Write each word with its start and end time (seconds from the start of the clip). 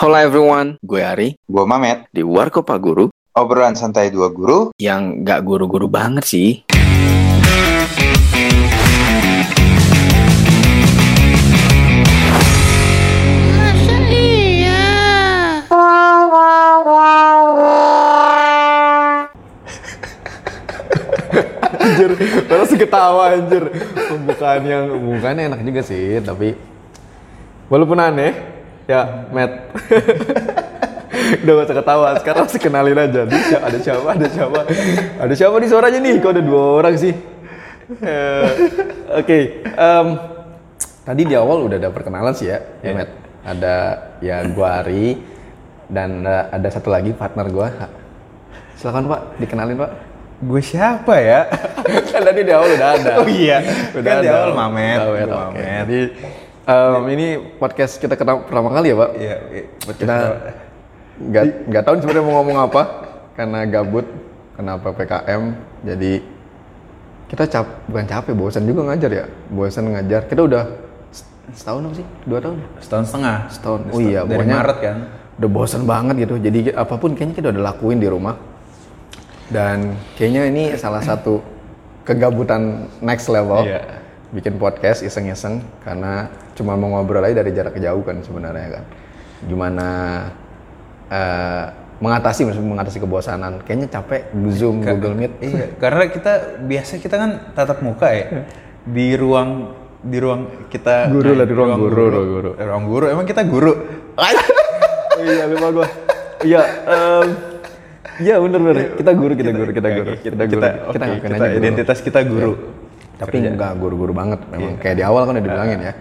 Halo 0.00 0.16
everyone, 0.16 0.80
gue 0.80 0.96
Ari 1.04 1.36
Gue 1.44 1.64
Mamet, 1.68 2.08
di 2.08 2.24
Warkopa 2.24 2.72
Guru 2.80 3.12
obrolan 3.36 3.76
santai 3.76 4.08
dua 4.08 4.32
guru. 4.32 4.72
yang 4.80 5.20
gak 5.28 5.44
guru-guru 5.44 5.92
banget 5.92 6.24
sih. 6.24 6.64
Masa 13.60 13.96
iya? 14.08 14.80
anjir 21.76 22.10
terus 22.48 22.72
ketawa 22.72 23.36
anjir 23.36 23.68
pembukaan 24.08 24.64
yang 24.64 24.96
pembukaannya 24.96 25.52
enak 25.52 25.60
juga 25.60 25.84
sih 25.84 26.24
tapi 26.24 26.56
walaupun 27.68 28.00
aneh 28.00 28.59
ya 28.90 29.00
Matt 29.30 29.52
udah 31.42 31.52
gak 31.54 31.66
usah 31.66 31.76
ketawa 31.78 32.08
sekarang 32.18 32.42
harus 32.42 32.56
kenalin 32.58 32.98
aja 32.98 33.22
Di, 33.22 33.36
si- 33.38 33.54
ada 33.54 33.78
siapa 33.78 34.08
ada 34.10 34.26
siapa 34.26 34.60
ada 35.16 35.34
siapa 35.36 35.54
di 35.56 35.68
suaranya 35.68 35.98
nih 35.98 36.18
kok 36.18 36.32
ada 36.34 36.42
dua 36.42 36.62
orang 36.82 36.96
sih 36.98 37.14
Eh, 37.90 38.46
oke 39.18 39.38
em, 39.66 40.06
tadi 41.02 41.26
di 41.26 41.34
awal 41.34 41.66
udah 41.66 41.74
ada 41.74 41.90
perkenalan 41.90 42.30
sih 42.30 42.46
ya, 42.46 42.62
ya 42.82 42.94
Matt 42.94 43.10
ada 43.42 43.74
ya 44.22 44.46
gua 44.46 44.78
Ari 44.78 45.18
dan 45.90 46.22
ada, 46.22 46.54
ada 46.54 46.68
satu 46.70 46.86
lagi 46.86 47.10
partner 47.10 47.50
gua 47.50 47.90
silakan 48.74 49.10
Pak 49.10 49.20
dikenalin 49.38 49.74
Pak 49.76 49.92
Gue 50.40 50.64
siapa 50.64 51.20
ya? 51.20 51.52
kan 52.16 52.24
tadi 52.24 52.40
di 52.40 52.48
awal 52.48 52.72
udah 52.72 52.90
ada. 52.96 53.12
Oh 53.20 53.28
iya, 53.28 53.60
udah 53.92 54.08
kan 54.08 54.24
di 54.24 54.28
ada. 54.32 54.40
awal 54.40 54.52
Mamet. 54.56 54.96
Mamet, 54.96 55.26
Gua 55.28 55.36
oke. 55.52 55.60
Mamet. 55.60 56.08
Em, 56.70 57.02
ini 57.18 57.28
podcast 57.58 57.98
kita 57.98 58.14
ketemu 58.14 58.46
pertama 58.46 58.70
kali 58.70 58.94
ya, 58.94 58.96
Pak. 59.02 59.10
Iya, 59.18 59.36
iya, 59.50 59.64
Kita 59.90 60.16
nggak 61.18 61.44
nggak 61.66 61.82
tahu 61.82 61.94
sebenarnya 61.98 62.24
mau 62.24 62.34
ngomong 62.40 62.58
apa 62.70 62.82
karena 63.34 63.66
gabut, 63.66 64.06
karena 64.54 64.78
ppkm. 64.78 65.42
Jadi 65.82 66.12
kita 67.26 67.44
cap 67.50 67.66
bukan 67.90 68.06
capek, 68.06 68.32
bosan 68.38 68.70
juga 68.70 68.86
ngajar 68.86 69.10
ya. 69.10 69.24
Bosan 69.50 69.90
ngajar. 69.90 70.30
Kita 70.30 70.46
udah 70.46 70.64
setahun 71.50 71.90
apa 71.90 71.94
sih? 71.98 72.06
Dua 72.22 72.38
tahun? 72.38 72.56
setahun 72.78 73.04
setengah. 73.10 73.36
Setahun. 73.50 73.80
Oh 73.90 73.98
iya, 73.98 74.22
dari 74.22 74.30
pokoknya 74.30 74.56
Maret 74.62 74.78
kan. 74.78 74.96
udah 75.42 75.50
bosan 75.50 75.82
banget 75.90 76.14
gitu. 76.22 76.34
Jadi 76.38 76.58
apa 76.70 76.94
pun 76.94 77.10
kayaknya 77.18 77.34
kita 77.34 77.48
udah 77.50 77.62
lakuin 77.66 77.98
di 77.98 78.06
rumah. 78.06 78.38
Dan 79.50 79.98
kayaknya 80.14 80.46
ini 80.46 80.64
salah 80.78 81.02
satu 81.02 81.42
kegabutan 82.06 82.86
next 83.02 83.26
level. 83.26 83.66
Iya. 83.66 83.99
Bikin 84.30 84.62
podcast 84.62 85.02
iseng-iseng 85.02 85.58
karena 85.82 86.30
cuma 86.54 86.78
mau 86.78 86.94
ngobrol 86.94 87.26
aja 87.26 87.42
dari 87.42 87.50
jarak 87.50 87.74
jauh 87.76 88.02
kan 88.06 88.22
sebenarnya 88.22 88.78
kan. 88.78 88.84
Gimana 89.42 89.88
eh, 91.10 91.64
mengatasi 91.98 92.46
maksudnya 92.46 92.70
mengatasi 92.70 92.98
kebosanan. 93.02 93.58
Kayaknya 93.66 93.88
capek 93.90 94.22
Zoom, 94.54 94.86
Google 94.86 95.18
Meet. 95.18 95.32
Iya, 95.50 95.66
karena 95.82 96.04
kita 96.08 96.32
biasa 96.62 97.02
kita 97.02 97.16
kan 97.18 97.30
tatap 97.58 97.82
muka 97.82 98.06
ya 98.14 98.46
di 98.86 99.18
ruang 99.18 99.74
di 100.00 100.16
ruang 100.16 100.70
kita 100.72 101.12
Guru 101.12 101.36
lah, 101.36 101.44
di 101.44 101.52
ruang 101.52 101.76
guru, 101.76 102.04
ruang 102.08 102.28
guru. 102.30 102.50
Eh, 102.56 102.64
ruang 102.64 102.84
guru 102.88 103.04
emang 103.10 103.26
kita 103.28 103.42
guru 103.44 103.74
iya 105.20 105.44
lupa 105.44 105.68
gua. 105.68 105.86
Iya, 106.40 106.62
em, 106.88 107.26
iya 108.24 108.34
bener 108.40 108.60
bener. 108.64 108.76
Kita 108.96 109.12
guru, 109.12 109.32
kita 109.36 109.52
guru, 109.52 109.70
kita 109.76 109.88
guru, 109.92 110.12
kita 110.16 110.24
kita 110.24 110.44
guru. 110.48 110.56
kita, 110.56 110.68
Kita 110.96 111.04
kita 111.20 111.34
aja 111.36 111.46
guru. 111.52 111.60
identitas 111.60 111.98
kita 112.00 112.20
guru 112.24 112.52
tapi 113.20 113.36
enggak 113.44 113.76
guru-guru 113.76 114.10
banget 114.10 114.40
memang 114.48 114.74
kayak 114.76 114.96
di 114.96 115.04
awal 115.04 115.22
kan 115.22 115.36
udah 115.36 115.44
dibilangin 115.44 115.78
ya 115.78 115.92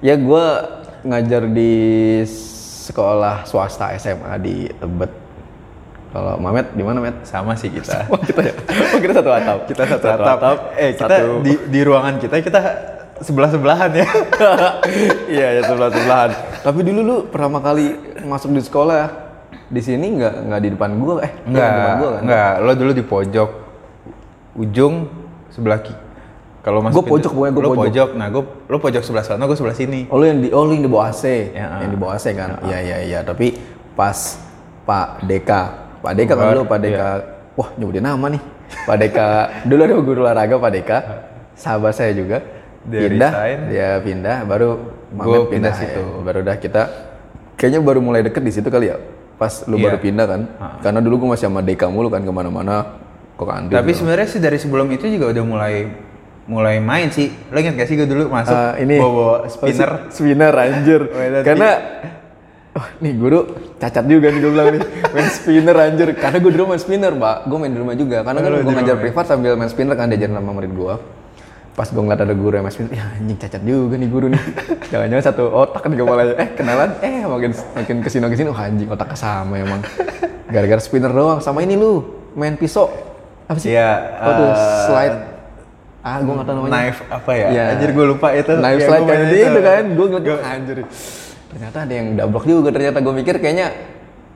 ya 0.00 0.14
gue 0.14 0.44
ngajar 1.02 1.42
di 1.44 1.74
sekolah 2.82 3.42
swasta 3.42 3.90
SMA 3.96 4.34
di 4.38 4.54
Tebet 4.70 5.10
kalau 6.12 6.36
Mamet 6.36 6.70
di 6.70 6.84
mana 6.84 7.00
Met? 7.00 7.24
sama 7.24 7.56
sih 7.56 7.66
kita 7.66 8.04
Oh 8.06 8.20
kita 8.20 8.44
ya? 8.44 8.52
Oh 8.52 8.98
kita 9.00 9.12
satu 9.14 9.30
atap. 9.32 9.58
kita 9.70 9.82
satu 9.88 10.06
atap 10.06 10.58
eh 10.76 10.90
kita 10.92 11.08
satu- 11.08 11.40
di 11.40 11.52
di 11.66 11.80
ruangan 11.80 12.20
kita 12.20 12.36
kita 12.38 12.60
sebelah 13.18 13.48
sebelahan 13.48 13.90
ya 13.92 14.06
iya 15.34 15.46
ya 15.56 15.60
sebelah 15.64 15.88
sebelahan. 15.88 16.30
Tapi 16.60 16.78
dulu 16.82 17.00
lu 17.00 17.16
pertama 17.26 17.58
kali 17.58 17.96
masuk 18.22 18.50
di 18.50 18.60
sekolah 18.60 18.94
ya, 18.94 19.08
di 19.66 19.80
sini 19.80 20.06
nggak 20.12 20.34
nggak 20.46 20.60
di 20.60 20.68
depan 20.70 20.90
gua 20.96 21.14
eh 21.22 21.32
Enggak, 21.42 21.64
di 21.64 21.72
depan 21.72 21.94
gua 21.96 22.10
kan? 22.10 22.22
enggak. 22.22 22.52
Lo 22.60 22.72
dulu 22.76 22.90
di 22.92 23.04
pojok 23.04 23.50
ujung 24.54 24.94
sebelah. 25.48 25.80
Kalau 26.62 26.78
masuk 26.78 27.02
Gua 27.02 27.18
pojok, 27.18 27.30
pokoknya 27.34 27.52
gua 27.52 27.62
lo 27.62 27.68
pojok. 27.68 27.82
pojok. 27.90 28.08
Nah, 28.14 28.26
gue 28.30 28.42
lo 28.70 28.76
pojok 28.78 29.02
sebelah 29.02 29.24
sana, 29.26 29.42
gue 29.50 29.58
sebelah 29.58 29.74
sini. 29.74 30.06
Oh 30.06 30.16
lu 30.16 30.30
yang 30.30 30.38
di 30.38 30.48
oh 30.54 30.62
lu 30.62 30.78
yang 30.78 30.86
di 30.86 30.90
bawah 30.90 31.10
AC, 31.10 31.24
Ya, 31.50 31.82
yang 31.82 31.90
di 31.90 31.98
ah. 31.98 32.00
bawah 32.00 32.14
AC 32.14 32.26
kan? 32.38 32.50
Iya 32.62 32.78
iya 32.78 32.96
iya. 33.02 33.18
Tapi 33.26 33.58
pas 33.98 34.38
Pak 34.86 35.26
Deka, 35.26 35.60
Pak 35.98 36.12
Deka 36.14 36.32
kan 36.38 36.54
dulu 36.54 36.62
Pak 36.70 36.78
Deka. 36.78 37.08
Wah 37.58 37.68
nyebutin 37.74 38.06
nama 38.06 38.26
nih. 38.30 38.42
Pak 38.86 38.96
Deka 38.96 39.26
dulu 39.68 39.80
ada 39.82 39.94
guru 39.98 40.20
olahraga 40.22 40.54
Pak 40.56 40.70
Deka, 40.70 40.98
sahabat 41.58 41.98
saya 41.98 42.14
juga. 42.14 42.38
Dia 42.82 43.06
pindah, 43.06 43.30
resign. 43.30 43.58
dia 43.70 43.88
pindah, 43.98 44.36
baru 44.42 44.70
Mamet 45.14 45.42
pindah 45.50 45.70
ya. 45.70 45.80
situ. 45.82 46.02
Baru 46.22 46.42
udah 46.42 46.56
kita, 46.58 46.82
kayaknya 47.54 47.78
baru 47.78 47.98
mulai 48.02 48.22
deket 48.22 48.42
di 48.42 48.50
situ 48.50 48.70
kali 48.70 48.90
ya. 48.90 48.98
Pas 49.34 49.66
lu 49.66 49.78
Iya. 49.78 49.90
baru 49.90 49.98
pindah 49.98 50.26
kan? 50.26 50.40
Karena 50.78 50.98
dulu 50.98 51.26
gua 51.26 51.34
masih 51.34 51.46
sama 51.46 51.58
Deka 51.62 51.90
mulu 51.90 52.06
kan 52.06 52.22
ke 52.22 52.30
mana-mana 52.30 53.02
ke 53.34 53.42
kantin. 53.42 53.74
Tapi 53.74 53.90
sebenarnya 53.94 54.26
sih 54.30 54.38
dari 54.38 54.58
sebelum 54.58 54.86
itu 54.90 55.10
juga 55.10 55.30
udah 55.30 55.42
mulai 55.42 55.74
mulai 56.46 56.82
main 56.82 57.08
sih. 57.12 57.30
Lo 57.50 57.58
inget 57.58 57.78
gak 57.78 57.88
sih 57.88 57.94
gue 57.94 58.08
dulu 58.08 58.26
masuk 58.30 58.54
Ah, 58.54 58.74
ini 58.78 58.98
bawa 58.98 59.46
spinner. 59.46 59.90
Spinner 60.10 60.54
anjir. 60.54 61.00
Karena 61.46 61.70
oh, 62.74 62.86
nih 62.98 63.12
guru 63.14 63.40
cacat 63.78 64.04
juga 64.06 64.32
nih 64.34 64.40
gue 64.42 64.50
bilang 64.50 64.68
nih. 64.74 64.82
Main 65.14 65.28
spinner 65.30 65.76
anjir. 65.78 66.08
Karena 66.18 66.38
gue 66.42 66.52
dulu 66.54 66.64
main 66.74 66.80
spinner 66.82 67.12
pak 67.14 67.36
gue 67.46 67.58
main 67.58 67.72
di 67.72 67.78
rumah 67.78 67.94
juga. 67.94 68.18
Karena 68.26 68.38
kan 68.42 68.50
gue 68.50 68.62
di 68.64 68.74
ngajar 68.74 68.96
rumah. 68.96 69.04
privat 69.04 69.24
sambil 69.28 69.52
main 69.54 69.70
spinner 69.70 69.94
kan 69.94 70.10
diajarin 70.10 70.34
sama 70.34 70.52
murid 70.54 70.72
gue 70.72 70.96
pas 71.72 71.88
gue 71.88 72.02
ngeliat 72.04 72.20
ada 72.20 72.36
guru 72.36 72.52
yang 72.52 72.68
main 72.68 72.74
spinner 72.76 72.92
ya 73.00 73.04
anjing 73.16 73.38
cacat 73.40 73.62
juga 73.64 73.96
nih 73.96 74.08
guru 74.12 74.26
nih. 74.28 74.42
Jangan-jangan 74.92 75.24
satu 75.24 75.44
otak 75.48 75.88
di 75.88 75.96
kepalanya 75.96 76.34
eh 76.36 76.48
kenalan? 76.52 76.90
Eh 77.00 77.24
makin 77.24 77.50
makin 77.72 77.96
ke 78.04 78.08
sini 78.12 78.28
ke 78.28 78.36
sini 78.36 78.48
oh 78.52 78.58
anjing 78.58 78.88
otaknya 78.92 79.16
sama 79.16 79.56
emang. 79.56 79.80
Gara-gara 80.52 80.80
spinner 80.84 81.08
doang. 81.08 81.40
Sama 81.40 81.64
ini 81.64 81.80
lu 81.80 82.04
main 82.36 82.60
pisau. 82.60 82.92
Apa 83.48 83.56
sih? 83.56 83.72
Iya, 83.72 83.88
oh 84.20 84.32
tuh? 84.36 84.48
eh, 84.52 84.56
slide 84.84 85.16
ah 86.02 86.18
gue 86.18 86.32
nggak 86.32 86.44
tahu 86.44 86.56
namanya 86.58 86.72
Knife 86.74 87.00
apa 87.08 87.30
ya? 87.32 87.46
Iya. 87.48 87.64
Anjir 87.72 87.90
gue 87.92 88.04
lupa 88.04 88.28
itu. 88.32 88.52
Knife 88.52 88.74
Iya, 88.74 88.86
slide 88.86 88.98
gua 88.98 89.08
kayak 89.08 89.22
main 89.22 89.38
gitu 89.38 89.60
kan, 89.60 89.84
gue 89.88 90.06
Gua- 90.12 90.42
anjir. 90.44 90.76
Ternyata 91.46 91.78
ada 91.80 91.92
yang 91.92 92.08
double 92.12 92.42
juga 92.42 92.70
ternyata 92.70 92.98
gue 92.98 93.14
mikir 93.14 93.34
kayaknya 93.36 93.66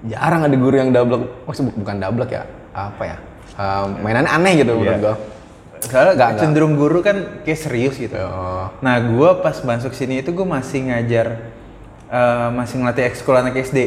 jarang 0.05 0.43
ada 0.43 0.55
guru 0.55 0.77
yang 0.77 0.91
double, 0.91 1.21
maksud 1.43 1.63
bu- 1.65 1.77
bukan 1.77 1.97
double 1.97 2.27
ya, 2.27 2.43
apa 2.71 3.03
ya? 3.05 3.17
Um, 3.57 3.89
mainannya 4.01 4.29
aneh 4.29 4.53
gitu 4.57 4.73
menurut 4.73 4.87
Iya. 4.93 5.03
gue. 5.03 5.15
Soalnya 5.79 6.13
Nggak, 6.13 6.29
nggak. 6.29 6.41
cenderung 6.41 6.75
guru 6.75 6.99
kan 7.01 7.17
kayak 7.43 7.59
serius 7.59 7.97
gitu. 7.97 8.17
Oh. 8.17 8.69
Nah, 8.79 8.97
gue 8.99 9.31
pas 9.41 9.57
masuk 9.57 9.91
sini 9.91 10.21
itu 10.21 10.31
gue 10.31 10.47
masih 10.47 10.87
ngajar, 10.87 11.27
eh, 12.07 12.49
masih 12.51 12.79
ngelatih 12.79 13.05
ekskul 13.07 13.35
anak 13.35 13.57
SD. 13.57 13.79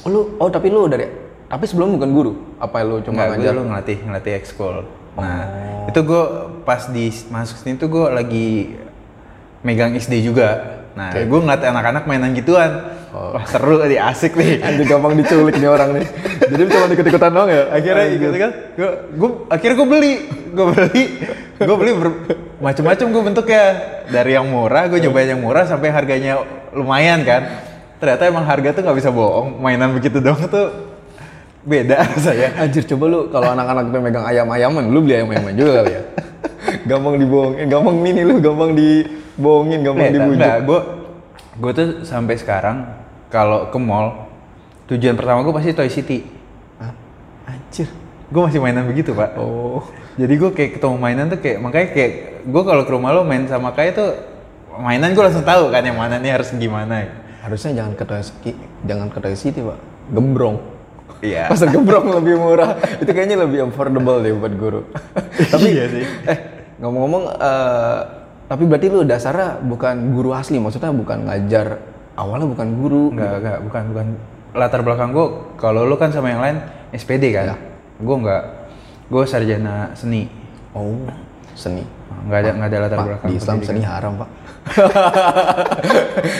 Oh, 0.00 0.08
lu, 0.08 0.20
oh 0.36 0.48
tapi 0.48 0.68
lu 0.68 0.84
dari, 0.84 1.06
tapi 1.46 1.64
sebelum 1.64 1.92
bukan 1.92 2.10
guru, 2.10 2.32
apa 2.56 2.76
lu 2.82 2.98
cuma 3.00 3.20
Enggak, 3.20 3.26
gue 3.26 3.36
ngajar? 3.38 3.52
dulu 3.52 3.62
ngelatih 3.64 3.98
ngelatih 4.02 4.32
ekskul. 4.34 4.76
Nah, 5.18 5.42
itu 5.90 6.00
gue 6.06 6.24
pas 6.62 6.82
di 6.90 7.10
masuk 7.32 7.56
sini 7.62 7.78
tuh 7.80 7.88
gue 7.90 8.06
lagi 8.10 8.48
megang 9.66 9.94
SD 9.96 10.22
juga. 10.22 10.82
Nah, 10.94 11.14
gue 11.14 11.38
ngeliat 11.40 11.62
anak-anak 11.62 12.04
mainan 12.06 12.34
gituan. 12.34 12.98
Wah 13.10 13.42
seru 13.42 13.82
nih, 13.82 13.98
asik 13.98 14.38
nih. 14.38 14.58
Anjir 14.66 14.86
gampang 14.86 15.18
diculik 15.18 15.58
nih 15.58 15.70
orang 15.70 15.98
nih. 15.98 16.06
Jadi 16.50 16.62
cuma 16.66 16.86
ikut-ikutan 16.90 17.30
doang 17.30 17.50
ya? 17.50 17.62
akhirnya 17.70 18.06
gitu 18.10 18.36
kan 18.38 18.50
gue 18.74 18.90
gue 19.14 19.30
akhirnya 19.50 19.76
gue 19.78 19.88
beli 19.88 20.12
gue 20.50 20.66
beli 20.66 21.04
gue 21.60 21.76
beli 21.78 21.92
macam-macam 22.58 23.06
gue 23.06 23.22
bentuknya 23.22 23.64
dari 24.10 24.34
yang 24.34 24.46
murah 24.50 24.90
gue 24.90 24.98
nyobain 24.98 25.30
yang 25.30 25.42
murah 25.42 25.64
sampai 25.64 25.94
harganya 25.94 26.42
lumayan 26.74 27.22
kan 27.22 27.62
ternyata 28.02 28.26
emang 28.26 28.44
harga 28.48 28.74
tuh 28.74 28.82
nggak 28.82 28.98
bisa 28.98 29.10
bohong 29.14 29.62
mainan 29.62 29.94
begitu 29.94 30.18
dong 30.18 30.40
tuh 30.50 30.89
beda 31.60 31.96
saya 32.24 32.56
Anjir 32.56 32.84
coba 32.88 33.04
lu 33.08 33.18
kalau 33.28 33.52
anak-anak 33.52 33.92
tuh 33.92 34.00
megang 34.00 34.26
ayam-ayaman, 34.26 34.84
lu 34.88 35.04
beli 35.04 35.20
ayam-ayaman 35.20 35.52
juga 35.56 35.72
kali 35.82 35.92
ya? 35.92 36.02
gampang 36.90 37.14
dibohongin, 37.20 37.66
gampang 37.68 37.96
mini 38.00 38.22
lu, 38.24 38.34
gampang 38.40 38.70
dibohongin, 38.72 39.80
gampang 39.84 40.08
dibujuk. 40.12 40.58
gue 40.64 40.80
gue 41.60 41.70
tuh 41.76 41.88
sampai 42.08 42.34
sekarang 42.40 42.88
kalau 43.28 43.68
ke 43.68 43.78
mall 43.78 44.30
tujuan 44.88 45.14
pertama 45.14 45.44
gue 45.44 45.54
pasti 45.54 45.70
Toy 45.76 45.90
City 45.92 46.18
Hah? 46.80 46.92
Anjir. 47.46 47.88
gue 48.30 48.40
masih 48.40 48.60
mainan 48.62 48.88
begitu 48.88 49.12
pak 49.12 49.36
Oh. 49.36 49.84
Jadi 50.18 50.34
gue 50.36 50.50
kayak 50.52 50.70
ketemu 50.76 50.96
mainan 51.00 51.32
tuh 51.32 51.38
kayak 51.40 51.58
makanya 51.64 51.88
kayak 51.96 52.12
gue 52.44 52.62
kalau 52.66 52.82
ke 52.84 52.92
rumah 52.92 53.14
lo 53.14 53.22
main 53.24 53.46
sama 53.48 53.72
kayak 53.72 53.92
tuh 53.96 54.10
mainan 54.80 55.12
gue 55.12 55.22
langsung 55.22 55.46
tahu 55.46 55.68
kan 55.72 55.84
yang 55.84 55.96
mana 55.96 56.16
nih 56.16 56.34
harus 56.34 56.50
gimana. 56.56 57.08
Harusnya 57.40 57.72
jangan 57.72 57.92
ke 57.96 58.04
Toy 58.04 58.20
City, 58.20 58.52
jangan 58.84 59.08
ke 59.08 59.18
Toy 59.18 59.32
City, 59.32 59.60
Pak. 59.64 59.78
Gembrong. 60.12 60.79
Iya. 61.18 61.48
Pasar 61.52 61.68
gembrong 61.74 62.14
lebih 62.22 62.38
murah. 62.38 62.78
Itu 63.02 63.10
kayaknya 63.10 63.42
lebih 63.42 63.66
affordable 63.66 64.22
deh 64.22 64.32
buat 64.34 64.54
guru. 64.54 64.80
tapi 65.52 65.66
Iya 65.74 65.84
sih. 65.90 66.04
eh 66.30 66.38
ngomong-ngomong 66.80 67.24
eh, 67.36 67.98
tapi 68.50 68.62
berarti 68.66 68.86
lu 68.90 69.06
dasarnya 69.06 69.62
bukan 69.62 70.10
guru 70.10 70.34
asli, 70.34 70.58
maksudnya 70.58 70.90
bukan 70.90 71.22
ngajar 71.28 71.78
awalnya 72.18 72.50
bukan 72.50 72.68
guru. 72.74 73.04
Enggak, 73.14 73.38
enggak, 73.38 73.58
bukan, 73.62 73.82
bukan. 73.94 74.06
Latar 74.50 74.80
belakang 74.82 75.14
gue, 75.14 75.26
kalau 75.54 75.86
lu 75.86 75.94
kan 75.94 76.10
sama 76.10 76.34
yang 76.34 76.42
lain 76.42 76.58
SPD 76.90 77.30
kan? 77.30 77.54
Iya. 77.54 77.56
Gue 78.02 78.16
enggak. 78.18 78.42
Gue 79.06 79.22
sarjana 79.22 79.94
seni. 79.94 80.26
Oh, 80.74 81.06
seni. 81.54 81.84
Enggak 82.20 82.38
ada, 82.44 82.50
enggak 82.52 82.68
ada 82.68 82.78
latar 82.84 82.96
Pak, 82.96 83.06
belakang. 83.08 83.28
di 83.30 83.34
Islam 83.40 83.56
pendidikan. 83.56 83.68
seni 83.70 83.82
haram, 83.86 84.12
Pak. 84.20 84.28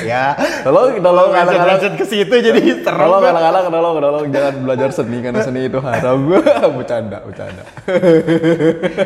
Ya. 0.05 0.37
Tolong, 0.61 1.01
tolong 1.01 1.31
lanjut 1.33 1.93
ke 1.97 2.05
situ 2.05 2.35
jadi 2.37 2.61
Tolong 2.85 3.23
kadang-kadang 3.25 3.65
tolong 3.73 3.95
tolong 3.97 4.25
jangan 4.29 4.55
belajar 4.61 4.89
seni 4.93 5.19
karena 5.25 5.41
seni 5.41 5.61
itu 5.73 5.79
haram. 5.81 6.19
bercanda, 6.77 7.25
bercanda. 7.25 7.63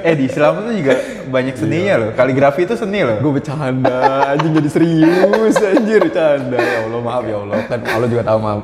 eh 0.02 0.14
di 0.18 0.24
Islam 0.26 0.66
itu 0.66 0.82
juga 0.82 0.94
banyak 1.30 1.54
seninya 1.54 1.94
loh. 2.02 2.10
Kaligrafi 2.18 2.66
itu 2.66 2.74
seni 2.74 3.06
loh. 3.06 3.22
Gue 3.22 3.38
bercanda, 3.38 4.34
anjing 4.34 4.52
jadi 4.58 4.70
serius 4.70 5.56
anjir 5.62 6.00
bercanda. 6.10 6.58
Ya 6.58 6.78
Allah, 6.90 7.00
maaf 7.00 7.24
ya 7.24 7.36
Allah. 7.38 7.58
Kan 7.70 7.80
Allah 7.86 8.08
juga 8.10 8.22
tahu 8.26 8.38
maaf. 8.42 8.60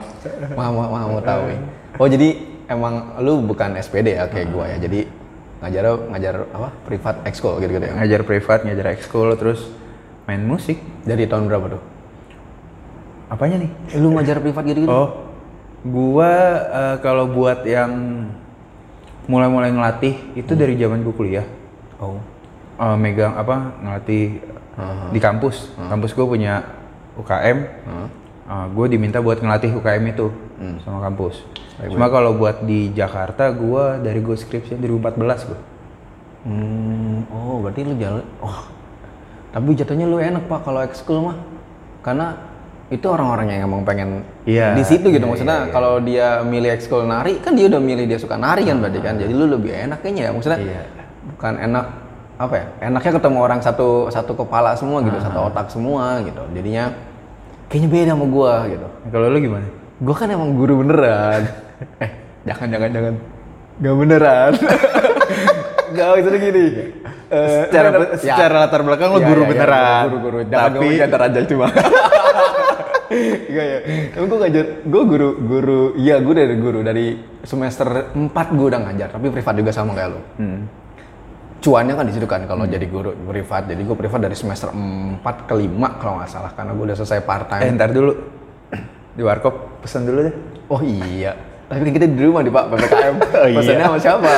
Maaf, 0.58 0.72
maaf, 0.74 0.90
maaf, 0.90 1.08
maaf 1.14 1.24
tahu. 1.24 1.42
ya. 1.46 1.58
Oh, 2.00 2.08
jadi 2.10 2.28
emang 2.66 2.94
lu 3.22 3.44
bukan 3.46 3.78
SPD 3.78 4.18
ya 4.18 4.26
kayak 4.26 4.50
gua 4.50 4.66
ya. 4.66 4.82
Jadi 4.82 5.19
ngajar 5.60 5.84
ngajar 6.08 6.34
apa? 6.50 6.68
Privat 6.88 7.16
ekskul 7.28 7.60
gitu-gitu 7.60 7.84
ya. 7.84 7.94
Ngajar 7.96 8.20
privat, 8.24 8.58
ngajar 8.64 8.86
ekskul, 8.96 9.28
terus 9.36 9.68
main 10.24 10.40
musik. 10.44 10.80
Dari 11.04 11.28
tahun 11.28 11.48
berapa 11.48 11.76
tuh? 11.76 11.82
Apanya 13.30 13.62
nih? 13.62 13.70
Lu 14.00 14.16
ngajar 14.16 14.40
privat 14.40 14.64
gitu-gitu? 14.66 14.90
Oh, 14.90 15.30
gua 15.84 16.32
eh, 16.68 16.96
kalau 17.04 17.28
buat 17.28 17.62
yang 17.68 17.92
mulai-mulai 19.30 19.70
ngelatih 19.70 20.16
itu 20.34 20.52
dari 20.56 20.74
zaman 20.80 21.04
gua 21.04 21.14
kuliah. 21.14 21.46
Oh. 22.00 22.18
Eh, 22.80 22.96
megang 22.96 23.36
apa 23.36 23.76
ngelatih 23.84 24.40
Aha. 24.80 25.12
di 25.12 25.20
kampus. 25.20 25.68
Kampus 25.76 26.16
gue 26.16 26.24
punya 26.24 26.64
UKM. 27.20 27.58
gue 28.50 28.86
diminta 28.90 29.22
buat 29.22 29.38
ngelatih 29.38 29.78
UKM 29.78 30.10
itu 30.10 30.26
sama 30.84 30.98
kampus. 31.08 31.40
Cuma 31.88 32.12
kalau 32.12 32.36
buat 32.36 32.60
di 32.68 32.92
Jakarta, 32.92 33.48
gue 33.48 34.04
dari 34.04 34.20
gue 34.20 34.36
skripsi 34.36 34.76
2014 34.76 35.48
gue. 35.48 35.60
Hmm, 36.44 37.24
oh 37.32 37.64
berarti 37.64 37.80
lu 37.84 37.96
jalan. 37.96 38.24
Oh. 38.44 38.64
Tapi 39.50 39.74
jatuhnya 39.74 40.06
lu 40.06 40.20
enak 40.20 40.44
Pak 40.46 40.60
kalau 40.64 40.80
ekskul 40.84 41.18
mah. 41.24 41.36
Karena 42.00 42.36
itu 42.90 43.06
orang-orang 43.06 43.46
yang 43.54 43.60
emang 43.70 43.86
pengen 43.86 44.26
Iya, 44.42 44.74
di 44.74 44.82
situ 44.82 45.14
gitu 45.14 45.22
iya, 45.22 45.30
maksudnya 45.30 45.58
iya, 45.62 45.66
iya. 45.70 45.72
kalau 45.72 46.02
dia 46.02 46.26
milih 46.42 46.70
ekskul 46.74 47.06
nari 47.06 47.38
kan 47.38 47.54
dia 47.54 47.70
udah 47.70 47.78
milih 47.78 48.02
dia 48.02 48.18
suka 48.18 48.34
nari 48.34 48.66
kan 48.66 48.82
berarti 48.82 48.98
kan 48.98 49.14
jadi 49.14 49.30
lu 49.30 49.46
lebih 49.46 49.70
enak 49.70 50.02
kayaknya 50.02 50.22
ya 50.26 50.30
maksudnya 50.34 50.58
Iya. 50.58 50.82
bukan 51.30 51.54
enak 51.70 51.86
apa 52.42 52.54
ya 52.58 52.66
enaknya 52.90 53.12
ketemu 53.14 53.38
orang 53.38 53.60
satu 53.62 54.10
satu 54.10 54.32
kepala 54.34 54.74
semua 54.74 55.06
gitu 55.06 55.22
satu 55.22 55.38
otak 55.38 55.70
semua 55.70 56.18
gitu 56.26 56.42
jadinya 56.50 56.90
kayaknya 57.70 57.88
beda 57.94 58.10
sama 58.18 58.26
gua 58.26 58.54
gitu 58.66 58.88
Kalau 59.06 59.26
lu 59.30 59.38
gimana? 59.38 59.66
Gua 60.00 60.14
kan 60.14 60.28
emang 60.28 60.50
guru 60.52 60.80
beneran 60.80 61.42
eh 62.04 62.10
jangan 62.42 62.66
jangan 62.68 62.90
jangan 62.90 63.14
nggak 63.78 63.94
beneran 63.96 64.52
nggak 65.92 66.06
maksudnya 66.08 66.40
gini 66.40 66.66
Eh, 67.30 67.70
Secara 67.70 67.88
bener- 67.94 68.18
secara 68.18 68.54
latar 68.58 68.82
belakang 68.82 69.14
lu 69.14 69.22
Iya, 69.22 69.28
guru 69.30 69.38
iya, 69.38 69.46
iya, 69.46 69.52
beneran. 69.54 70.02
guru 70.02 70.18
guru 70.20 70.38
jangan 70.42 70.58
Tapi 70.66 70.74
tapi 70.82 70.98
antar 71.00 71.20
aja 71.22 71.40
cuma 71.46 71.66
Enggak 73.10 73.66
ya. 73.70 73.78
Emang 74.12 74.28
gue 74.28 74.38
ngajar, 74.40 74.64
gue 74.82 75.02
guru, 75.04 75.28
guru, 75.40 75.80
iya 75.94 76.18
gue 76.18 76.30
dari 76.32 76.54
guru 76.56 76.80
dari 76.80 77.06
semester 77.40 77.86
4 78.12 78.26
gue 78.50 78.66
udah 78.66 78.80
ngajar, 78.82 79.08
tapi 79.10 79.26
privat 79.28 79.54
juga 79.56 79.70
sama 79.70 79.92
kayak 79.92 80.10
lo. 80.10 80.20
Hmm. 80.38 80.60
Cuannya 81.58 81.92
kan 81.92 82.06
di 82.06 82.14
situ 82.14 82.24
kan 82.24 82.46
kalau 82.46 82.64
jadi 82.64 82.86
guru 82.86 83.14
privat. 83.24 83.66
Jadi 83.66 83.78
gue 83.80 83.94
privat 83.94 84.20
dari 84.20 84.34
semester 84.34 84.70
4 84.70 85.18
ke 85.20 85.54
5 85.54 85.70
kalau 85.98 86.12
nggak 86.16 86.30
salah 86.30 86.50
karena 86.50 86.70
gue 86.72 86.84
udah 86.84 86.96
selesai 86.96 87.20
part 87.20 87.46
eh 87.48 87.62
time. 87.62 87.74
ntar 87.76 87.90
dulu. 87.90 88.12
Di 89.14 89.22
warkop 89.22 89.82
pesan 89.82 90.06
dulu 90.06 90.28
deh. 90.28 90.34
Oh 90.70 90.80
iya. 90.82 91.34
Tapi 91.70 91.86
kan 91.86 91.92
kita 91.94 92.06
di 92.10 92.22
rumah 92.26 92.42
di 92.42 92.50
Pak 92.50 92.64
PPKM. 92.66 93.14
Oh 93.40 93.48
iya. 93.48 93.58
Pesannya 93.62 93.84
sama 93.86 93.98
siapa? 93.98 94.30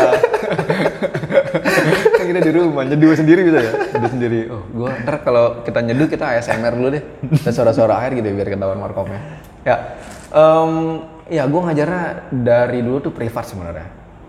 kan 2.19 2.25
kita 2.29 2.41
di 2.45 2.53
rumah, 2.53 2.83
nyeduh 2.85 3.17
sendiri 3.17 3.41
bisa 3.49 3.59
ya? 3.61 3.73
Nyeduh 3.97 4.11
sendiri. 4.13 4.41
Oh, 4.53 4.63
gua 4.73 4.93
ntar 5.01 5.25
kalau 5.25 5.65
kita 5.65 5.81
nyeduh 5.81 6.07
kita 6.07 6.25
ASMR 6.39 6.77
dulu 6.77 6.89
deh. 6.93 7.03
Dan 7.41 7.53
suara-suara 7.53 8.05
air 8.05 8.21
gitu 8.21 8.29
biar 8.33 8.49
ketahuan 8.53 8.81
warkopnya. 8.85 9.21
Ya, 9.65 9.97
em, 10.33 10.73
ya 11.33 11.43
gua 11.49 11.73
ngajarnya 11.73 12.05
dari 12.31 12.85
dulu 12.85 13.11
tuh 13.11 13.13
privat 13.17 13.49
sebenarnya. 13.49 13.89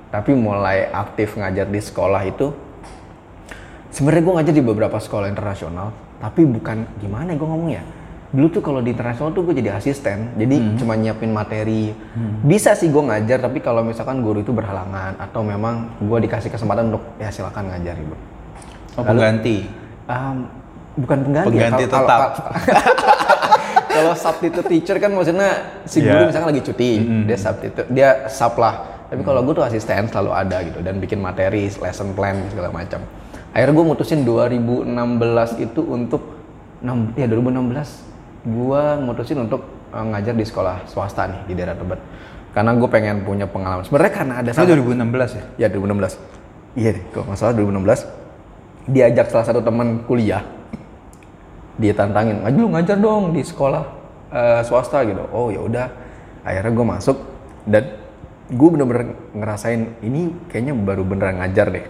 Tapi 0.10 0.32
mulai 0.38 0.88
aktif 0.88 1.36
ngajar 1.36 1.68
di 1.68 1.82
sekolah 1.84 2.22
itu 2.24 2.56
sebenarnya 3.94 4.24
gue 4.26 4.34
ngajar 4.42 4.54
di 4.58 4.66
beberapa 4.66 4.98
sekolah 4.98 5.30
internasional 5.30 5.94
tapi 6.18 6.50
bukan 6.50 6.90
gimana 6.98 7.34
ya 7.34 7.38
gue 7.38 7.48
ngomongnya 7.48 7.84
dulu 8.34 8.50
tuh 8.50 8.62
kalau 8.62 8.82
di 8.82 8.90
internasional 8.90 9.30
tuh 9.30 9.46
gue 9.46 9.54
jadi 9.54 9.78
asisten 9.78 10.34
jadi 10.34 10.52
cuma 10.76 10.94
nyiapin 10.94 11.30
materi 11.30 11.94
bisa 12.42 12.74
sih 12.74 12.90
gue 12.90 13.00
ngajar 13.00 13.38
tapi 13.40 13.62
kalau 13.62 13.82
misalkan 13.82 14.20
guru 14.20 14.42
itu 14.42 14.50
berhalangan 14.50 15.14
atau 15.18 15.42
memang 15.42 15.74
gue 16.00 16.18
dikasih 16.20 16.50
kesempatan 16.50 16.90
untuk 16.90 17.06
ya 17.16 17.30
silakan 17.30 17.70
ngajar 17.70 17.94
gitu 17.96 18.18
Oh, 18.94 19.02
pengganti. 19.02 19.66
Um, 20.06 20.46
bukan 20.96 21.18
pengganti, 21.24 21.50
Pengganti 21.50 21.82
ya. 21.82 21.88
Kalau- 21.88 22.06
tetap. 22.06 22.20
kalau- 23.90 24.18
substitute 24.24 24.68
teacher 24.68 24.98
kan 24.98 25.10
maksudnya 25.10 25.50
si 25.84 25.98
guru 26.00 26.14
Iya. 26.16 26.28
misalkan 26.30 26.50
lagi 26.50 26.62
cuti, 26.64 26.92
dia 27.26 27.34
substitute, 27.36 27.88
dia 27.90 28.10
sub 28.28 28.54
lah. 28.56 28.86
Tapi 29.10 29.22
kalau 29.22 29.42
gue 29.42 29.54
tuh 29.54 29.62
asisten 29.64 30.06
selalu 30.06 30.30
ada 30.32 30.62
gitu 30.62 30.78
dan 30.80 30.98
bikin 30.98 31.18
materi, 31.18 31.70
lesson 31.72 32.14
plan 32.14 32.38
segala 32.50 32.70
macam. 32.70 33.02
Akhirnya 33.50 33.74
gue 33.74 33.86
mutusin 33.88 34.22
2016 34.22 34.86
itu 35.60 35.82
untuk 35.84 36.22
enam- 36.80 37.14
ya 37.14 37.26
2016 37.26 38.13
gue 38.44 38.84
mutusin 39.00 39.40
untuk 39.40 39.64
eh, 39.92 40.04
ngajar 40.04 40.36
di 40.36 40.46
sekolah 40.46 40.84
swasta 40.88 41.28
nih 41.28 41.40
di 41.48 41.54
daerah 41.56 41.76
Tebet. 41.76 42.00
Karena 42.54 42.72
gue 42.78 42.86
pengen 42.86 43.26
punya 43.26 43.50
pengalaman. 43.50 43.82
Sebenarnya 43.82 44.14
karena 44.14 44.34
ada 44.46 44.50
salah- 44.54 44.78
2016 44.78 45.30
ya? 45.34 45.44
Ya 45.58 45.68
2016. 45.74 46.14
Iya 46.78 46.90
deh, 46.98 47.04
kalau 47.10 47.26
nggak 47.30 47.40
salah 47.40 47.54
2016 47.58 48.00
diajak 48.86 49.28
salah 49.32 49.46
satu 49.48 49.62
teman 49.64 50.04
kuliah. 50.06 50.44
Dia 51.82 51.94
tantangin, 51.98 52.46
"Ngaju 52.46 52.58
lu 52.62 52.70
ngajar 52.78 52.98
dong 53.02 53.34
di 53.34 53.42
sekolah 53.42 53.84
eh, 54.30 54.62
swasta 54.62 55.02
gitu." 55.08 55.26
Oh 55.34 55.50
ya 55.50 55.62
udah. 55.64 55.88
Akhirnya 56.46 56.72
gue 56.76 56.86
masuk 56.86 57.18
dan 57.66 57.84
gue 58.52 58.70
bener-bener 58.70 59.18
ngerasain 59.34 59.98
ini 60.04 60.36
kayaknya 60.52 60.76
baru 60.78 61.02
beneran 61.08 61.42
ngajar 61.42 61.74
deh. 61.74 61.86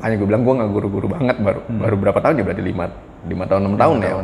Makanya 0.00 0.14
gue 0.18 0.26
bilang 0.26 0.42
gue 0.42 0.54
nggak 0.58 0.70
guru-guru 0.72 1.06
banget 1.10 1.36
baru 1.38 1.60
baru 1.68 1.96
berapa 1.98 2.18
tahun 2.22 2.34
ya 2.40 2.44
berarti 2.46 2.62
lima 2.64 2.84
lima 3.26 3.44
tahun 3.46 3.60
enam 3.66 3.74
tahun 3.76 3.96
ya 4.02 4.14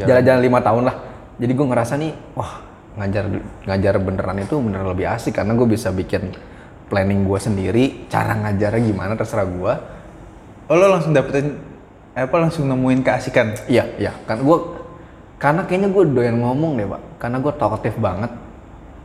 jalan-jalan 0.00 0.40
lima 0.40 0.58
tahun 0.64 0.82
lah. 0.88 0.96
Jadi 1.36 1.52
gue 1.52 1.66
ngerasa 1.66 1.94
nih 1.98 2.12
wah 2.36 2.52
ngajar 2.92 3.24
ngajar 3.64 3.94
beneran 4.04 4.36
itu 4.44 4.54
beneran 4.60 4.88
lebih 4.92 5.08
asik 5.08 5.40
karena 5.40 5.56
gue 5.56 5.64
bisa 5.64 5.88
bikin 5.88 6.32
planning 6.92 7.24
gue 7.24 7.38
sendiri 7.40 7.84
cara 8.12 8.36
ngajarnya 8.36 8.84
gimana 8.84 9.16
terserah 9.16 9.48
gue 9.48 9.72
Oh 10.72 10.76
lo 10.80 10.88
langsung 10.88 11.12
dapetin 11.12 11.58
apa 12.16 12.36
langsung 12.40 12.64
nemuin 12.64 13.04
keasikan? 13.04 13.56
iya 13.68 13.88
iya. 14.00 14.12
Kan 14.24 14.40
gue 14.40 14.58
karena 15.36 15.68
kayaknya 15.68 15.92
gue 15.92 16.04
doyan 16.16 16.40
ngomong 16.40 16.80
deh 16.80 16.88
pak. 16.88 17.02
Karena 17.20 17.36
gue 17.44 17.52
talkative 17.60 17.98
banget. 17.98 18.32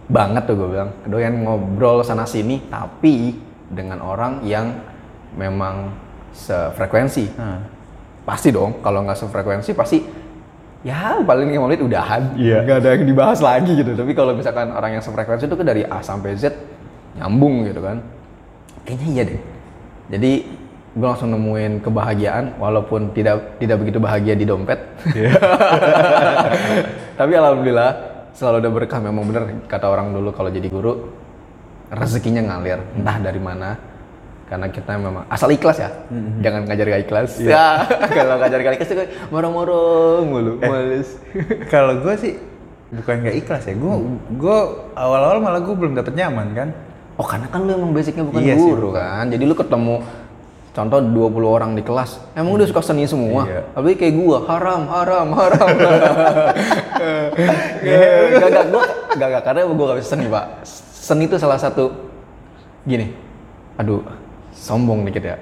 Banget 0.07 0.43
tuh 0.47 0.55
gue 0.55 0.69
bilang. 0.71 0.91
Doyan 1.03 1.43
ngobrol 1.43 2.07
sana 2.07 2.23
sini 2.23 2.71
tapi 2.71 3.35
dengan 3.67 3.99
orang 3.99 4.47
yang 4.47 4.79
memang 5.35 5.91
sefrekuensi. 6.31 7.25
Hmm. 7.35 7.61
pasti 8.27 8.51
dong. 8.51 8.83
Kalau 8.83 9.07
nggak 9.07 9.19
sefrekuensi 9.23 9.71
pasti 9.75 10.03
ya 10.87 11.19
paling 11.27 11.51
lima 11.51 11.67
menit 11.67 11.83
udahan. 11.83 12.31
Iya. 12.39 12.63
nggak 12.63 12.77
ada 12.79 12.89
yang 12.95 13.03
dibahas 13.03 13.39
lagi 13.43 13.75
gitu. 13.75 13.91
Tapi 13.91 14.15
kalau 14.15 14.31
misalkan 14.31 14.71
orang 14.71 14.95
yang 14.95 15.03
sefrekuensi 15.03 15.51
itu 15.51 15.57
kan 15.59 15.67
dari 15.67 15.83
A 15.83 15.99
sampai 15.99 16.39
Z 16.39 16.55
nyambung 17.19 17.67
gitu 17.67 17.83
kan. 17.83 17.99
Kayaknya 18.87 19.07
iya 19.11 19.23
deh. 19.27 19.41
Jadi 20.15 20.31
gue 20.97 21.05
langsung 21.05 21.29
nemuin 21.29 21.83
kebahagiaan 21.83 22.57
walaupun 22.57 23.11
tidak 23.11 23.59
tidak 23.59 23.83
begitu 23.83 23.99
bahagia 23.99 24.33
di 24.39 24.47
dompet. 24.47 24.79
Tapi 27.19 27.31
alhamdulillah 27.35 27.91
selalu 28.31 28.55
ada 28.63 28.69
berkah. 28.71 28.99
Memang 29.03 29.27
bener 29.27 29.43
kata 29.67 29.91
orang 29.91 30.15
dulu 30.15 30.31
kalau 30.31 30.47
jadi 30.47 30.71
guru 30.71 31.11
rezekinya 31.91 32.47
ngalir. 32.47 32.79
Entah 32.95 33.19
dari 33.19 33.41
mana 33.43 33.75
karena 34.47 34.67
kita 34.67 34.95
memang 34.95 35.27
asal 35.27 35.51
ikhlas 35.51 35.77
ya. 35.77 35.91
Jangan 36.39 36.63
ngajar 36.63 36.85
gak 36.87 37.03
ikhlas. 37.03 37.31
Ya 37.37 37.83
kalau 38.15 38.39
ngajar 38.39 38.59
gak 38.61 38.73
ikhlas 38.79 38.91
itu 38.91 39.03
morong-morong 39.27 40.23
mulu 40.23 40.53
males. 40.57 41.19
Kalau 41.73 41.99
gue 41.99 42.15
sih 42.15 42.33
bukan 42.87 43.15
nggak 43.21 43.35
ikhlas 43.37 43.67
ya. 43.67 43.75
Gue 43.75 43.93
gue 44.33 44.57
awal-awal 44.95 45.37
malah 45.37 45.59
gue 45.59 45.75
belum 45.75 45.93
dapet 45.93 46.15
nyaman 46.15 46.55
kan. 46.55 46.69
oh 47.17 47.25
karena 47.25 47.49
kan 47.49 47.65
lu 47.65 47.73
emang 47.73 47.91
basicnya 47.91 48.23
bukan 48.23 48.39
Iya 48.39 48.55
sih. 48.55 48.61
guru 48.63 48.89
kan? 48.93 49.25
Jadi 49.27 49.43
lu 49.43 49.51
ketemu 49.51 49.95
contoh 50.71 50.99
20 51.01 51.17
orang 51.49 51.71
di 51.73 51.81
kelas 51.81 52.21
emang 52.31 52.53
udah 52.53 52.67
suka 52.69 52.85
seni 52.85 53.03
semua? 53.03 53.49
Iya. 53.49 53.65
tapi 53.73 53.97
kayak 53.97 54.13
gua 54.13 54.37
haram 54.45 54.85
haram 54.85 55.27
haram. 55.33 55.67
Gak 58.37 58.49
gak 58.49 58.65
gua 58.69 58.83
gak 59.17 59.27
gak 59.33 59.43
karena 59.43 59.59
gua 59.65 59.85
gak 59.91 59.97
bisa 59.99 60.09
seni 60.13 60.25
pak. 60.29 60.45
Seni 60.93 61.25
itu 61.25 61.35
salah 61.35 61.57
satu 61.57 61.89
gini 62.83 63.11
aduh 63.75 63.99
sombong 64.57 65.05
dikit 65.05 65.23
ya. 65.23 65.37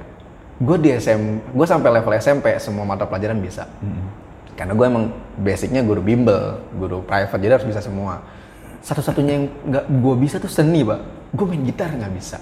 Gue 0.59 0.75
di 0.79 0.91
SM 0.91 1.51
gue 1.55 1.67
sampai 1.67 1.89
level 1.99 2.13
SMP 2.19 2.51
semua 2.59 2.83
mata 2.83 3.07
pelajaran 3.07 3.39
bisa. 3.39 3.67
Karena 4.55 4.71
gue 4.75 4.85
emang 4.87 5.11
basicnya 5.39 5.83
guru 5.83 5.99
bimbel 6.03 6.59
guru 6.75 7.03
private 7.03 7.39
jadi 7.39 7.59
harus 7.59 7.67
bisa 7.67 7.79
semua. 7.79 8.23
Satu-satunya 8.83 9.33
yang 9.39 9.45
nggak 9.67 9.85
gue 9.87 10.15
bisa 10.19 10.35
tuh 10.39 10.51
seni 10.51 10.83
pak. 10.83 10.99
Gue 11.35 11.45
main 11.47 11.63
gitar 11.63 11.91
nggak 11.91 12.13
bisa. 12.15 12.37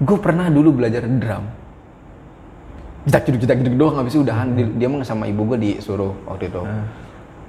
Gue 0.00 0.16
pernah 0.20 0.48
dulu 0.48 0.80
belajar 0.80 1.04
drum. 1.04 1.44
Jedak 3.06 3.22
jeduk 3.22 3.40
jedak 3.46 3.56
jeduk 3.62 3.76
doang 3.78 3.96
habis 4.02 4.18
itu 4.18 4.26
udahan. 4.26 4.52
Dia, 4.52 4.66
dia 4.66 4.86
emang 4.90 5.06
sama 5.06 5.30
ibu 5.30 5.46
gue 5.48 5.58
disuruh 5.60 6.12
waktu 6.28 6.52
itu. 6.52 6.60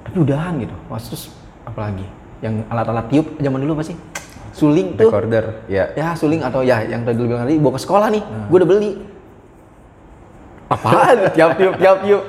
Tapi 0.08 0.18
udahan 0.24 0.54
gitu. 0.62 0.76
Mas 0.88 1.04
terus 1.10 1.24
apalagi? 1.68 2.06
Yang 2.40 2.64
alat-alat 2.70 3.06
tiup 3.12 3.28
zaman 3.42 3.60
dulu 3.66 3.82
apa 3.82 3.84
sih 3.92 3.98
suling 4.58 4.98
tuh 4.98 5.14
Recorder, 5.14 5.70
ya. 5.70 5.94
ya 5.94 6.18
suling 6.18 6.42
atau 6.42 6.66
ya 6.66 6.82
yang 6.82 7.06
tadi 7.06 7.22
bilang 7.22 7.46
tadi 7.46 7.62
bawa 7.62 7.78
ke 7.78 7.82
sekolah 7.82 8.08
nih 8.10 8.24
gue 8.26 8.58
udah 8.58 8.66
beli 8.68 8.92
apaan 10.68 11.18
tiap 11.38 11.50
tiup 11.56 11.74
tiap 11.78 11.98
tiup 12.02 12.24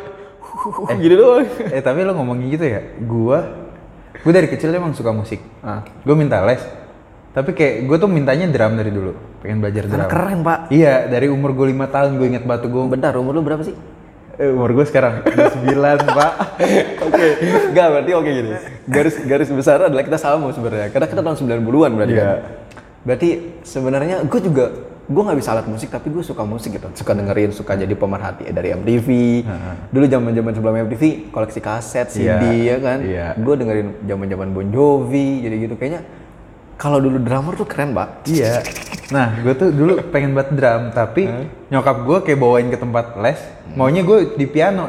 gitu 0.96 1.14
doang 1.14 1.46
Eh 1.70 1.80
tapi 1.80 2.02
lo 2.02 2.12
ngomongin 2.12 2.50
gitu 2.50 2.66
ya, 2.66 2.82
gua 3.00 3.46
gua 4.18 4.32
dari 4.34 4.50
kecil 4.50 4.74
emang 4.74 4.90
suka 4.90 5.14
musik. 5.14 5.38
Ah. 5.62 5.86
Gue 6.02 6.18
minta 6.18 6.42
les. 6.42 6.58
Tapi 7.30 7.54
kayak 7.54 7.86
gue 7.86 7.96
tuh 7.96 8.10
mintanya 8.10 8.50
drum 8.50 8.74
dari 8.74 8.90
dulu, 8.90 9.14
pengen 9.38 9.62
belajar 9.62 9.86
Karena 9.86 10.04
drum. 10.04 10.10
keren 10.10 10.38
pak 10.42 10.58
Iya, 10.74 11.06
dari 11.06 11.30
umur 11.30 11.54
gue 11.54 11.70
lima 11.70 11.86
tahun 11.86 12.18
gue 12.18 12.26
inget 12.26 12.42
batu 12.42 12.66
gue. 12.66 12.82
bentar 12.90 13.14
umur 13.14 13.38
lu 13.38 13.46
berapa 13.46 13.62
sih 13.62 13.78
Eh, 14.38 14.48
umur 14.48 14.70
gue 14.70 14.86
sekarang 14.86 15.26
9 15.26 15.66
pak. 16.16 16.32
Oke, 17.02 17.26
enggak 17.68 17.86
berarti 17.90 18.12
oke 18.14 18.30
gini. 18.30 18.50
Garis 18.86 19.16
garis 19.20 19.50
besar 19.50 19.82
adalah 19.82 20.00
kita 20.00 20.14
sama 20.14 20.54
sebenarnya. 20.54 20.88
Karena 20.88 21.06
kita 21.06 21.20
tahun 21.20 21.36
90-an 21.36 21.90
berarti 21.92 22.14
Iya. 22.14 22.22
kan. 22.22 22.38
Berarti 23.02 23.28
sebenarnya 23.62 24.16
gue 24.22 24.40
juga 24.40 24.64
gue 25.08 25.22
nggak 25.24 25.38
bisa 25.40 25.50
alat 25.50 25.64
musik 25.64 25.88
tapi 25.88 26.06
gue 26.08 26.22
suka 26.22 26.44
musik 26.44 26.70
gitu. 26.70 26.86
Suka 26.94 27.12
dengerin, 27.12 27.50
suka 27.50 27.74
jadi 27.74 27.90
pemerhati 27.90 28.46
dari 28.48 28.70
MTV. 28.70 29.08
Dulu 29.90 30.04
zaman-zaman 30.06 30.52
sebelum 30.52 30.74
MTV 30.86 31.02
koleksi 31.28 31.58
kaset, 31.58 32.06
CD 32.06 32.28
Iya, 32.28 32.46
ya 32.62 32.76
kan. 32.78 32.98
iya. 33.02 33.26
Gue 33.34 33.58
dengerin 33.58 34.04
zaman-zaman 34.04 34.46
Bon 34.52 34.66
Jovi 34.68 35.42
jadi 35.42 35.56
gitu 35.58 35.74
kayaknya 35.74 36.06
kalau 36.78 37.02
dulu 37.02 37.18
drummer 37.18 37.58
tuh 37.58 37.66
keren, 37.66 37.90
Pak. 37.90 38.22
Iya. 38.30 38.62
Nah, 39.10 39.34
gue 39.42 39.52
tuh 39.58 39.74
dulu 39.74 39.98
pengen 40.14 40.32
buat 40.32 40.48
drum, 40.54 40.94
tapi 40.94 41.26
nyokap 41.68 41.96
gue 42.06 42.18
kayak 42.22 42.38
bawain 42.38 42.70
ke 42.70 42.78
tempat 42.78 43.18
les, 43.18 43.40
maunya 43.74 44.06
gue 44.06 44.38
di 44.38 44.46
piano. 44.46 44.86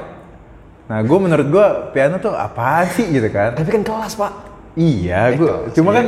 Nah, 0.86 1.00
gue 1.02 1.18
menurut 1.18 1.48
gue 1.50 1.66
piano 1.92 2.22
tuh 2.22 2.38
apa 2.38 2.86
sih 2.94 3.10
gitu 3.10 3.28
kan? 3.34 3.58
Tapi 3.58 3.70
kan 3.74 3.82
kelas, 3.82 4.14
Pak. 4.14 4.32
Iya, 4.78 5.34
gue 5.34 5.50
kelas, 5.50 5.74
cuma 5.74 5.90
kan 5.98 6.06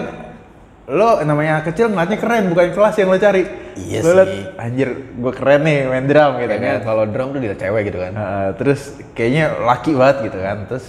lo 0.92 1.24
namanya 1.24 1.64
kecil 1.64 1.88
ngeliatnya 1.90 2.20
keren, 2.20 2.44
bukan 2.52 2.68
kelas 2.76 2.96
yang 3.00 3.10
lo 3.10 3.18
cari. 3.18 3.44
Iya 3.72 4.00
lo 4.04 4.12
liat, 4.12 4.28
sih. 4.28 4.44
anjir, 4.60 4.90
gue 5.18 5.32
keren 5.32 5.62
nih 5.64 5.88
main 5.88 6.04
drum 6.04 6.36
gitu 6.44 6.52
Kayaknya 6.52 6.74
kan. 6.78 6.84
kalau 6.84 7.04
drum 7.08 7.28
tuh 7.32 7.40
dilihat 7.40 7.60
cewek 7.64 7.82
gitu 7.88 8.00
kan. 8.04 8.14
Heeh, 8.14 8.48
terus 8.60 8.82
kayaknya 9.16 9.46
laki 9.64 9.92
banget 9.96 10.18
gitu 10.28 10.38
kan. 10.44 10.58
Terus 10.68 10.86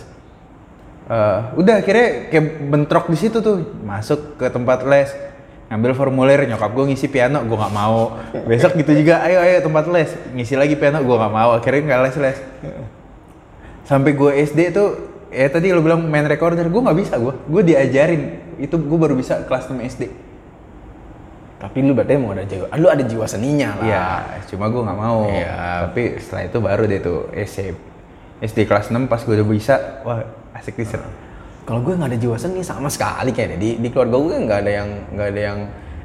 eh, 1.09 1.38
udah 1.59 1.75
akhirnya 1.80 2.30
kayak 2.30 2.47
bentrok 2.71 3.06
di 3.11 3.18
situ 3.18 3.38
tuh, 3.42 3.62
masuk 3.82 4.38
ke 4.38 4.47
tempat 4.52 4.87
les, 4.87 5.11
ngambil 5.73 5.97
formulir 5.97 6.44
nyokap 6.44 6.68
gue 6.76 6.85
ngisi 6.92 7.09
piano, 7.09 7.40
gue 7.49 7.56
nggak 7.56 7.73
mau. 7.73 8.21
Besok 8.44 8.76
gitu 8.76 8.92
juga, 8.92 9.25
ayo 9.25 9.40
ayo 9.40 9.64
tempat 9.64 9.88
les, 9.88 10.12
ngisi 10.37 10.52
lagi 10.52 10.76
piano, 10.76 11.00
gue 11.00 11.16
nggak 11.16 11.32
mau. 11.32 11.56
Akhirnya 11.56 11.80
nggak 11.88 12.00
les 12.04 12.16
les. 12.21 12.38
Sampai 13.88 14.12
gue 14.12 14.30
SD 14.44 14.76
tuh, 14.76 14.88
ya 15.32 15.49
tadi 15.49 15.73
lo 15.73 15.80
bilang 15.80 16.04
main 16.04 16.28
recorder, 16.28 16.68
gue 16.68 16.80
nggak 16.85 16.99
bisa 17.00 17.16
gue, 17.16 17.32
gue 17.32 17.62
diajarin. 17.73 18.23
Itu 18.61 18.76
gue 18.76 18.99
baru 19.00 19.16
bisa 19.16 19.49
kelas 19.49 19.73
6 19.73 19.80
SD. 19.80 20.02
Tapi 21.56 21.78
lu 21.78 21.94
berarti 21.94 22.18
emang 22.18 22.35
ada 22.35 22.44
jiwa, 22.44 22.66
lu 22.75 22.90
ada 22.90 23.04
jiwa 23.06 23.25
seninya 23.25 23.78
lah. 23.78 23.87
Iya, 23.87 24.06
cuma 24.50 24.66
gue 24.66 24.82
nggak 24.82 24.99
mau. 24.99 25.30
Iya. 25.30 25.88
Tapi 25.88 26.02
setelah 26.18 26.42
itu 26.50 26.59
baru 26.59 26.82
deh 26.85 27.00
tuh 27.00 27.18
SD, 27.32 27.59
SD 28.44 28.59
kelas 28.68 28.90
6 28.92 29.09
pas 29.09 29.23
gue 29.25 29.35
udah 29.40 29.49
bisa, 29.49 30.02
wah 30.04 30.42
asik 30.56 30.76
bisa. 30.80 31.00
Kalau 31.62 31.78
gue 31.78 31.94
nggak 31.94 32.11
ada 32.11 32.18
jiwa 32.18 32.37
seni 32.37 32.61
sama 32.66 32.90
sekali 32.90 33.30
kayaknya 33.30 33.59
di 33.59 33.71
di 33.78 33.88
keluarga 33.88 34.18
gue 34.18 34.37
nggak 34.50 34.59
ada 34.66 34.73
yang 34.82 34.88
nggak 35.14 35.28
ada 35.30 35.40
yang 35.40 35.59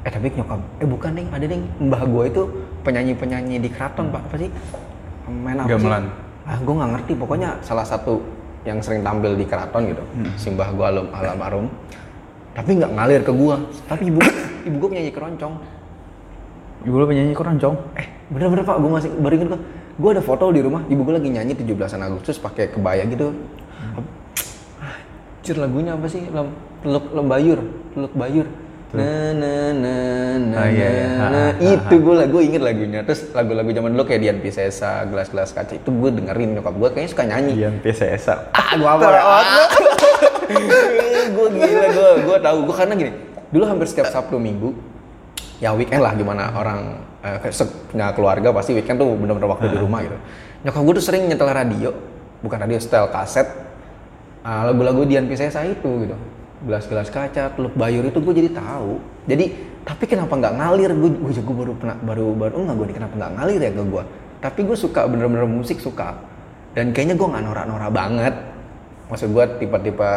eh 0.06 0.10
tapi 0.14 0.30
nyokap 0.30 0.60
eh 0.78 0.86
bukan 0.86 1.10
deh 1.18 1.26
ada 1.34 1.44
deh 1.50 1.58
mbah 1.82 2.02
gue 2.06 2.24
itu 2.30 2.42
penyanyi 2.86 3.12
penyanyi 3.18 3.56
di 3.58 3.68
keraton 3.68 4.14
pak. 4.14 4.22
Apa 4.30 4.36
sih? 4.38 4.50
Main 5.28 5.58
apa 5.58 5.68
Gamelan. 5.68 6.04
sih 6.06 6.48
ah 6.48 6.58
gue 6.62 6.74
nggak 6.78 6.90
ngerti. 6.94 7.12
Pokoknya 7.18 7.50
salah 7.66 7.84
satu 7.84 8.22
yang 8.62 8.78
sering 8.78 9.02
tampil 9.02 9.34
di 9.34 9.44
keraton 9.44 9.82
gitu. 9.90 10.02
Si 10.38 10.46
mbah 10.54 10.70
gue 10.70 10.86
alam 10.86 11.06
almarhum. 11.10 11.66
Tapi 12.54 12.70
nggak 12.78 12.90
ngalir 12.94 13.22
ke 13.26 13.32
gue. 13.34 13.54
Tapi 13.90 14.02
ibu 14.14 14.20
ibu 14.62 14.76
gue 14.78 14.88
penyanyi 14.94 15.10
keroncong. 15.10 15.54
Ibu 16.86 16.94
lo 16.94 17.04
penyanyi 17.10 17.34
keroncong? 17.34 17.74
eh 17.98 18.06
bener-bener 18.30 18.62
pak. 18.62 18.78
Gue 18.78 18.90
masih 18.94 19.10
baru 19.18 19.34
inget 19.34 19.48
gue. 19.50 19.60
Gue 19.98 20.10
ada 20.14 20.22
foto 20.22 20.54
di 20.54 20.62
rumah. 20.62 20.86
Ibu 20.86 21.02
gue 21.02 21.14
lagi 21.18 21.28
nyanyi 21.34 21.58
17 21.58 21.98
Agustus 21.98 22.38
pakai 22.38 22.70
kebaya 22.70 23.02
gitu 23.10 23.34
Anjir 25.48 25.64
lagunya 25.64 25.96
apa 25.96 26.04
sih? 26.12 26.28
Lem 26.28 26.52
teluk 26.84 27.08
lembayur 27.08 27.64
teluk 27.96 28.12
bayur. 28.12 28.44
Na 28.92 29.32
na 29.32 29.72
na 29.72 29.94
na 30.36 30.56
Ah, 30.60 30.68
iya, 30.68 30.88
iya. 30.92 31.08
Ha, 31.08 31.24
na. 31.32 31.40
ha, 31.40 31.44
itu 31.56 31.94
gue 32.04 32.14
lagu 32.20 32.36
inget 32.44 32.60
lagunya. 32.60 33.00
Terus 33.00 33.32
lagu-lagu 33.32 33.72
zaman 33.72 33.96
dulu 33.96 34.04
kayak 34.04 34.20
Dian 34.28 34.38
Piscesa 34.44 35.08
gelas-gelas 35.08 35.56
kaca 35.56 35.72
itu 35.72 35.88
gue 35.88 36.10
dengerin. 36.20 36.60
Nyokap 36.60 36.76
gue 36.76 36.88
kayaknya 36.92 37.10
suka 37.16 37.24
nyanyi. 37.24 37.64
Ian 37.64 37.80
PSSA. 37.80 38.52
ah 38.52 38.70
gue 38.76 38.88
apa 38.92 39.08
gue 41.32 41.48
gila 41.48 41.86
gue 41.96 42.10
gue 42.28 42.36
tahu. 42.44 42.58
Gue 42.68 42.76
karena 42.76 42.92
gini 42.92 43.12
dulu 43.48 43.64
hampir 43.64 43.88
setiap 43.88 44.12
sabtu 44.12 44.36
minggu 44.36 44.76
ya 45.64 45.72
weekend 45.72 46.04
lah 46.04 46.12
gimana 46.12 46.52
orang 46.52 47.00
eh, 47.24 47.40
punya 47.88 48.12
keluarga 48.12 48.52
pasti 48.52 48.76
weekend 48.76 49.00
tuh 49.00 49.16
bener-bener 49.16 49.48
waktu 49.48 49.72
di 49.72 49.80
rumah 49.80 50.04
gitu. 50.04 50.20
Nyokap 50.68 50.80
gue 50.84 50.94
tuh 51.00 51.04
sering 51.08 51.24
nyetel 51.24 51.48
radio. 51.48 51.96
Bukan 52.44 52.60
radio 52.60 52.76
setel 52.76 53.08
kaset. 53.08 53.48
ah, 53.48 53.67
lagu-lagu 54.44 55.02
Dian 55.08 55.26
Piscesa 55.26 55.64
itu 55.64 56.06
gitu. 56.06 56.16
Gelas-gelas 56.66 57.08
kaca 57.08 57.54
teluk 57.54 57.74
bayur 57.78 58.02
itu 58.06 58.18
gue 58.18 58.34
jadi 58.34 58.50
tahu. 58.54 58.98
Jadi 59.30 59.54
tapi 59.86 60.04
kenapa 60.04 60.34
nggak 60.34 60.54
ngalir? 60.58 60.90
Gue 60.94 61.10
gue 61.14 61.32
juga 61.38 61.52
baru 61.54 61.72
pernah 61.78 61.96
baru 62.02 62.26
baru 62.34 62.54
enggak 62.66 62.76
gue 62.76 62.86
kenapa 62.98 63.14
nggak 63.14 63.32
ngalir 63.38 63.60
ya 63.62 63.72
ke 63.72 63.84
gue 63.86 64.04
tapi 64.38 64.62
gue 64.62 64.78
suka 64.78 65.06
bener-bener 65.06 65.46
musik 65.46 65.82
suka. 65.82 66.14
Dan 66.74 66.94
kayaknya 66.94 67.18
gue 67.18 67.26
nggak 67.26 67.42
norak-norak 67.42 67.90
banget. 67.90 68.34
Maksud 69.10 69.34
gue 69.34 69.44
tipe-tipe 69.58 70.10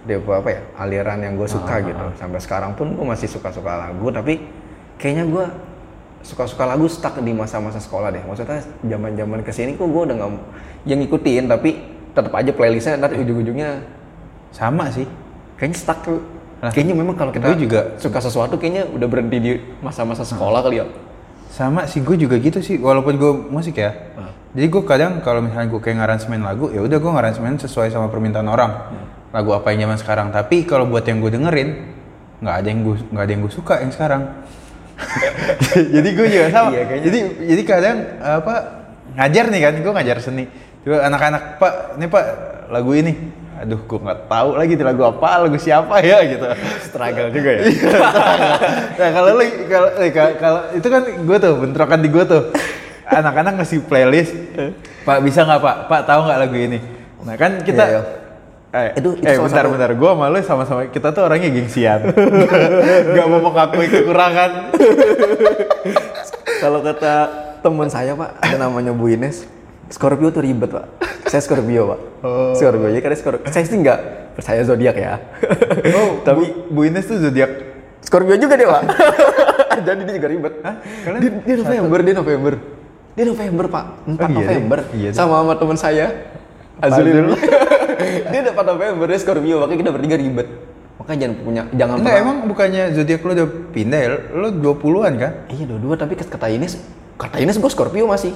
tipe 0.00 0.32
apa 0.32 0.48
ya 0.48 0.60
aliran 0.80 1.18
yang 1.22 1.34
gue 1.38 1.46
suka 1.46 1.74
gitu. 1.86 2.04
Sampai 2.18 2.40
sekarang 2.42 2.74
pun 2.74 2.94
gue 2.98 3.06
masih 3.06 3.30
suka-suka 3.30 3.88
lagu 3.88 4.10
tapi 4.10 4.42
kayaknya 4.98 5.28
gue 5.28 5.44
suka-suka 6.20 6.66
lagu 6.66 6.84
stuck 6.90 7.14
di 7.22 7.30
masa-masa 7.30 7.78
sekolah 7.78 8.10
deh. 8.10 8.22
Maksudnya 8.26 8.64
zaman-zaman 8.82 9.40
ke 9.46 9.52
sini 9.54 9.78
kok 9.78 9.86
gue 9.86 10.02
udah 10.10 10.16
nggak 10.18 10.32
yang 10.88 10.98
ngikutin 11.04 11.44
tapi 11.46 11.70
tetap 12.10 12.32
aja 12.34 12.50
playlistnya 12.50 12.98
ntar 12.98 13.14
ujung-ujungnya 13.14 13.82
Sama 14.50 14.90
sih. 14.90 15.06
kayaknya 15.54 15.76
stuck 15.78 16.02
tuh 16.02 16.18
Lah, 16.60 16.68
kayaknya 16.68 16.92
memang 16.92 17.16
kalau 17.16 17.32
kita 17.32 17.56
gue 17.56 17.64
juga- 17.64 17.96
suka 17.96 18.20
sesuatu 18.20 18.60
kayaknya 18.60 18.84
udah 18.84 19.08
berhenti 19.08 19.38
di 19.40 19.52
masa-masa 19.80 20.28
sekolah 20.28 20.60
kali 20.60 20.84
ya 20.84 20.86
Sama 21.50 21.82
sih, 21.88 21.98
gue 21.98 22.14
juga 22.14 22.38
gitu 22.38 22.62
sih. 22.62 22.78
Walaupun 22.78 23.18
gue 23.18 23.32
musik 23.50 23.74
ya. 23.74 23.90
Ah. 24.14 24.30
Jadi 24.54 24.70
gue 24.70 24.82
kadang 24.86 25.18
kalau 25.18 25.42
misalnya 25.42 25.66
gue 25.66 25.82
kayak 25.82 25.98
ngaransemen 25.98 26.46
lagu, 26.46 26.70
ya 26.70 26.78
udah 26.78 26.94
gue 26.94 27.10
ngaransemen 27.10 27.58
sesuai 27.58 27.90
sama 27.90 28.06
permintaan 28.06 28.46
orang. 28.46 28.70
Lagu 29.34 29.50
apa 29.50 29.74
yang 29.74 29.90
zaman 29.90 29.98
sekarang. 29.98 30.26
Tapi 30.30 30.62
kalau 30.62 30.86
buat 30.86 31.02
yang 31.02 31.18
gue 31.18 31.26
dengerin, 31.34 31.68
nggak 32.38 32.54
ada 32.54 32.68
yang 32.70 32.80
gue 32.86 32.94
nggak 33.02 33.24
ada 33.26 33.32
yang 33.34 33.42
gue 33.42 33.50
suka 33.50 33.74
yang 33.82 33.90
sekarang. 33.90 34.22
jadi 35.94 36.08
gue 36.14 36.26
juga 36.30 36.46
sama. 36.54 36.68
Iya, 36.70 36.82
kayaknya. 36.86 37.04
Jadi 37.10 37.18
jadi 37.50 37.62
kadang 37.66 37.96
apa 38.22 38.54
ngajar 39.18 39.44
nih 39.50 39.60
kan, 39.66 39.74
gue 39.82 39.92
ngajar 39.92 40.16
seni. 40.22 40.44
Coba 40.80 40.96
anak-anak 41.04 41.42
pak, 41.56 41.72
ini 41.94 42.06
pak 42.06 42.24
lagu 42.68 42.92
ini. 42.92 43.12
Aduh, 43.60 43.76
gue 43.78 43.98
nggak 44.00 44.20
tahu 44.24 44.56
lagi 44.56 44.72
itu 44.72 44.80
lagu 44.80 45.04
apa, 45.04 45.44
lagu 45.44 45.56
siapa 45.56 46.00
ya 46.00 46.24
gitu. 46.24 46.48
struggle 46.80 47.28
juga 47.28 47.50
ya? 47.52 47.62
Nah 48.98 49.08
kalau 49.10 49.30
lu 49.34 49.44
kalau 49.66 49.88
eh, 49.96 50.08
ka- 50.10 50.36
kalau 50.36 50.60
itu 50.72 50.88
kan 50.88 51.02
gue 51.04 51.36
tuh 51.38 51.52
bentrokan 51.56 52.00
di 52.00 52.08
gue 52.08 52.24
tuh. 52.24 52.42
Anak-anak 53.04 53.58
ngasih 53.58 53.82
playlist 53.84 54.32
pak 55.02 55.18
bisa 55.20 55.42
nggak 55.42 55.60
pak? 55.60 55.76
Pak 55.86 56.00
tahu 56.04 56.20
nggak 56.24 56.38
lagu 56.40 56.56
ini? 56.56 56.78
Nah 57.20 57.34
kan 57.34 57.60
kita 57.60 57.84
Iya, 57.84 58.00
iya. 58.72 58.88
eh, 58.88 58.88
Itu- 58.96 59.18
itu 59.18 59.26
eh 59.26 59.36
bentar 59.36 59.60
satu- 59.60 59.72
bentar. 59.74 59.90
Gue 59.92 60.08
sama 60.08 60.26
lu 60.26 60.38
sama-sama 60.40 60.80
kita 60.88 61.08
tuh 61.10 61.22
orangnya 61.22 61.50
gengsian. 61.50 62.00
Nggak 63.12 63.26
mau 63.28 63.40
mengakui 63.42 63.86
kekurangan. 63.86 64.50
Kalau 66.56 66.80
kata 66.80 67.14
teman 67.60 67.88
saya 67.88 68.12
pak, 68.14 68.30
ada 68.38 68.56
namanya 68.58 68.92
Bu 68.92 69.08
Ines, 69.08 69.44
Scorpio 69.90 70.30
tuh 70.30 70.40
ribet 70.40 70.70
pak. 70.70 70.86
Saya 71.26 71.42
Scorpio 71.42 71.82
pak. 71.88 72.00
Oh. 72.22 72.54
Scorpio, 72.54 72.88
jadi 72.88 73.02
karena 73.02 73.18
Scorpio. 73.18 73.44
Saya 73.46 73.64
sih 73.64 73.76
nggak 73.76 73.98
percaya 74.32 74.62
zodiak 74.62 74.94
ya. 74.94 75.18
oh 75.92 76.18
tapi 76.26 76.70
Bu 76.70 76.86
Ines 76.86 77.04
tuh 77.04 77.18
zodiak 77.18 77.50
Scorpio 78.00 78.34
juga 78.34 78.54
dia 78.54 78.68
pak. 78.68 78.82
jadi 79.86 80.00
dia 80.00 80.14
juga 80.14 80.28
ribet. 80.28 80.52
Kalian 80.62 81.20
Dia, 81.20 81.30
dia 81.42 81.56
November, 81.58 81.98
dia 82.00 82.14
November. 82.14 82.52
Dia 83.10 83.24
November 83.26 83.64
pak, 83.66 83.84
4 84.06 84.14
Oh, 84.14 84.14
iya 84.14 84.22
deh. 84.22 84.38
November. 84.46 84.78
Iya 84.92 85.08
deh. 85.10 85.18
sama 85.18 85.34
sama 85.36 85.54
teman 85.58 85.76
saya, 85.76 86.06
Azul. 86.78 87.04
Azul. 87.04 87.26
dia 88.32 88.40
4 88.46 88.54
November, 88.64 89.06
dia 89.10 89.18
Scorpio, 89.18 89.56
makanya 89.60 89.78
kita 89.80 89.90
bertiga 89.90 90.16
ribet. 90.16 90.48
Makanya 90.96 91.18
jangan 91.18 91.36
punya, 91.42 91.62
jangan 91.74 91.96
enggak 91.98 92.14
pernah- 92.14 92.22
emang 92.22 92.36
bukannya 92.46 92.82
zodiak 92.92 93.20
lu 93.20 93.32
udah 93.34 93.48
pindah 93.72 93.98
ya 93.98 94.08
lu 94.30 94.48
20-an 94.54 95.12
kan 95.16 95.32
Iya 95.48 95.64
dua-dua, 95.66 95.94
tapi 95.96 96.12
kata 96.14 96.46
Ines, 96.48 96.78
kata 97.16 97.36
Ines 97.40 97.58
gue 97.58 97.68
Scorpio 97.68 98.06
masih. 98.06 98.30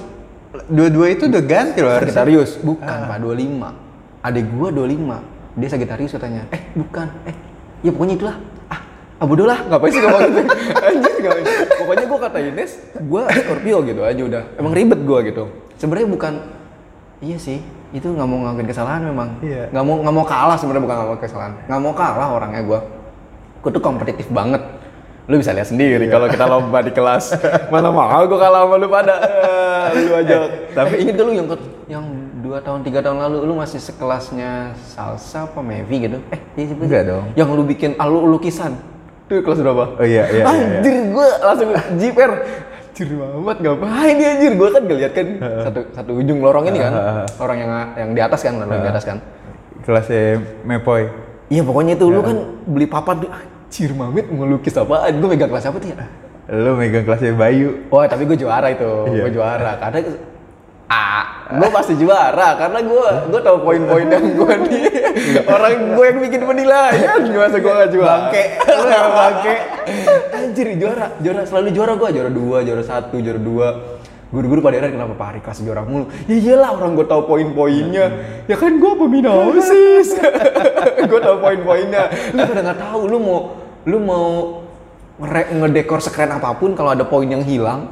Dua-dua 0.69 1.05
itu 1.11 1.23
udah 1.27 1.43
ganti 1.43 1.79
loh 1.83 1.91
harusnya. 1.91 2.15
Sagittarius, 2.15 2.51
bukan 2.63 2.99
pak 3.09 3.17
25. 3.19 4.25
adik 4.25 4.45
gua 4.57 4.69
25 4.73 5.35
dia 5.55 5.69
Sagitarius 5.71 6.11
katanya. 6.11 6.43
Eh 6.51 6.61
bukan. 6.75 7.07
Eh 7.23 7.35
ya 7.87 7.89
pokoknya 7.95 8.15
itulah. 8.19 8.35
Ah 8.67 8.79
ah 9.21 9.25
bodoh 9.25 9.47
lah 9.47 9.63
ngapain 9.71 9.91
sih 9.95 10.01
ngomong 10.03 10.21
gitu 10.27 10.41
anjir 10.91 11.15
ngapain? 11.23 11.45
Pokoknya 11.79 12.05
gua 12.11 12.19
kata 12.27 12.37
Ines 12.43 12.71
gua 13.07 13.21
Scorpio 13.31 13.77
gitu 13.87 14.01
aja 14.03 14.21
udah. 14.21 14.43
Emang 14.59 14.73
ribet 14.75 14.99
gua 15.07 15.19
gitu. 15.23 15.47
Sebenarnya 15.79 16.07
bukan 16.11 16.33
iya 17.23 17.37
sih. 17.39 17.63
Itu 17.95 18.11
nggak 18.11 18.27
mau 18.27 18.43
ngakuin 18.43 18.67
kesalahan 18.67 19.01
memang. 19.07 19.29
Iya. 19.39 19.71
nggak 19.71 19.83
mau 19.87 19.95
nggak 20.03 20.15
mau 20.19 20.25
kalah 20.27 20.57
sebenarnya 20.59 20.83
bukan 20.83 20.95
nggak 20.99 21.09
mau 21.09 21.19
kesalahan. 21.23 21.53
Nggak 21.71 21.81
mau 21.81 21.93
kalah 21.95 22.27
orangnya 22.35 22.61
gua. 22.67 22.79
Gua 23.63 23.71
tuh 23.71 23.83
kompetitif 23.83 24.27
banget 24.27 24.59
lu 25.25 25.41
bisa 25.41 25.51
lihat 25.57 25.65
sendiri 25.73 26.05
kalau 26.05 26.29
kita 26.29 26.45
lomba 26.45 26.85
di 26.85 26.93
kelas. 26.93 27.33
Mana 27.73 27.89
mau 27.89 28.05
gua 28.29 28.37
kalah 28.37 28.61
sama 28.69 28.75
lu 28.77 28.87
pada. 28.87 29.15
Eh, 29.17 29.85
lu 30.05 30.13
aja. 30.13 30.35
Tapi 30.69 30.93
inget 31.01 31.13
gak 31.17 31.25
lu 31.25 31.33
yang 31.33 31.47
yang 31.89 32.05
dua 32.45 32.61
tahun 32.61 32.85
tiga 32.85 33.01
tahun 33.01 33.17
lalu 33.17 33.37
lu 33.49 33.53
masih 33.57 33.81
sekelasnya 33.81 34.77
salsa 34.85 35.49
apa 35.49 35.65
Mevi 35.65 36.05
gitu? 36.05 36.17
Eh 36.29 36.39
iya 36.61 36.65
sih, 36.69 36.75
Enggak 36.77 37.03
dong. 37.09 37.25
yang 37.33 37.49
lu 37.49 37.65
bikin 37.65 37.97
alu 37.97 38.29
lukisan. 38.29 38.77
Itu 39.25 39.41
kelas 39.41 39.65
berapa? 39.65 39.97
Oh 39.97 40.05
iya, 40.05 40.29
iya, 40.29 40.45
iya, 40.45 40.53
iya. 40.53 40.77
anjir 40.77 40.95
gua 41.09 41.27
langsung 41.41 41.69
jiper 41.97 42.31
anjir 42.93 43.07
banget 43.17 43.57
ngapain 43.65 44.13
dia 44.21 44.29
anjir? 44.37 44.51
Gua 44.53 44.69
kan 44.69 44.83
ngeliat 44.85 45.11
kan 45.17 45.27
satu 45.65 45.79
satu 45.89 46.11
ujung 46.21 46.37
lorong 46.45 46.69
ini 46.69 46.77
kan. 46.77 46.93
Lorong 47.41 47.57
yang 47.57 47.71
yang 47.97 48.09
di 48.13 48.21
atas 48.21 48.45
kan 48.45 48.61
lorong 48.61 48.77
di 48.77 48.89
atas 48.93 49.03
kan. 49.09 49.17
Kelasnya 49.81 50.41
Mepoy. 50.65 51.09
iya 51.45 51.61
pokoknya 51.61 51.93
itu 51.93 52.09
lu 52.09 52.25
kan 52.25 52.37
beli 52.65 52.89
papan 52.89 53.21
tuh 53.21 53.29
anjir 53.75 53.91
mamit 53.91 54.31
ngelukis 54.31 54.71
apaan 54.79 55.19
gua 55.19 55.35
megang 55.35 55.51
kelas 55.51 55.67
apa 55.67 55.83
tuh 55.83 55.91
ya 55.91 56.07
Lu 56.47 56.79
megang 56.79 57.03
kelasnya 57.03 57.35
Bayu. 57.35 57.89
Wah 57.91 58.07
tapi 58.07 58.23
gue 58.23 58.39
juara 58.39 58.71
itu, 58.71 58.87
Iya. 59.11 59.27
gue 59.27 59.31
juara 59.35 59.75
karena 59.81 59.99
ah, 60.87 61.51
gue 61.51 61.69
pasti 61.73 61.97
juara 61.99 62.55
karena 62.55 62.79
gue 62.85 63.07
gue 63.33 63.41
tahu 63.43 63.57
poin-poin 63.65 64.07
yang 64.07 64.23
gue 64.31 64.53
di 64.69 64.79
orang 65.43 65.97
gue 65.97 66.05
yang 66.07 66.19
bikin 66.23 66.41
penilaian 66.47 67.19
masa 67.35 67.57
gue 67.59 67.73
gak 67.75 67.89
juara. 67.91 68.31
Bangke, 68.31 68.43
yang 68.87 69.11
bangke. 69.19 69.55
Anjir 70.39 70.67
juara, 70.79 71.05
juara 71.19 71.41
selalu 71.43 71.69
juara 71.75 71.93
gue 71.99 72.09
juara 72.15 72.29
dua, 72.31 72.57
juara 72.63 72.83
satu, 72.87 73.19
juara 73.19 73.41
dua. 73.43 73.67
Guru-guru 74.31 74.61
pada 74.61 74.79
heran 74.79 74.95
kenapa 74.95 75.17
Pak 75.17 75.27
Ari 75.35 75.39
kelas 75.43 75.59
juara 75.65 75.81
mulu. 75.83 76.07
Ya 76.29 76.35
iyalah 76.39 76.77
orang 76.77 76.95
gue 76.95 77.07
tahu 77.09 77.25
poin-poinnya. 77.27 78.05
Ya 78.47 78.55
kan 78.55 78.77
gue 78.77 78.91
pembina 78.95 79.33
OSIS. 79.33 80.13
gue 81.09 81.19
tahu 81.19 81.35
poin-poinnya. 81.41 82.13
Lu 82.37 82.41
pada 82.45 82.61
nggak 82.61 82.79
tahu 82.79 83.01
lu 83.09 83.17
mau 83.17 83.64
lu 83.85 83.97
mau 84.01 84.61
ngedekor 85.21 86.03
sekeren 86.03 86.35
apa 86.35 86.51
pun 86.57 86.75
kalau 86.75 86.91
ada 86.91 87.07
poin 87.07 87.29
yang 87.29 87.45
hilang 87.45 87.87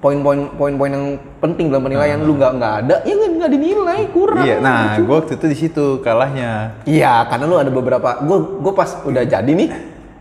poin-poin 0.00 0.52
poin-poin 0.56 0.92
yang 0.92 1.06
penting 1.40 1.72
dalam 1.72 1.88
penilaian 1.88 2.20
lu 2.20 2.36
nggak 2.36 2.52
nggak 2.60 2.74
ada 2.84 2.96
ya 3.04 3.12
nggak 3.16 3.30
nggak 3.40 3.50
dinilai 3.56 4.00
kurang 4.12 4.44
Iya, 4.44 4.56
nah 4.60 5.00
gua 5.00 5.24
waktu 5.24 5.40
itu 5.40 5.46
di 5.48 5.56
situ 5.56 5.84
kalahnya. 6.04 6.76
iya 6.84 7.24
karena 7.24 7.44
lu 7.48 7.56
ada 7.56 7.72
beberapa 7.72 8.20
gue 8.20 8.38
gue 8.60 8.72
pas 8.76 9.00
udah 9.00 9.24
jadi 9.24 9.48
nih 9.48 9.68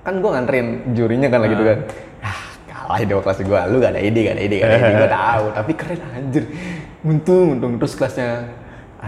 kan 0.03 0.19
gue 0.19 0.29
nganterin 0.31 0.67
jurinya 0.95 1.27
kan 1.27 1.39
lagi 1.43 1.51
gitu 1.55 1.65
kan 1.67 1.79
ah 2.23 2.39
kalah 2.67 2.97
di 2.99 3.11
kelas 3.11 3.39
gue 3.43 3.59
lu 3.71 3.75
gak 3.79 3.91
ada 3.91 4.01
ide 4.03 4.19
gak 4.23 4.35
ada 4.39 4.43
ide 4.43 4.55
gak 4.59 4.67
ada 4.71 4.77
ide 4.79 4.93
gue 4.95 5.11
tahu 5.19 5.45
tapi 5.51 5.71
keren 5.75 5.99
anjir 6.15 6.43
untung 7.03 7.47
untung 7.59 7.71
terus 7.79 7.93
kelasnya. 7.95 8.31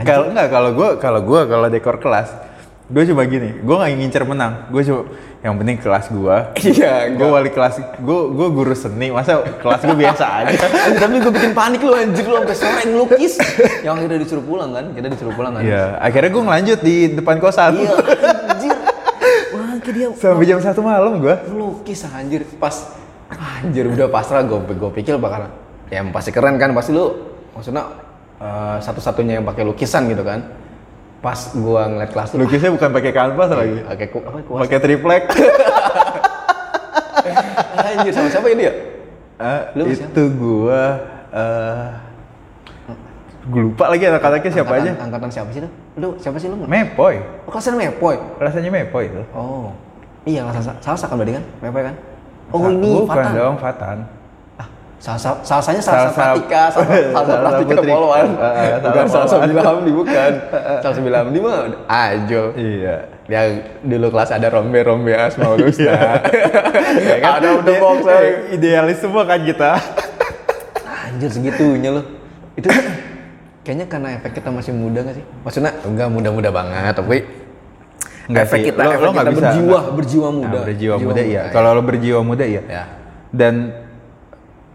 Kalau 0.03 0.27
enggak 0.27 0.51
kalau 0.51 0.75
gua 0.75 0.99
kalau 0.99 1.23
gua 1.23 1.47
kalau 1.47 1.71
dekor 1.71 2.03
kelas, 2.03 2.27
gue 2.85 3.03
coba 3.09 3.25
gini, 3.25 3.49
gue 3.65 3.75
nggak 3.75 3.91
ngincer 3.97 4.23
menang, 4.29 4.69
gue 4.69 4.81
coba 4.85 5.01
yang 5.41 5.57
penting 5.57 5.77
kelas 5.81 6.05
gua, 6.13 6.53
iya 6.69 7.09
gue 7.09 7.25
wali 7.25 7.49
kelas, 7.49 7.81
gue 7.97 8.19
gue 8.29 8.47
guru 8.53 8.73
seni, 8.77 9.09
masa 9.09 9.41
kelas 9.41 9.81
gue 9.81 9.97
biasa 9.97 10.25
aja. 10.45 10.53
Anjir, 10.85 11.01
tapi 11.01 11.17
gue 11.17 11.33
bikin 11.33 11.51
panik 11.57 11.81
lu 11.81 11.97
anjir 11.97 12.25
lu 12.29 12.37
sampai 12.45 12.57
sore 12.57 12.81
ngelukis 12.85 13.33
yang 13.81 13.97
akhirnya 13.97 14.21
disuruh 14.21 14.45
pulang 14.45 14.69
kan 14.69 14.85
kita 14.93 15.07
disuruh 15.09 15.33
pulang 15.33 15.57
kan 15.57 15.65
Iya, 15.65 15.97
akhirnya 15.97 16.29
gue 16.29 16.43
ngelanjut 16.45 16.79
di 16.85 16.95
depan 17.17 17.35
kosan. 17.41 17.73
Iya, 17.73 17.93
anjir. 18.53 18.73
Kayak 19.85 19.97
dia 20.01 20.07
Sampai 20.17 20.45
jam 20.49 20.57
satu 20.57 20.81
malam 20.81 21.21
gue. 21.21 21.35
lukis 21.53 22.01
anjir 22.09 22.41
pas 22.57 22.73
anjir 23.61 23.85
udah 23.85 24.09
pasrah 24.09 24.41
gue 24.41 24.57
gue 24.65 24.91
pikir 24.97 25.21
bakal 25.21 25.45
ya 25.93 26.01
pasti 26.09 26.33
keren 26.33 26.57
kan 26.57 26.73
pasti 26.73 26.89
lu 26.89 27.13
maksudnya 27.53 27.93
eh, 28.41 28.77
satu-satunya 28.81 29.37
yang 29.37 29.45
pakai 29.45 29.61
lukisan 29.61 30.09
gitu 30.09 30.25
kan 30.25 30.41
pas 31.19 31.39
gua 31.53 31.87
ngeliat 31.87 32.11
kelas 32.11 32.29
lu 32.33 32.43
Lukisnya 32.43 32.69
bukan 32.69 32.89
pakai 32.91 33.11
kanvas 33.11 33.49
lagi, 33.49 33.77
pakai 33.81 34.07
ku, 34.09 34.17
apa 34.21 34.37
kuas. 34.41 34.59
Pakai 34.65 34.77
triplek. 34.79 35.23
anjir 37.75 38.11
sama 38.11 38.27
siapa 38.29 38.47
ini 38.49 38.63
ya? 38.65 38.73
Eh, 39.35 39.61
Lu 39.75 39.83
itu 39.85 40.23
gue, 40.31 40.81
eh 41.31 41.87
gue 43.45 43.61
lupa 43.61 43.93
lagi 43.93 44.09
anak-anaknya 44.09 44.51
siapa 44.51 44.73
angkatan, 44.73 44.89
aja. 44.89 45.03
angkatan 45.05 45.29
siapa 45.29 45.49
sih 45.53 45.61
lu? 45.61 45.69
Lu 45.95 46.09
siapa 46.17 46.37
sih 46.39 46.47
lu? 46.49 46.55
Mepoy, 46.65 47.15
oh 47.45 47.49
kelasnya 47.49 47.77
mepoy? 47.77 48.15
Rasanya 48.41 48.71
Mepoy 48.73 49.03
itu. 49.05 49.21
oh. 49.33 49.69
Iya 50.25 50.41
salsa 50.49 50.73
salsa 50.81 51.05
kan 51.05 51.21
berarti 51.21 51.37
kan? 51.37 51.43
Mepoy 51.61 51.81
kan? 51.85 51.95
Oh 52.49 52.65
ini 52.65 52.91
Bukan 52.97 53.13
Fatan. 53.13 53.31
dong, 53.37 53.55
Fatan. 53.61 53.97
Salsa 55.05 55.37
salsanya 55.45 55.77
salsa 55.79 56.09
Salsa- 56.09 56.17
pratika, 56.33 56.61
salsa, 56.73 56.93
salsa 57.13 57.13
salsa 57.13 57.33
pratika 57.45 57.73
putri. 57.77 57.91
poluan. 57.93 58.25
Eh, 58.25 58.41
eh, 58.41 58.69
salsa 58.73 58.81
bukan 58.81 59.05
salsa 59.05 59.21
poluan. 59.29 59.49
bila 59.51 59.61
hamdi 59.63 59.91
bukan. 59.93 60.31
salsa 60.81 60.99
bila 60.99 61.17
hamdi 61.21 61.37
mah 61.37 61.57
ajo. 61.85 62.43
Iya. 62.57 62.95
Yang 63.25 63.47
dulu 63.83 64.07
kelas 64.09 64.29
ada 64.31 64.47
rombe 64.49 64.79
rombe 64.81 65.13
asmaul 65.13 65.61
husna. 65.61 65.93
Ya 67.05 67.17
kan? 67.19 67.31
ada 67.37 67.49
udah 67.55 67.69
Ide- 67.69 67.79
box 67.79 67.97
eh, 68.07 68.33
Idealis 68.51 68.97
semua 68.97 69.23
kan 69.23 69.39
kita. 69.39 69.77
Anjir 71.05 71.29
segitunya 71.29 71.89
loh. 71.91 72.05
Itu 72.55 72.73
kayaknya 73.61 73.85
karena 73.85 74.09
efek 74.17 74.31
kita 74.35 74.49
masih 74.49 74.73
muda 74.73 75.01
gak 75.01 75.15
sih? 75.15 75.25
Maksudnya 75.41 75.71
enggak 75.81 76.09
muda-muda 76.09 76.49
banget, 76.49 76.93
tapi 76.95 77.17
Enggak 78.25 78.43
efek 78.43 78.57
sih, 78.57 78.65
kita, 78.67 78.81
lo- 78.81 78.89
efek 78.89 79.01
lo 79.01 79.11
kita 79.11 79.21
bisa- 79.21 79.37
berjiwa, 79.45 79.69
nggak- 79.69 79.93
berjiwa 79.93 80.27
muda. 80.31 80.49
Nah, 80.51 80.63
berjiwa 80.65 80.95
muda 80.97 81.21
iya. 81.21 81.41
ya. 81.45 81.53
Kalau 81.53 81.69
lo 81.71 81.81
berjiwa 81.83 82.19
muda 82.21 82.41
iya. 82.43 82.61
Ya. 82.65 82.83
Dan 83.29 83.53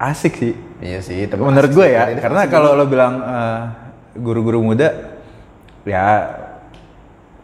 asik 0.00 0.32
sih. 0.40 0.54
Iya 0.80 1.04
sih, 1.04 1.28
tapi 1.28 1.44
Menurut 1.44 1.76
gue 1.76 1.86
ya, 1.92 2.08
karena 2.16 2.48
kalau 2.48 2.72
lo 2.72 2.88
bilang 2.88 3.20
eh, 3.20 3.62
guru-guru 4.16 4.64
muda, 4.64 5.20
ya 5.84 6.40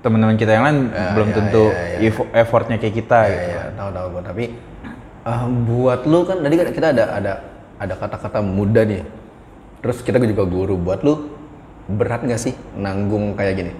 teman-teman 0.00 0.40
kita 0.40 0.56
yang 0.56 0.64
lain 0.64 0.78
belum 1.12 1.28
ya, 1.30 1.34
tentu 1.36 1.64
ya, 1.68 1.76
ya. 1.76 1.98
effo- 2.08 2.30
effortnya 2.32 2.80
kayak 2.80 2.94
kita 2.96 3.18
Iya, 3.28 3.32
gitu. 3.36 3.48
iya, 3.52 3.62
tahu 3.76 3.90
tahu 3.92 4.06
gue. 4.08 4.22
Tapi 4.24 4.44
eh, 5.28 5.44
buat 5.68 6.00
lu 6.08 6.20
kan 6.24 6.38
tadi 6.40 6.54
kan 6.56 6.66
kita 6.72 6.88
ada 6.96 7.04
ada 7.12 7.32
ada 7.76 7.94
kata-kata 8.00 8.40
muda 8.40 8.82
nih. 8.88 9.04
Terus 9.84 10.00
kita 10.00 10.16
juga 10.16 10.48
guru. 10.48 10.80
Buat 10.80 11.04
lu 11.04 11.28
berat 11.92 12.24
nggak 12.24 12.40
sih 12.40 12.56
nanggung 12.80 13.36
kayak 13.36 13.54
gini? 13.54 13.72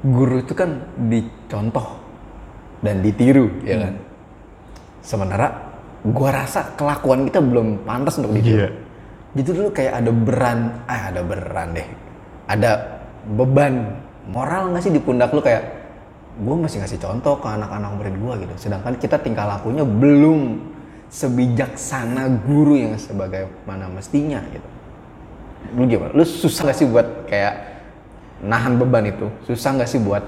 Guru 0.00 0.40
itu 0.40 0.56
kan 0.56 0.80
dicontoh 0.96 2.00
dan 2.80 3.04
ditiru, 3.04 3.52
ya 3.64 3.84
kan? 3.84 3.94
Sementara 5.04 5.73
gua 6.04 6.30
rasa 6.44 6.76
kelakuan 6.76 7.24
kita 7.24 7.40
belum 7.40 7.88
pantas 7.88 8.20
untuk 8.20 8.36
ditiru. 8.36 8.68
Iya. 8.68 8.70
Jadi 9.34 9.50
dulu 9.50 9.68
kayak 9.74 9.92
ada 10.04 10.10
beran, 10.14 10.58
ah 10.86 11.02
ada 11.10 11.20
beran 11.24 11.68
deh. 11.74 11.88
Ada 12.46 12.70
beban 13.24 13.98
moral 14.28 14.70
nggak 14.70 14.82
sih 14.84 14.92
di 14.92 15.00
pundak 15.02 15.32
lu 15.34 15.42
kayak 15.42 15.64
gue 16.34 16.56
masih 16.58 16.82
ngasih 16.82 16.98
contoh 16.98 17.38
ke 17.38 17.46
anak-anak 17.46 17.90
murid 17.94 18.14
gue 18.18 18.34
gitu. 18.46 18.54
Sedangkan 18.68 18.94
kita 18.98 19.22
tingkah 19.22 19.46
lakunya 19.46 19.86
belum 19.86 20.58
sebijaksana 21.10 22.26
guru 22.42 22.74
yang 22.74 22.94
sebagaimana 22.98 23.86
mestinya 23.90 24.42
gitu. 24.50 24.68
Lu 25.78 25.86
gimana? 25.86 26.10
Lu 26.10 26.26
susah 26.26 26.70
gak 26.70 26.78
sih 26.78 26.86
buat 26.90 27.30
kayak 27.30 27.54
nahan 28.42 28.78
beban 28.78 29.06
itu? 29.06 29.30
Susah 29.46 29.78
gak 29.78 29.86
sih 29.86 30.02
buat 30.02 30.26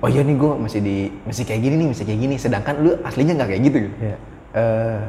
Oh 0.00 0.08
iya 0.08 0.24
nih 0.24 0.32
gue 0.32 0.52
masih 0.56 0.80
di 0.80 0.96
masih 1.28 1.44
kayak 1.44 1.60
gini 1.60 1.74
nih, 1.84 1.88
masih 1.92 2.04
kayak 2.08 2.20
gini. 2.24 2.34
Sedangkan 2.40 2.74
lu 2.80 2.90
aslinya 3.04 3.36
nggak 3.36 3.48
kayak 3.52 3.62
gitu 3.68 3.76
gitu. 3.84 3.96
Ya. 4.00 4.16
Eh, 4.56 5.00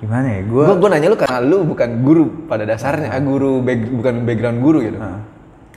gimana 0.00 0.26
ya? 0.36 0.40
Gue 0.48 0.64
Gue 0.76 0.88
nanya 0.88 1.08
lu 1.12 1.18
karena 1.20 1.38
lu 1.44 1.58
bukan 1.68 1.90
guru 2.00 2.24
pada 2.48 2.64
dasarnya, 2.64 3.12
ah, 3.12 3.20
guru 3.20 3.60
back- 3.60 3.92
bukan 3.92 4.14
background 4.24 4.58
guru 4.64 4.78
gitu. 4.80 4.96
Nah, 4.96 5.20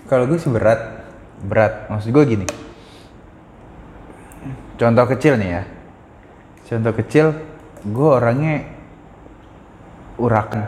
kalau 0.08 0.23
gue 0.25 0.39
sih 0.39 0.47
berat, 0.47 1.04
berat. 1.43 1.91
Maksud 1.91 2.15
gue 2.15 2.23
gini. 2.25 2.47
Contoh 4.80 5.06
kecil 5.12 5.36
nih 5.36 5.49
ya. 5.60 5.63
Contoh 6.63 6.93
kecil, 6.95 7.36
gue 7.84 8.10
orangnya 8.10 8.63
urakan. 10.15 10.63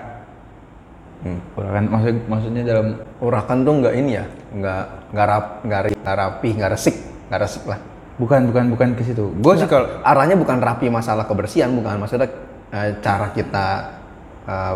Hmm. 1.22 1.40
Urakan 1.54 1.86
maksud 1.88 2.16
maksudnya 2.26 2.64
dalam 2.66 2.88
Urakan 3.22 3.62
tuh 3.62 3.74
nggak 3.80 3.94
ini 3.94 4.12
ya, 4.18 4.26
nggak 4.58 4.84
nggak 5.14 5.28
rap, 5.30 5.46
nggak 5.62 6.16
rapi, 6.18 6.50
nggak 6.58 6.72
resik, 6.74 6.98
nggak 7.32 7.48
resik 7.48 7.64
lah. 7.64 7.80
bukan 8.20 8.52
bukan 8.52 8.76
bukan 8.76 8.90
ke 9.00 9.08
situ. 9.08 9.32
Gue 9.40 9.56
sih 9.56 9.66
kalau 9.72 9.88
Arahnya 10.04 10.36
bukan 10.36 10.60
rapi 10.60 10.92
masalah 10.92 11.24
kebersihan, 11.24 11.72
bukan 11.72 11.96
maksudnya 11.96 12.28
eh, 12.76 13.00
cara 13.00 13.32
kita 13.32 13.66
eh, 14.46 14.76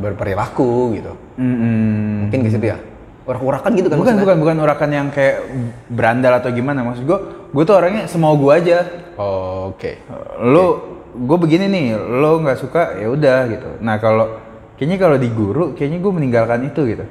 berperilaku 0.00 0.96
gitu. 0.96 1.12
Mm-mm. 1.36 2.26
Mungkin 2.26 2.40
ke 2.42 2.50
situ 2.50 2.72
ya. 2.72 2.80
Urak-urakan 3.28 3.70
gitu 3.76 3.86
kan 3.86 4.00
bukan 4.00 4.16
maksudnya? 4.16 4.24
bukan 4.24 4.36
bukan 4.40 4.56
urakan 4.64 4.90
yang 4.90 5.06
kayak 5.12 5.46
berandal 5.92 6.32
atau 6.40 6.50
gimana. 6.50 6.80
Maksud 6.82 7.04
gue, 7.04 7.18
gue 7.52 7.62
tuh 7.62 7.76
orangnya 7.76 8.08
semau 8.08 8.34
gue 8.40 8.50
aja. 8.50 8.88
Oh, 9.20 9.76
Oke. 9.76 10.02
Lo, 10.42 10.64
gue 11.12 11.38
begini 11.38 11.68
nih, 11.70 11.86
lo 11.94 12.40
nggak 12.40 12.56
suka 12.56 12.98
ya 12.98 13.12
udah 13.12 13.38
gitu. 13.52 13.68
Nah 13.84 14.00
kalau 14.00 14.42
kayaknya 14.80 14.96
kalau 14.96 15.20
di 15.20 15.28
guru, 15.30 15.76
kayaknya 15.76 16.02
gue 16.02 16.12
meninggalkan 16.18 16.66
itu 16.66 16.82
gitu. 16.88 17.04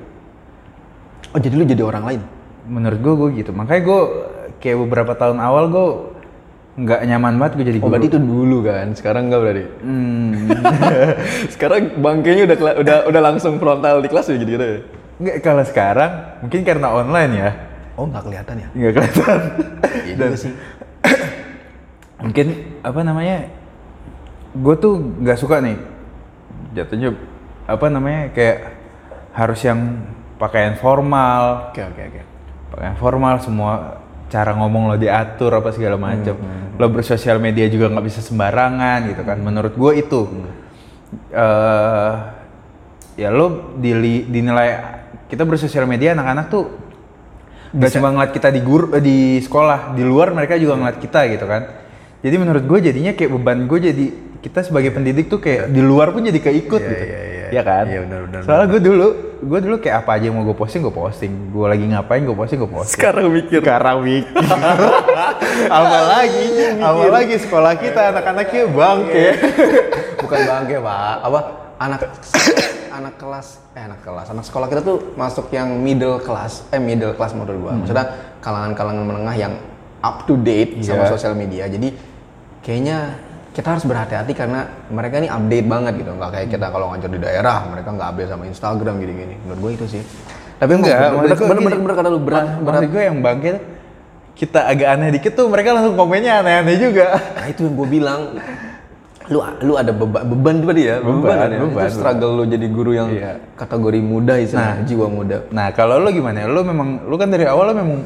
Oh 1.32 1.39
jadi 1.39 1.54
lu 1.54 1.63
jadi 1.70 1.86
orang 1.86 2.04
lain? 2.04 2.24
menurut 2.67 3.00
gue 3.02 3.13
gue 3.17 3.30
gitu 3.41 3.52
makanya 3.58 3.82
gue 3.89 4.02
kayak 4.58 4.78
beberapa 4.82 5.14
tahun 5.14 5.38
awal 5.38 5.66
gue 5.68 5.88
nggak 6.74 7.00
nyaman 7.04 7.36
banget 7.36 7.54
gue 7.54 7.66
jadi 7.68 7.78
Oh 7.78 7.84
guru 7.84 7.92
berarti 7.92 8.08
itu 8.08 8.20
dulu 8.20 8.58
kan, 8.64 8.88
sekarang 8.92 9.24
enggak 9.28 9.42
berarti. 9.42 9.64
Hmm, 9.80 10.32
sekarang 11.54 11.82
bangkainya 11.98 12.44
udah 12.46 12.58
udah 12.80 12.98
udah 13.06 13.22
langsung 13.22 13.56
frontal 13.56 14.00
di 14.00 14.08
kelas 14.08 14.28
ya 14.28 14.36
gitu 14.36 14.52
gitu. 14.52 14.68
nggak 15.20 15.38
kalau 15.40 15.62
sekarang 15.62 16.12
mungkin 16.42 16.60
karena 16.64 16.88
online 16.90 17.34
ya 17.34 17.50
Oh 17.94 18.08
nggak 18.08 18.24
kelihatan 18.24 18.56
ya? 18.58 18.68
nggak 18.74 18.94
kelihatan 18.96 19.40
Iya 20.08 20.16
Dan 20.18 20.32
sih. 20.34 20.54
mungkin 22.24 22.48
apa 22.80 23.00
namanya 23.02 23.38
gue 24.52 24.76
tuh 24.76 24.94
nggak 25.22 25.38
suka 25.38 25.60
nih 25.60 25.78
jatuhnya 26.72 27.14
apa 27.66 27.86
namanya 27.88 28.32
kayak 28.32 28.58
harus 29.32 29.60
yang 29.62 30.02
pakaian 30.38 30.74
formal 30.76 31.70
Oke 31.70 31.84
oke 31.84 32.02
oke. 32.02 32.22
pakaian 32.72 32.96
formal 32.96 33.36
semua 33.38 34.01
cara 34.32 34.56
ngomong 34.56 34.88
lo 34.88 34.96
diatur 34.96 35.52
apa 35.52 35.76
segala 35.76 36.00
macam 36.00 36.39
lo 36.80 36.88
bersosial 36.88 37.36
media 37.38 37.67
juga 37.67 37.91
nggak 37.91 38.06
bisa 38.08 38.24
sembarangan 38.24 39.12
gitu 39.12 39.22
kan. 39.22 39.38
Menurut 39.38 39.76
gue 39.76 39.91
itu 40.00 40.22
eh 41.30 42.13
ya 43.20 43.28
lo 43.28 43.76
dili- 43.76 44.24
dinilai 44.26 44.70
kita 45.28 45.44
bersosial 45.44 45.84
media 45.84 46.15
anak-anak 46.15 46.48
tuh 46.48 46.63
nggak 47.72 47.91
cuma 47.91 48.12
ngeliat 48.12 48.32
kita 48.32 48.50
di 48.52 48.62
guru 48.63 48.96
eh, 48.96 49.04
di 49.04 49.17
sekolah 49.39 49.96
di 49.96 50.04
luar 50.04 50.32
mereka 50.32 50.56
juga 50.56 50.80
ngeliat 50.80 50.98
kita 51.00 51.28
gitu 51.28 51.46
kan. 51.46 51.62
Jadi 52.22 52.36
menurut 52.38 52.63
gue 52.63 52.80
jadinya 52.82 53.12
kayak 53.12 53.32
beban 53.36 53.67
gue 53.67 53.80
jadi 53.82 54.06
kita 54.41 54.63
sebagai 54.63 54.91
pendidik 54.91 55.28
tuh 55.28 55.38
kayak 55.38 55.70
di 55.70 55.82
luar 55.84 56.12
pun 56.12 56.24
jadi 56.24 56.39
keikut 56.39 56.82
Iya, 56.82 56.89
gitu. 56.89 57.04
iya, 57.06 57.20
iya. 57.52 57.62
ya 57.62 57.64
kan? 57.68 57.86
Iya, 57.86 58.00
benar, 58.08 58.20
benar, 58.26 58.40
soalnya 58.48 58.68
gue 58.72 58.82
dulu 58.82 59.08
gue 59.42 59.60
dulu 59.66 59.76
kayak 59.82 60.06
apa 60.06 60.12
aja 60.16 60.24
yang 60.30 60.36
mau 60.38 60.46
gue 60.48 60.58
posting 60.58 60.82
gue 60.86 60.96
posting. 60.96 61.32
Gue 61.52 61.66
lagi 61.68 61.86
ngapain 61.86 62.22
gue 62.24 62.38
posting 62.38 62.58
gue 62.64 62.72
posting. 62.72 62.94
Sekarang 62.96 63.28
mikir. 63.28 63.60
sekarang 63.60 63.98
mikir. 64.06 64.32
Apalagi 65.82 66.46
apalagi 66.80 67.36
sekolah 67.42 67.74
kita 67.76 68.02
anak-anaknya 68.16 68.62
bangke. 68.72 69.28
Bukan 70.24 70.40
bangke 70.48 70.76
pak, 70.80 71.16
apa? 71.26 71.40
Anak 71.82 72.00
anak 72.98 73.14
kelas 73.18 73.48
eh 73.74 73.84
anak 73.84 74.00
kelas. 74.06 74.28
Anak 74.30 74.46
sekolah 74.46 74.68
kita 74.70 74.82
tuh 74.86 75.16
masuk 75.18 75.50
yang 75.52 75.68
middle 75.80 76.22
class 76.22 76.64
eh 76.70 76.80
middle 76.80 77.18
class 77.18 77.34
menurut 77.34 77.58
gua 77.58 77.74
maksudnya 77.74 78.38
kalangan-kalangan 78.40 79.04
menengah 79.06 79.36
yang 79.38 79.54
up 80.02 80.26
to 80.26 80.38
date 80.38 80.78
sama 80.86 81.06
Iya. 81.06 81.12
sosial 81.14 81.34
media. 81.34 81.66
Jadi 81.66 81.94
kayaknya 82.62 83.18
kita 83.52 83.68
harus 83.76 83.84
berhati-hati 83.84 84.32
karena 84.32 84.64
mereka 84.88 85.20
ini 85.20 85.28
update 85.28 85.68
banget 85.68 85.94
gitu. 86.00 86.12
Nggak 86.16 86.32
kayak 86.32 86.48
kita 86.56 86.66
kalau 86.72 86.86
ngajar 86.96 87.10
di 87.12 87.20
daerah 87.20 87.58
mereka 87.68 87.90
nggak 87.92 88.08
update 88.16 88.30
sama 88.32 88.44
Instagram 88.48 88.96
gini-gini. 89.04 89.36
Menurut 89.44 89.60
gua 89.60 89.72
itu 89.76 89.86
sih. 89.92 90.04
Tapi 90.56 90.72
enggak 90.78 90.94
bener, 90.94 91.12
maksud 91.28 91.42
gua 91.42 91.50
bener, 91.50 91.60
gini, 91.60 91.68
bener, 91.68 91.80
bener 91.84 91.96
kata 92.00 92.08
lu 92.08 92.20
berat 92.22 92.48
berat. 92.62 92.82
gue 92.86 93.02
yang 93.02 93.18
bangke 93.20 93.50
tuh, 93.58 93.64
kita 94.38 94.60
agak 94.70 94.88
aneh 94.94 95.10
dikit 95.12 95.34
tuh 95.36 95.46
mereka 95.50 95.74
langsung 95.76 95.98
komennya 95.98 96.46
aneh-aneh 96.46 96.76
juga. 96.80 97.18
Nah 97.18 97.46
itu 97.50 97.66
yang 97.66 97.76
gue 97.76 97.88
bilang, 97.90 98.22
lu 99.28 99.40
lu 99.68 99.74
ada 99.76 99.92
beban 99.92 100.24
beban 100.28 100.56
tadi 100.64 100.84
ya, 100.88 100.96
Beban, 101.02 101.36
kan 101.36 101.50
ya? 101.50 101.60
beban, 101.66 101.82
itu 101.88 101.96
struggle 101.98 102.32
lu 102.40 102.44
jadi 102.46 102.68
guru 102.72 102.92
yang 102.94 103.10
Iya. 103.10 103.32
kategori 103.58 104.00
muda 104.00 104.34
istilahnya, 104.38 104.84
jiwa 104.86 105.08
muda. 105.12 105.38
Nah, 105.50 105.68
kalau 105.74 106.00
lo 106.00 106.10
gimana? 106.14 106.46
Lo 106.46 106.62
memang 106.64 107.04
lo 107.10 107.16
kan 107.20 107.28
dari 107.28 107.50
awal 107.50 107.72
lo 107.72 107.74
memang 107.76 108.00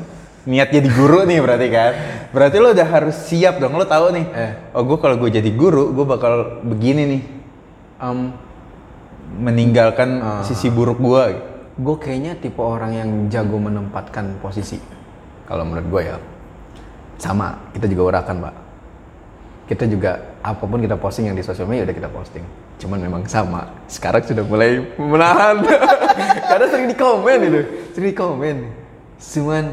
niat 0.45 0.69
jadi 0.69 0.87
guru 0.89 1.25
nih 1.25 1.41
berarti 1.41 1.67
kan? 1.73 1.91
Berarti 2.29 2.57
lo 2.61 2.71
udah 2.71 2.87
harus 2.87 3.17
siap 3.25 3.57
dong. 3.57 3.73
Lo 3.75 3.85
tahu 3.85 4.13
nih. 4.13 4.25
Eh. 4.31 4.51
Oh, 4.77 4.85
gue 4.85 4.97
kalau 5.01 5.17
gue 5.17 5.29
jadi 5.33 5.49
guru, 5.53 5.91
gue 5.91 6.05
bakal 6.05 6.61
begini 6.61 7.03
nih. 7.05 7.21
Um, 7.99 8.33
Meninggalkan 9.25 10.21
sisi 10.45 10.69
buruk 10.69 11.01
gue. 11.01 11.25
gue 11.75 11.97
kayaknya 11.99 12.39
tipe 12.39 12.63
orang 12.63 12.95
yang 12.95 13.09
jago 13.27 13.59
menempatkan 13.59 14.39
posisi. 14.39 14.79
Kalau 15.43 15.67
menurut 15.67 15.87
gue 15.91 16.01
ya, 16.07 16.17
sama 17.19 17.67
kita 17.75 17.91
juga 17.91 18.15
urakan 18.15 18.47
pak. 18.47 18.55
Kita 19.65 19.83
juga 19.89 20.39
apa 20.39 20.63
pun 20.63 20.79
kita 20.79 20.95
posting 20.95 21.27
yang 21.27 21.35
di 21.35 21.43
sosial 21.43 21.67
media 21.67 21.83
udah 21.83 21.97
kita 21.97 22.09
posting. 22.13 22.45
Cuman 22.79 23.01
memang 23.01 23.27
sama. 23.27 23.65
Sekarang 23.91 24.23
sudah 24.23 24.45
mulai 24.45 24.87
menahan. 24.95 25.67
Karena 26.53 26.65
sering 26.69 26.87
di 26.87 26.95
komen 26.95 27.37
itu, 27.43 27.61
sering 27.91 28.09
di 28.13 28.15
komen. 28.15 28.55
Cuman 29.19 29.65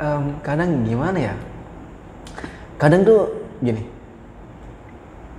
em, 0.00 0.24
kadang 0.40 0.82
gimana 0.82 1.18
ya? 1.20 1.34
Kadang 2.80 3.04
tuh 3.04 3.28
gini. 3.60 3.84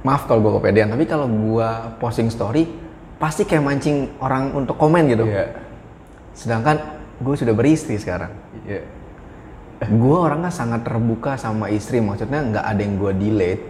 Maaf 0.06 0.26
kalau 0.30 0.42
gue 0.42 0.54
kepedean, 0.62 0.90
tapi 0.90 1.06
kalau 1.06 1.30
gue 1.30 1.70
posting 2.02 2.30
story 2.30 2.70
pasti 3.22 3.46
kayak 3.46 3.62
mancing 3.62 4.18
orang 4.18 4.50
untuk 4.54 4.78
komen 4.78 5.06
gitu. 5.10 5.26
Iya. 5.30 5.54
Sedangkan 6.34 7.02
gue 7.22 7.36
sudah 7.38 7.54
beristri 7.54 8.02
sekarang. 8.02 8.34
Iya. 8.66 8.82
Gue 9.82 10.18
orangnya 10.18 10.54
sangat 10.54 10.86
terbuka 10.86 11.38
sama 11.38 11.70
istri, 11.74 12.02
maksudnya 12.02 12.42
nggak 12.42 12.66
ada 12.66 12.82
yang 12.82 12.96
gue 13.02 13.12
delete, 13.18 13.66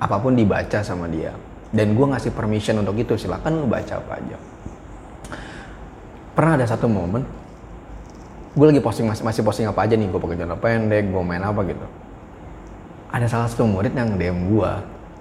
apa 0.00 0.16
pun 0.20 0.36
dibaca 0.36 0.84
sama 0.84 1.08
dia. 1.08 1.32
Dan 1.72 1.96
gue 1.96 2.06
ngasih 2.08 2.32
permission 2.36 2.76
untuk 2.80 2.96
itu, 2.96 3.16
silakan 3.16 3.64
lu 3.64 3.68
baca 3.68 3.96
apa 3.96 4.12
aja. 4.20 4.36
Pernah 6.36 6.52
ada 6.60 6.66
satu 6.68 6.88
momen, 6.88 7.24
gue 8.56 8.66
lagi 8.72 8.80
posting 8.80 9.04
masih, 9.04 9.20
masih 9.20 9.42
posting 9.44 9.68
apa 9.68 9.84
aja 9.84 9.94
nih, 10.00 10.08
gue 10.08 10.16
pakai 10.16 10.36
celana 10.40 10.56
pendek, 10.56 11.04
gue 11.12 11.22
main 11.22 11.44
apa 11.44 11.60
gitu. 11.68 11.86
Ada 13.12 13.26
salah 13.28 13.48
satu 13.52 13.68
murid 13.68 13.92
yang 13.92 14.16
DM 14.16 14.48
gue, 14.48 14.70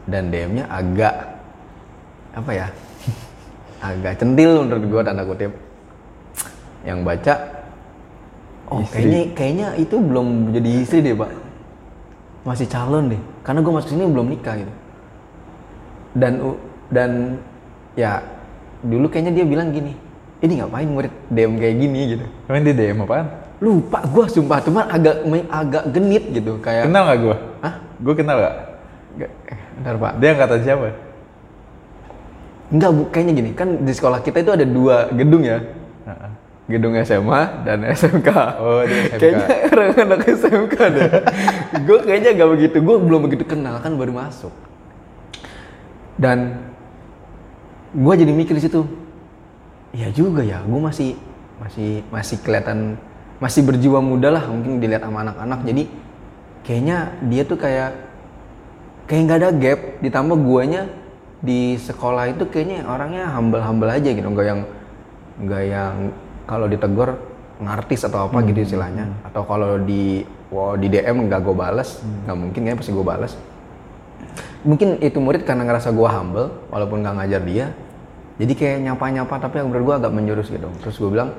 dan 0.07 0.31
DM-nya 0.31 0.71
agak 0.71 1.35
apa 2.31 2.51
ya, 2.55 2.67
agak 3.91 4.23
centil 4.23 4.63
menurut 4.63 4.83
gue 4.87 5.01
tanda 5.03 5.23
kutip. 5.27 5.51
Yang 6.85 6.99
baca 7.03 7.35
Oh 8.65 8.81
kayaknya 8.89 9.21
kayaknya 9.37 9.67
itu 9.77 9.95
belum 10.01 10.49
jadi 10.49 10.69
istri 10.81 11.05
deh 11.05 11.13
pak, 11.13 11.29
masih 12.41 12.65
calon 12.65 13.13
deh. 13.13 13.21
Karena 13.45 13.61
gue 13.61 13.73
masuk 13.77 13.93
sini 13.93 14.09
belum 14.09 14.27
nikah 14.33 14.57
gitu. 14.57 14.73
Dan 16.17 16.33
dan 16.89 17.11
ya 17.93 18.25
dulu 18.81 19.05
kayaknya 19.05 19.37
dia 19.37 19.45
bilang 19.45 19.69
gini, 19.69 19.93
ini 20.43 20.59
ngapain 20.59 20.89
murid 20.89 21.13
DM 21.31 21.55
kayak 21.55 21.75
gini 21.79 21.99
gitu. 22.17 22.25
Kemarin 22.47 22.63
di 22.67 22.73
DM 22.75 22.97
apaan? 23.07 23.27
Lupa 23.63 24.03
gue 24.03 24.25
sumpah, 24.27 24.59
cuman 24.59 24.83
agak 24.91 25.15
agak 25.47 25.83
genit 25.95 26.23
gitu 26.35 26.59
kayak. 26.59 26.91
Kenal 26.91 27.03
gak 27.07 27.19
gue? 27.23 27.35
Hah? 27.63 27.73
Gue 28.03 28.13
kenal 28.19 28.37
gak? 28.43 28.55
Nggak, 29.15 29.31
eh, 29.47 29.59
Bentar 29.79 29.95
pak. 29.95 30.13
Dia 30.19 30.31
kata 30.35 30.55
siapa? 30.59 30.87
Enggak 32.65 32.89
bu, 32.91 33.03
kayaknya 33.13 33.33
gini 33.37 33.49
kan 33.55 33.69
di 33.85 33.93
sekolah 33.95 34.19
kita 34.19 34.43
itu 34.43 34.51
ada 34.51 34.65
dua 34.67 35.07
gedung 35.15 35.45
ya. 35.45 35.63
Gedung 36.65 36.97
SMA 37.05 37.61
dan 37.61 37.85
SMK. 37.85 38.29
Oh, 38.57 38.81
di 38.81 38.95
SMK. 39.13 39.21
Kayaknya 39.21 39.45
orang 39.69 39.89
anak 40.01 40.21
SMK 40.25 40.75
deh. 40.97 41.09
gue 41.87 41.99
kayaknya 42.09 42.29
gak 42.33 42.49
begitu, 42.57 42.77
gue 42.81 42.95
belum 42.97 43.21
begitu 43.29 43.43
kenal 43.45 43.77
kan 43.79 43.93
baru 43.93 44.11
masuk. 44.11 44.49
Dan 46.17 46.57
gue 47.93 48.13
jadi 48.17 48.33
mikir 48.33 48.57
di 48.57 48.65
situ, 48.65 48.81
iya 49.95 50.11
juga 50.11 50.43
ya, 50.43 50.59
gue 50.67 50.81
masih 50.83 51.15
masih 51.55 52.03
masih 52.11 52.37
kelihatan 52.43 52.99
masih 53.39 53.63
berjiwa 53.63 54.03
muda 54.03 54.27
lah 54.35 54.43
mungkin 54.51 54.83
dilihat 54.83 55.07
sama 55.07 55.23
anak-anak. 55.23 55.59
Jadi 55.63 55.83
kayaknya 56.67 56.97
dia 57.31 57.43
tuh 57.47 57.55
kayak 57.55 57.91
kayak 59.07 59.21
nggak 59.23 59.39
ada 59.39 59.49
gap. 59.55 59.79
Ditambah 60.03 60.37
guanya 60.43 60.91
di 61.39 61.79
sekolah 61.79 62.35
itu 62.35 62.43
kayaknya 62.51 62.83
orangnya 62.83 63.31
humble 63.31 63.63
humble 63.63 63.87
aja 63.87 64.11
gitu, 64.11 64.27
nggak 64.27 64.45
yang 64.45 64.61
nggak 65.39 65.63
yang 65.63 65.95
kalau 66.43 66.67
ditegur 66.67 67.15
ngartis 67.55 68.03
atau 68.03 68.27
apa 68.27 68.43
gitu 68.43 68.67
istilahnya. 68.67 69.07
Atau 69.23 69.47
kalau 69.47 69.79
di 69.79 70.27
wow, 70.51 70.75
di 70.75 70.87
DM 70.91 71.27
nggak 71.27 71.41
gue 71.41 71.55
balas 71.55 72.03
nggak 72.25 72.37
mungkin 72.37 72.59
kayaknya 72.63 72.79
pasti 72.79 72.91
gue 72.93 73.05
balas 73.05 73.33
mungkin 74.65 74.97
itu 75.01 75.17
murid 75.21 75.45
karena 75.45 75.63
ngerasa 75.67 75.93
gue 75.93 76.09
humble 76.09 76.49
walaupun 76.73 77.05
nggak 77.05 77.15
ngajar 77.21 77.41
dia 77.45 77.65
jadi 78.35 78.53
kayak 78.53 78.77
nyapa 78.83 79.05
nyapa 79.15 79.35
tapi 79.39 79.63
yang 79.63 79.71
menurut 79.71 79.85
gue 79.87 79.95
agak 80.03 80.11
menjurus 80.11 80.47
gitu. 80.51 80.67
Terus 80.83 80.95
gue 80.99 81.09
bilang 81.11 81.31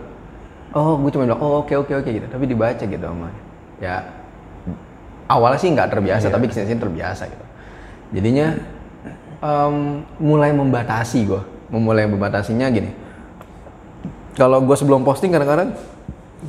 oh 0.73 0.97
gue 0.97 1.11
cuma 1.13 1.29
bilang 1.29 1.41
oh 1.45 1.61
oke 1.61 1.73
oke 1.77 1.93
oke 1.93 2.09
gitu. 2.09 2.27
Tapi 2.29 2.45
dibaca 2.49 2.85
gitu 2.85 3.05
sama 3.05 3.29
ya 3.77 4.09
awalnya 5.29 5.61
sih 5.61 5.69
nggak 5.69 5.93
terbiasa 5.93 6.33
tapi 6.33 6.49
ke 6.49 6.57
sini 6.57 6.73
sini 6.73 6.81
terbiasa 6.81 7.29
gitu. 7.29 7.45
Jadinya 8.17 8.57
em, 9.45 9.77
mulai 10.17 10.57
membatasi 10.57 11.19
gue 11.29 11.43
memulai 11.69 12.09
membatasinya 12.09 12.71
gini. 12.73 12.91
Kalau 14.37 14.61
gue 14.65 14.77
sebelum 14.77 15.05
posting 15.05 15.33
kadang-kadang 15.33 15.77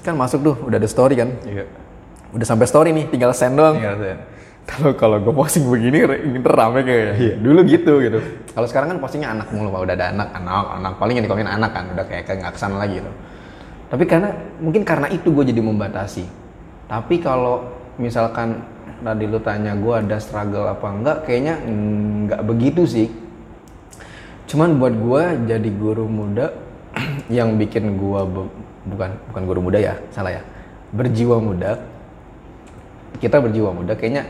kan 0.03 0.13
masuk 0.15 0.39
tuh 0.43 0.55
udah 0.67 0.77
ada 0.79 0.87
story 0.87 1.15
kan? 1.19 1.31
Iya. 1.47 1.65
udah 2.27 2.43
sampai 2.43 2.67
story 2.67 2.91
nih 2.91 3.07
tinggal 3.07 3.31
send 3.31 3.55
doang. 3.55 3.79
Tinggal 3.79 3.97
saya. 4.03 4.17
Kalau 4.67 4.91
kalau 4.99 5.17
gue 5.23 5.31
posting 5.31 5.63
begini 5.63 6.03
re- 6.03 6.23
rame 6.43 6.83
kayak 6.83 7.39
dulu 7.39 7.59
gitu 7.63 7.93
gitu. 8.03 8.19
Kalau 8.51 8.67
sekarang 8.67 8.87
kan 8.91 8.97
postingnya 8.99 9.31
anak 9.31 9.47
mulu 9.55 9.71
pak. 9.71 9.81
Udah 9.87 9.95
ada 9.95 10.07
anak 10.11 10.29
anak 10.35 10.65
anak. 10.75 10.93
Paling 10.99 11.15
yang 11.17 11.25
dikomen 11.25 11.47
anak 11.47 11.71
kan. 11.71 11.85
Udah 11.95 12.03
kayak 12.03 12.27
kayak 12.27 12.37
nggak 12.43 12.53
ke 12.53 12.59
sana 12.59 12.75
lagi 12.75 12.99
gitu. 12.99 13.11
Tapi 13.87 14.03
karena 14.03 14.29
mungkin 14.59 14.83
karena 14.83 15.07
itu 15.07 15.31
gue 15.31 15.43
jadi 15.47 15.61
membatasi. 15.63 16.27
Tapi 16.91 17.15
kalau 17.23 17.63
misalkan 17.95 18.59
tadi 18.99 19.23
lu 19.23 19.39
tanya 19.39 19.71
gue 19.71 19.93
ada 19.95 20.19
struggle 20.19 20.67
apa 20.67 20.87
enggak 20.91 21.17
kayaknya 21.23 21.55
nggak 22.27 22.41
begitu 22.43 22.83
sih. 22.83 23.07
Cuman 24.51 24.75
buat 24.75 24.93
gue 24.95 25.23
jadi 25.47 25.69
guru 25.71 26.11
muda 26.11 26.51
yang 27.31 27.55
bikin 27.55 27.95
gue 27.95 28.21
be- 28.27 28.51
bukan 28.91 29.09
bukan 29.31 29.43
guru 29.47 29.59
muda 29.71 29.79
ya 29.79 29.95
salah 30.11 30.35
ya. 30.35 30.43
Berjiwa 30.91 31.39
muda 31.39 31.79
kita 33.17 33.41
berjiwa 33.41 33.73
muda 33.73 33.97
kayaknya 33.97 34.27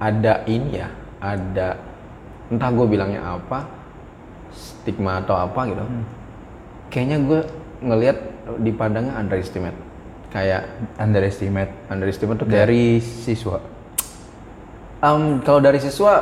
ada 0.00 0.42
ini 0.48 0.80
ya 0.80 0.88
ada 1.20 1.76
entah 2.48 2.70
gue 2.72 2.86
bilangnya 2.88 3.20
apa 3.20 3.68
stigma 4.50 5.20
atau 5.20 5.36
apa 5.36 5.60
gitu. 5.68 5.84
Kayaknya 6.90 7.18
gue 7.22 7.40
ngelihat 7.84 8.18
dipandangnya 8.64 9.14
underestimate. 9.14 9.78
Kayak 10.30 10.66
Underestimate. 10.98 11.70
Underestimate 11.90 12.38
tuh 12.38 12.46
kayak 12.46 12.66
dari 12.66 12.98
siswa. 13.02 13.58
Em, 15.00 15.42
kalau 15.42 15.60
dari 15.62 15.78
siswa, 15.80 16.12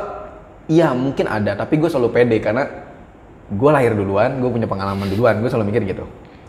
iya 0.70 0.92
mungkin 0.92 1.26
ada, 1.26 1.58
tapi 1.58 1.76
gue 1.80 1.90
selalu 1.90 2.08
pede 2.14 2.36
karena 2.38 2.64
gue 3.48 3.70
lahir 3.72 3.96
duluan, 3.96 4.38
gue 4.38 4.50
punya 4.52 4.68
pengalaman 4.68 5.08
duluan, 5.08 5.40
gue 5.40 5.50
selalu 5.50 5.72
mikir 5.72 5.82
gitu, 5.88 6.04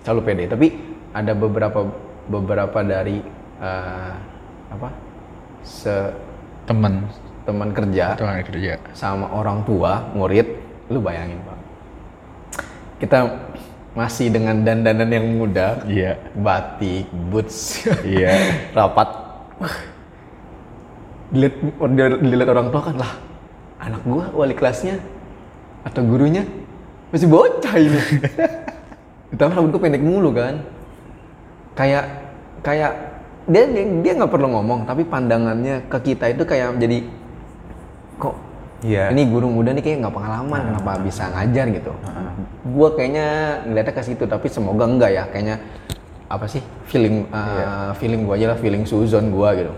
selalu 0.06 0.22
pede. 0.24 0.44
Tapi 0.52 0.68
ada 1.12 1.34
beberapa 1.34 1.90
beberapa 2.30 2.80
dari 2.86 3.18
eh, 3.60 4.14
apa 4.70 4.90
se 5.66 5.94
Temen. 6.70 7.10
teman 7.50 7.74
kerja 7.74 8.14
Teman 8.14 8.46
kerja. 8.46 8.78
sama 8.94 9.26
orang 9.34 9.66
tua 9.66 10.06
murid, 10.14 10.46
lu 10.94 11.02
bayangin 11.02 11.42
pak, 11.42 11.58
kita 13.02 13.18
masih 13.98 14.30
dengan 14.30 14.62
dandanan 14.62 15.10
yang 15.10 15.26
muda, 15.34 15.82
Iya. 15.90 16.22
batik, 16.38 17.10
boots, 17.34 17.90
Iya. 18.06 18.38
rapat 18.78 19.10
dilihat 21.34 21.58
dilihat 22.22 22.50
orang 22.54 22.70
tua 22.70 22.82
kan 22.86 22.96
lah 23.02 23.12
anak 23.82 24.02
gua 24.06 24.30
wali 24.30 24.54
kelasnya 24.54 25.02
atau 25.82 26.06
gurunya 26.06 26.46
masih 27.10 27.26
bocah 27.30 27.76
ini 27.78 27.98
ditambah 29.34 29.58
rambut 29.58 29.72
gua 29.74 29.82
pendek 29.90 30.06
mulu 30.06 30.34
kan 30.34 30.62
kayak 31.74 32.06
kayak 32.62 33.09
dia 33.50 33.64
dia 34.06 34.14
nggak 34.14 34.32
perlu 34.32 34.48
ngomong 34.54 34.86
tapi 34.86 35.04
pandangannya 35.04 35.90
ke 35.90 35.98
kita 36.14 36.30
itu 36.32 36.46
kayak 36.46 36.78
jadi 36.78 36.98
kok 38.22 38.36
Iya. 38.80 39.12
ini 39.12 39.28
guru 39.28 39.52
muda 39.52 39.76
nih 39.76 39.84
kayak 39.84 40.08
nggak 40.08 40.16
pengalaman 40.16 40.60
kenapa 40.72 40.92
bisa 41.04 41.28
ngajar? 41.36 41.68
gitu. 41.68 41.92
Gua 42.72 42.96
kayaknya 42.96 43.28
ngeliatnya 43.68 43.92
ke 43.92 44.04
situ 44.08 44.24
tapi 44.24 44.48
semoga 44.48 44.88
enggak 44.88 45.12
ya. 45.12 45.24
Kayaknya 45.28 45.60
apa 46.32 46.46
sih 46.48 46.64
feeling 46.88 47.28
uh, 47.34 47.92
feeling 48.00 48.24
gua 48.24 48.40
aja 48.40 48.56
lah 48.56 48.60
feeling 48.60 48.88
suzon 48.88 49.36
gua 49.36 49.52
gitu. 49.60 49.74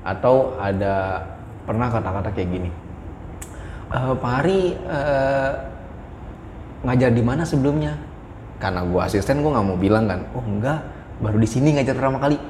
Atau 0.00 0.56
ada 0.56 1.28
pernah 1.68 1.92
kata-kata 1.92 2.32
kayak 2.32 2.48
gini 2.48 2.70
"Eh, 3.92 4.14
Pak 4.16 4.32
Ari 4.42 4.60
eh, 4.80 5.50
ngajar 6.88 7.10
di 7.12 7.22
mana 7.22 7.44
sebelumnya? 7.44 8.00
Karena 8.56 8.80
gua 8.88 9.12
asisten 9.12 9.44
gua 9.44 9.60
nggak 9.60 9.66
mau 9.68 9.76
bilang 9.76 10.08
kan 10.08 10.24
oh 10.32 10.44
enggak 10.48 10.80
baru 11.20 11.36
di 11.36 11.48
sini 11.52 11.76
ngajar 11.76 11.94
pertama 11.94 12.16
kali 12.16 12.40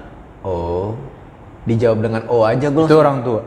oh 0.42 0.94
dijawab 1.62 1.98
dengan 2.02 2.22
oh 2.26 2.42
aja 2.42 2.66
gua 2.68 2.84
Itu 2.86 2.98
orang 2.98 3.18
tua. 3.22 3.40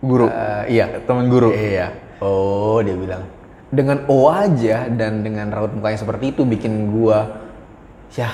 Guru. 0.00 0.26
Eh, 0.28 0.64
iya 0.76 0.86
Temen 1.04 1.28
guru. 1.28 1.52
Iya. 1.52 1.92
Oh, 2.20 2.80
dia 2.80 2.96
bilang. 2.96 3.24
Dengan 3.68 4.06
O 4.08 4.30
aja 4.30 4.86
dan 4.88 5.20
dengan 5.20 5.50
raut 5.50 5.74
mukanya 5.74 5.98
seperti 5.98 6.32
itu 6.32 6.46
bikin 6.46 6.94
gua 6.94 7.44
ya 8.14 8.30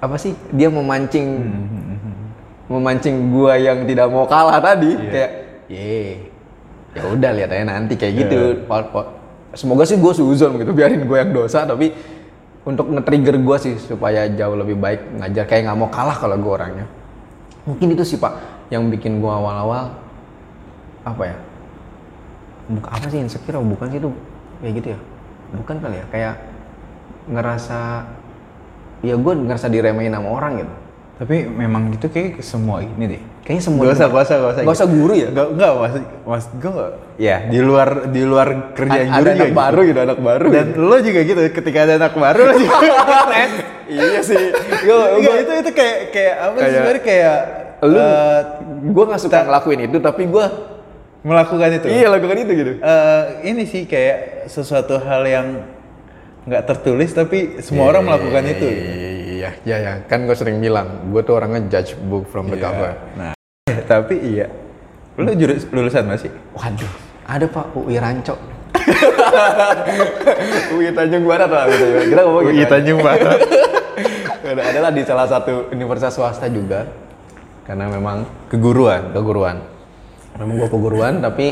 apa 0.00 0.18
sih? 0.18 0.34
Dia 0.50 0.66
memancing 0.66 1.28
memancing 2.66 3.30
gua 3.30 3.54
yang 3.54 3.84
tidak 3.84 4.08
mau 4.08 4.24
kalah 4.24 4.58
tadi 4.58 4.96
kayak 4.96 5.30
ye. 5.68 6.26
Ya 6.92 7.02
udah 7.08 7.30
lihat 7.36 7.50
aja 7.52 7.64
nanti 7.64 7.94
kayak 7.94 8.14
gitu. 8.26 8.40
Pa- 8.66 8.88
pa- 8.88 9.10
Semoga 9.52 9.84
sih 9.84 10.00
gua 10.00 10.16
suzon 10.16 10.56
gitu 10.56 10.72
biarin 10.72 11.04
gua 11.04 11.20
yang 11.20 11.36
dosa 11.36 11.68
tapi 11.68 11.92
untuk 12.62 12.90
nge-trigger 12.90 13.36
gua 13.42 13.56
sih 13.58 13.74
supaya 13.78 14.26
jauh 14.30 14.54
lebih 14.54 14.78
baik 14.78 15.18
ngajar. 15.18 15.44
Kayak 15.46 15.70
nggak 15.70 15.78
mau 15.78 15.90
kalah 15.90 16.16
kalau 16.16 16.36
gua 16.38 16.62
orangnya. 16.62 16.86
Mungkin 17.66 17.94
itu 17.94 18.02
sih 18.02 18.18
Pak 18.18 18.66
yang 18.70 18.88
bikin 18.90 19.22
gua 19.22 19.38
awal-awal 19.38 19.94
apa 21.02 21.22
ya 21.26 21.36
bukan 22.70 22.90
apa 22.94 23.06
sih 23.10 23.18
insecure 23.18 23.58
bukan 23.58 23.90
sih 23.90 23.98
itu 23.98 24.10
kayak 24.62 24.74
gitu 24.78 24.88
ya. 24.94 24.98
Bukan 25.52 25.76
kali 25.82 25.96
ya 25.98 26.06
kayak 26.08 26.34
ngerasa 27.28 28.06
ya 29.02 29.14
gue 29.18 29.32
ngerasa 29.34 29.66
diremehin 29.66 30.14
sama 30.14 30.28
orang 30.30 30.62
gitu 30.62 30.74
Tapi 31.22 31.46
memang 31.46 31.94
gitu 31.94 32.10
kayak 32.10 32.42
semua 32.42 32.82
ini 32.82 33.06
deh. 33.06 33.22
kayaknya 33.42 33.62
semua 33.62 33.82
Gak 33.84 33.94
usah, 33.94 34.06
gak 34.08 34.22
usah, 34.22 34.36
gak 34.36 34.50
usah. 34.50 34.62
Gak 34.62 34.74
usah 34.74 34.88
guru 34.88 35.12
ya? 35.14 35.28
Gak, 35.30 35.46
enggak, 35.50 35.70
mas, 35.72 35.92
mas 36.24 36.44
gue 36.52 36.70
gak. 36.72 36.90
Ya, 37.14 37.36
di 37.44 37.58
luar 37.58 37.88
di 38.08 38.22
luar 38.22 38.48
kerjaan 38.72 39.06
ada 39.06 39.14
guru 39.14 39.30
anak 39.30 39.38
juga 39.40 39.54
baru 39.56 39.80
gitu 39.82 40.00
anak 40.00 40.18
baru 40.18 40.46
Dan 40.50 40.66
lo 40.76 40.96
juga 40.98 41.20
gitu, 41.22 41.40
ketika 41.52 41.78
ada 41.80 41.94
anak 41.96 42.14
baru 42.16 42.40
lo 42.42 42.54
juga. 42.56 42.76
Iya 43.84 44.20
sih. 44.20 44.42
Gue 44.82 44.98
Enggak, 45.14 45.36
itu 45.38 45.52
itu 45.60 45.70
kayak 45.72 45.98
kayak 46.10 46.34
apa 46.34 46.50
sih 46.50 46.58
Kayak- 46.58 46.74
sebenarnya? 46.74 47.02
Kayak 47.02 47.36
lu 47.82 47.98
eh, 47.98 48.40
gue 48.88 49.04
nggak 49.06 49.20
suka 49.20 49.38
ngelakuin 49.42 49.80
itu 49.84 49.98
tapi 49.98 50.22
gue 50.24 50.46
melakukan 51.22 51.70
itu. 51.72 51.86
iya 51.88 52.06
lakukan 52.08 52.36
itu 52.36 52.52
gitu. 52.56 52.72
Eh, 52.78 53.22
ini 53.44 53.62
sih 53.62 53.86
kayak 53.86 54.18
sesuatu 54.46 54.98
hal 54.98 55.22
yang 55.22 55.46
nggak 56.42 56.62
tertulis 56.66 57.10
tapi 57.12 57.60
semua 57.62 57.88
orang 57.88 58.02
melakukan 58.02 58.42
itu. 58.44 58.66
iya 59.38 59.50
iya 59.62 59.76
ya 59.78 59.92
kan 60.04 60.26
gue 60.26 60.34
sering 60.34 60.58
bilang 60.58 61.06
gue 61.08 61.20
tuh 61.22 61.34
orangnya 61.34 61.62
judge 61.70 61.94
book 62.02 62.26
from 62.26 62.46
the 62.46 62.58
Iya. 62.58 62.62
cover 62.64 62.90
Nah, 63.14 63.32
tapi 63.90 64.14
iya. 64.18 64.46
Lu 65.14 65.28
jurus 65.32 65.68
lulusan 65.68 66.08
masih? 66.08 66.28
waduh 66.52 66.92
ada 67.22 67.46
pak 67.46 67.66
UI 67.74 67.94
Ranco 67.96 68.34
UI 70.74 70.90
Tanjung 70.90 71.22
Barat 71.22 71.46
lah 71.46 71.64
gitu 71.68 71.84
ya. 71.84 72.00
kita 72.08 72.20
ngomong 72.24 72.42
gitu 72.42 72.52
Iya 72.52 72.60
aja. 72.60 72.70
Tanjung 72.74 72.98
Barat. 73.00 73.38
ada 74.42 74.62
adalah 74.68 74.90
di 74.90 75.00
salah 75.06 75.24
satu 75.24 75.70
universitas 75.70 76.12
swasta 76.12 76.44
juga 76.50 76.84
karena 77.62 77.86
memang 77.86 78.26
Keguruan. 78.50 79.14
keguruan 79.14 79.62
memang 80.34 80.54
gue 80.58 80.68
keguruan 80.68 81.12
tapi 81.20 81.46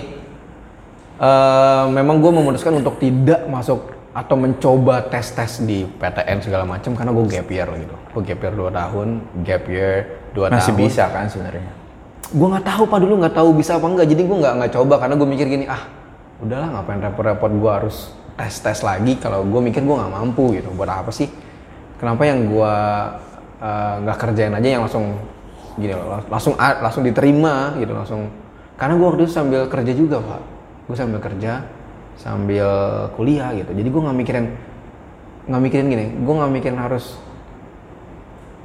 eh, 1.16 1.84
memang 1.86 2.16
gue 2.18 2.32
memutuskan 2.34 2.74
untuk 2.74 2.98
tidak 2.98 3.46
masuk 3.46 3.94
atau 4.20 4.36
mencoba 4.36 5.00
tes 5.02 5.32
tes 5.32 5.64
di 5.64 5.88
PTN 5.88 6.44
segala 6.44 6.68
macam 6.68 6.92
karena 6.92 7.08
gue 7.10 7.24
gap 7.26 7.48
year 7.48 7.68
gitu. 7.74 7.96
Gue 8.12 8.22
gap 8.22 8.38
year 8.38 8.52
2 8.52 8.68
tahun 8.70 9.08
gap 9.40 9.64
year 9.64 9.94
2 10.32 10.52
Masih 10.52 10.70
tahun. 10.70 10.78
bisa 10.78 11.04
kan 11.08 11.24
sebenarnya. 11.26 11.72
gue 12.30 12.46
nggak 12.46 12.62
tahu 12.62 12.82
pak 12.86 12.98
dulu 13.00 13.14
nggak 13.18 13.34
tahu 13.34 13.48
bisa 13.52 13.74
apa 13.74 13.86
enggak 13.86 14.06
jadi 14.06 14.22
gue 14.22 14.36
nggak 14.38 14.54
nggak 14.54 14.72
coba 14.76 14.94
karena 14.98 15.14
gue 15.16 15.28
mikir 15.28 15.46
gini 15.48 15.64
ah 15.66 15.82
udahlah 16.38 16.68
ngapain 16.70 17.02
repot-repot 17.02 17.50
gue 17.50 17.70
harus 17.72 17.96
tes 18.36 18.54
tes 18.54 18.78
lagi? 18.80 19.16
Kalau 19.16 19.42
gue 19.42 19.60
mikir 19.60 19.82
gue 19.82 19.96
nggak 19.96 20.12
mampu 20.12 20.54
gitu. 20.54 20.70
Buat 20.70 21.00
apa 21.00 21.10
sih? 21.10 21.26
Kenapa 21.96 22.22
yang 22.22 22.46
gue 22.46 22.74
eh, 23.58 23.94
nggak 24.04 24.16
kerjain 24.16 24.54
aja 24.54 24.68
yang 24.68 24.82
langsung 24.84 25.16
gini 25.74 25.90
loh 25.90 26.06
lang- 26.06 26.28
langsung 26.28 26.54
langsung 26.56 27.02
diterima 27.02 27.74
gitu 27.76 27.90
langsung. 27.90 28.28
Karena 28.76 28.94
gue 28.94 29.06
waktu 29.08 29.22
itu 29.24 29.32
sambil 29.32 29.60
kerja 29.66 29.92
juga 29.92 30.16
pak. 30.22 30.40
Gue 30.86 30.94
sambil 30.94 31.18
kerja 31.18 31.66
sambil 32.20 32.68
kuliah 33.16 33.56
gitu 33.56 33.72
jadi 33.72 33.88
gue 33.88 34.02
nggak 34.04 34.18
mikirin 34.20 34.46
nggak 35.48 35.62
mikirin 35.64 35.86
gini 35.88 36.06
gue 36.20 36.34
nggak 36.36 36.52
mikirin 36.52 36.78
harus 36.78 37.16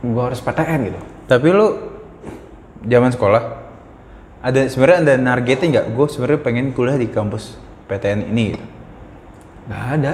gue 0.04 0.24
harus 0.24 0.39
PTN 0.44 0.80
gitu 0.91 1.00
Tapi 1.26 1.48
lu 1.50 1.68
zaman 2.86 3.10
sekolah 3.10 3.44
ada 4.46 4.62
sebenarnya 4.70 5.00
ada 5.02 5.13
nargetin 5.18 5.74
nggak? 5.74 5.88
Gue 5.98 6.06
sebenarnya 6.06 6.39
pengen 6.46 6.70
kuliah 6.70 7.02
di 7.02 7.10
kampus 7.10 7.58
PTN 7.89 8.30
ini. 8.30 8.54
Gitu. 8.54 8.65
nggak 9.65 9.86
ada 9.98 10.13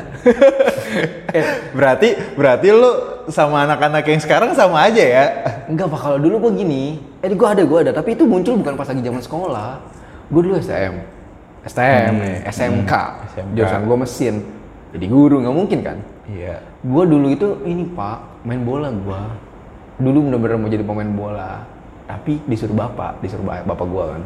Berarti 1.76 2.16
berarti 2.40 2.68
lu 2.72 2.92
sama 3.28 3.68
anak-anak 3.68 4.08
yang 4.08 4.24
sekarang 4.24 4.56
sama 4.56 4.88
aja 4.88 5.04
ya? 5.04 5.26
Enggak 5.68 5.92
pak, 5.92 6.00
kalau 6.00 6.18
dulu 6.24 6.48
gue 6.48 6.64
gini, 6.64 7.04
eh 7.20 7.28
gue 7.28 7.48
ada, 7.48 7.60
gue 7.60 7.80
ada, 7.84 7.92
tapi 7.92 8.16
itu 8.16 8.24
muncul 8.24 8.56
bukan 8.64 8.80
pas 8.80 8.88
lagi 8.88 9.04
zaman 9.04 9.20
sekolah. 9.20 9.84
Gue 10.32 10.42
dulu 10.48 10.56
STM, 11.62 11.78
STM, 11.78 12.14
nih, 12.18 12.38
SMK, 12.50 12.94
SMK. 13.38 13.54
jurusan 13.54 13.82
gue 13.86 13.98
mesin. 14.02 14.36
Jadi 14.92 15.06
guru 15.08 15.36
nggak 15.46 15.56
mungkin 15.56 15.80
kan? 15.86 15.98
Iya. 16.26 16.60
Gue 16.82 17.04
dulu 17.06 17.28
itu 17.32 17.48
ini 17.64 17.86
pak, 17.86 18.44
main 18.44 18.66
bola 18.66 18.90
gue. 18.90 19.22
Dulu 20.02 20.18
bener-bener 20.28 20.58
mau 20.58 20.70
jadi 20.74 20.82
pemain 20.82 21.12
bola, 21.14 21.62
tapi 22.10 22.42
disuruh 22.50 22.74
bapak, 22.74 23.22
disuruh 23.22 23.46
ba- 23.46 23.64
bapak 23.64 23.88
gue 23.88 24.06
kan. 24.18 24.24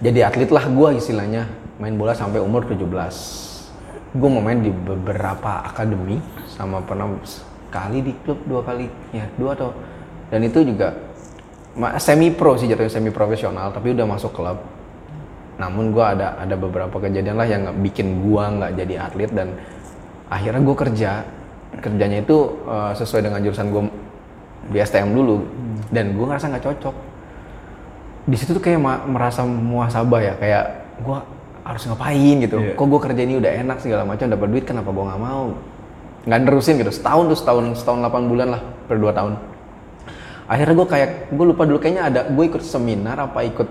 Jadi 0.00 0.18
atlet 0.20 0.50
lah 0.52 0.64
gue 0.68 0.88
istilahnya, 1.00 1.48
main 1.80 1.96
bola 1.96 2.12
sampai 2.12 2.38
umur 2.38 2.68
17. 2.68 2.84
Gue 4.12 4.28
mau 4.28 4.44
main 4.44 4.60
di 4.60 4.68
beberapa 4.68 5.64
akademi, 5.64 6.20
sama 6.46 6.84
pernah 6.84 7.08
sekali 7.24 8.04
di 8.04 8.12
klub, 8.20 8.38
dua 8.44 8.60
kali, 8.60 8.92
ya 9.16 9.24
dua 9.40 9.56
atau 9.56 9.72
dan 10.30 10.44
itu 10.44 10.62
juga 10.62 10.94
semi 11.98 12.28
pro 12.34 12.58
sih 12.58 12.66
jatuhnya 12.68 12.90
semi 12.92 13.10
profesional, 13.10 13.72
tapi 13.72 13.94
udah 13.96 14.06
masuk 14.06 14.34
klub. 14.34 14.58
Namun 15.60 15.92
gue 15.92 16.00
ada 16.00 16.40
ada 16.40 16.56
beberapa 16.56 16.96
kejadian 16.96 17.36
lah 17.36 17.44
yang 17.44 17.68
bikin 17.84 18.24
gue 18.24 18.44
nggak 18.56 18.72
jadi 18.80 18.94
atlet 19.04 19.30
dan 19.30 19.48
akhirnya 20.32 20.64
gue 20.64 20.76
kerja. 20.76 21.10
Kerjanya 21.84 22.24
itu 22.24 22.36
eh, 22.64 22.92
sesuai 22.96 23.28
dengan 23.28 23.44
jurusan 23.44 23.68
gue 23.68 23.82
di 24.72 24.78
STM 24.80 25.12
dulu. 25.12 25.44
Dan 25.92 26.16
gue 26.16 26.24
ngerasa 26.24 26.48
nggak 26.48 26.64
cocok. 26.64 26.96
Di 28.24 28.36
situ 28.40 28.56
tuh 28.56 28.62
kayak 28.64 28.80
merasa 29.04 29.44
muasabah 29.44 30.20
ya. 30.24 30.34
Kayak 30.40 30.64
gue 31.04 31.18
harus 31.60 31.82
ngapain 31.84 32.36
gitu. 32.40 32.56
Iya. 32.56 32.72
kok 32.72 32.86
gue 32.88 33.00
kerja 33.04 33.20
ini 33.20 33.34
udah 33.36 33.52
enak 33.52 33.78
segala 33.84 34.08
macam 34.08 34.26
dapat 34.32 34.48
duit 34.48 34.64
kenapa 34.64 34.88
gue 34.88 35.04
nggak 35.04 35.20
mau? 35.20 35.44
Nggak 36.24 36.40
nerusin 36.48 36.74
gitu. 36.80 36.88
Setahun 36.88 37.24
tuh 37.28 37.38
setahun 37.38 37.64
setahun 37.76 38.00
8 38.08 38.32
bulan 38.32 38.48
lah 38.56 38.62
per 38.88 38.96
dua 38.96 39.12
tahun. 39.12 39.36
Akhirnya 40.50 40.74
gue 40.74 40.88
kayak 40.88 41.10
gue 41.30 41.46
lupa 41.46 41.62
dulu 41.68 41.78
kayaknya 41.78 42.02
ada 42.08 42.20
gue 42.32 42.44
ikut 42.48 42.64
seminar 42.64 43.20
apa 43.20 43.44
ikut 43.44 43.68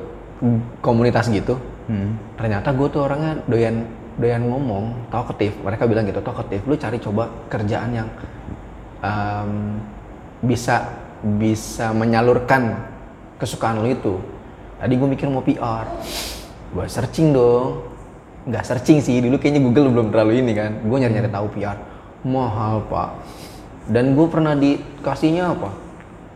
komunitas 0.79 1.27
gitu 1.27 1.59
Hmm. 1.89 2.21
ternyata 2.37 2.69
gue 2.69 2.85
tuh 2.93 3.01
orangnya 3.01 3.41
doyan 3.49 3.81
doyan 4.21 4.45
ngomong 4.45 5.09
talkative. 5.09 5.57
Mereka 5.65 5.89
bilang 5.89 6.05
gitu 6.05 6.21
talkative 6.21 6.61
lu 6.69 6.77
cari 6.77 7.01
coba 7.01 7.33
kerjaan 7.49 7.89
yang 7.97 8.07
em, 9.01 9.81
bisa 10.45 10.85
bisa 11.25 11.89
menyalurkan 11.97 12.77
kesukaan 13.41 13.81
lu 13.81 13.89
itu. 13.89 14.21
Tadi 14.77 14.93
gue 14.93 15.07
mikir 15.09 15.25
mau 15.33 15.41
PR 15.41 15.89
gue 16.77 16.85
searching 16.85 17.33
dong. 17.33 17.89
Nggak 18.45 18.63
searching 18.69 19.01
sih 19.01 19.17
dulu 19.17 19.41
kayaknya 19.41 19.65
Google 19.65 19.89
belum 19.89 20.07
terlalu 20.13 20.45
ini 20.45 20.53
kan. 20.53 20.77
Gue 20.85 20.97
nyari 21.01 21.17
nyari 21.17 21.29
tahu 21.33 21.47
PR 21.57 21.77
mahal 22.21 22.85
pak. 22.85 23.09
Dan 23.89 24.13
gue 24.13 24.27
pernah 24.29 24.53
dikasihnya 24.53 25.57
apa? 25.57 25.73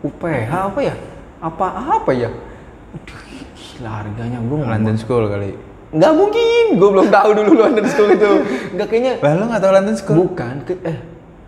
UPH 0.02 0.50
apa 0.50 0.80
ya? 0.82 0.94
Apa 1.38 1.66
apa 2.02 2.10
ya? 2.10 2.30
Aduh, 2.90 3.22
gila 3.74 3.90
harganya 4.00 4.38
gue 4.38 4.56
London 4.56 4.96
School 4.96 5.26
kali. 5.26 5.50
Nggak 5.90 6.12
mungkin, 6.12 6.64
gue 6.74 6.88
belum 6.90 7.08
tahu 7.08 7.30
dulu 7.32 7.50
London 7.56 7.86
School 7.86 8.10
itu. 8.12 8.30
Nggak 8.72 8.86
kayaknya, 8.88 9.12
Lah 9.18 9.32
lu 9.32 9.44
nggak 9.46 9.62
tahu 9.62 9.72
London 9.72 9.96
School? 9.96 10.16
bukan, 10.20 10.54
ke, 10.62 10.72
eh, 10.80 10.98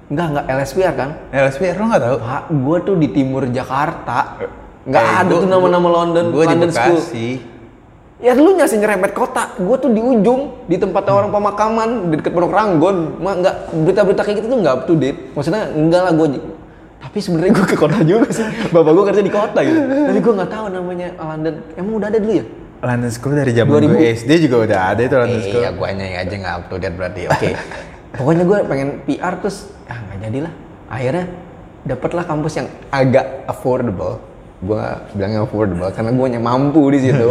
nggak 0.08 0.26
nggak 0.28 0.44
LSPR 0.52 0.94
kan? 0.94 1.10
LSPR 1.30 1.74
lu 1.76 1.84
nggak 1.86 2.02
tahu? 2.02 2.16
Pak, 2.20 2.42
gue 2.48 2.76
tuh 2.82 2.94
di 2.96 3.08
timur 3.10 3.42
Jakarta, 3.48 4.18
nggak 4.84 5.02
Eh, 5.02 5.14
ada 5.16 5.26
gua- 5.28 5.42
tuh 5.42 5.48
nama-nama 5.48 5.88
London, 5.92 6.24
di 6.30 6.36
London 6.36 6.70
School. 6.70 6.98
Bekasi. 7.00 7.28
Ya 8.16 8.32
lu 8.32 8.48
nyasih 8.50 8.80
nyerempet 8.80 9.12
kota, 9.12 9.52
gue 9.52 9.76
tuh 9.76 9.90
di 9.92 10.00
ujung, 10.00 10.64
di 10.64 10.80
tempat 10.80 11.04
orang 11.06 11.28
pemakaman, 11.28 11.88
di 12.08 12.16
dekat 12.16 12.32
Pondok 12.32 12.48
Ranggon. 12.48 12.96
Ma, 13.20 13.36
nggak 13.36 13.54
berita-berita 13.76 14.22
kayak 14.24 14.36
gitu 14.40 14.48
tuh 14.48 14.58
nggak 14.58 14.74
up 14.74 14.82
to 14.82 14.94
date. 14.94 15.18
Maksudnya 15.30 15.68
enggak 15.68 16.00
lah 16.00 16.12
gue. 16.14 16.26
Tapi 17.16 17.24
sebenarnya 17.24 17.52
gue 17.56 17.64
ke 17.64 17.80
kota 17.80 18.04
juga 18.04 18.28
sih. 18.28 18.44
Bapak 18.68 18.92
gue 18.92 19.04
kerja 19.08 19.22
di 19.24 19.32
kota 19.32 19.64
gitu. 19.64 19.80
Tapi 19.88 20.20
gue 20.20 20.32
nggak 20.36 20.50
tahu 20.52 20.66
namanya 20.68 21.08
London. 21.16 21.64
Emang 21.72 21.92
udah 21.96 22.08
ada 22.12 22.20
dulu 22.20 22.32
ya? 22.36 22.44
London 22.84 23.08
School 23.08 23.34
dari 23.40 23.52
zaman 23.56 23.72
2000. 23.72 23.88
gue 23.88 24.08
SD 24.20 24.30
juga 24.44 24.56
udah 24.68 24.78
ada 24.92 25.00
itu 25.00 25.16
London 25.16 25.40
School. 25.40 25.62
Iya, 25.64 25.70
gue 25.72 25.86
aja 26.12 26.34
nggak 26.36 26.54
up 26.60 26.64
to 26.68 26.76
date 26.76 26.92
berarti. 27.00 27.22
Oke. 27.32 27.48
Pokoknya 28.20 28.44
gue 28.44 28.58
pengen 28.68 28.88
PR 29.08 29.34
terus, 29.40 29.72
ah 29.88 29.96
nggak 29.96 30.18
jadilah. 30.28 30.52
Akhirnya 30.92 31.24
dapatlah 31.88 32.24
kampus 32.28 32.52
yang 32.60 32.68
agak 32.92 33.26
affordable. 33.48 34.20
Gue 34.60 34.84
bilangnya 35.16 35.40
affordable 35.48 35.88
karena 35.96 36.12
gue 36.12 36.26
mampu 36.36 36.82
di 36.92 36.98
situ. 37.00 37.30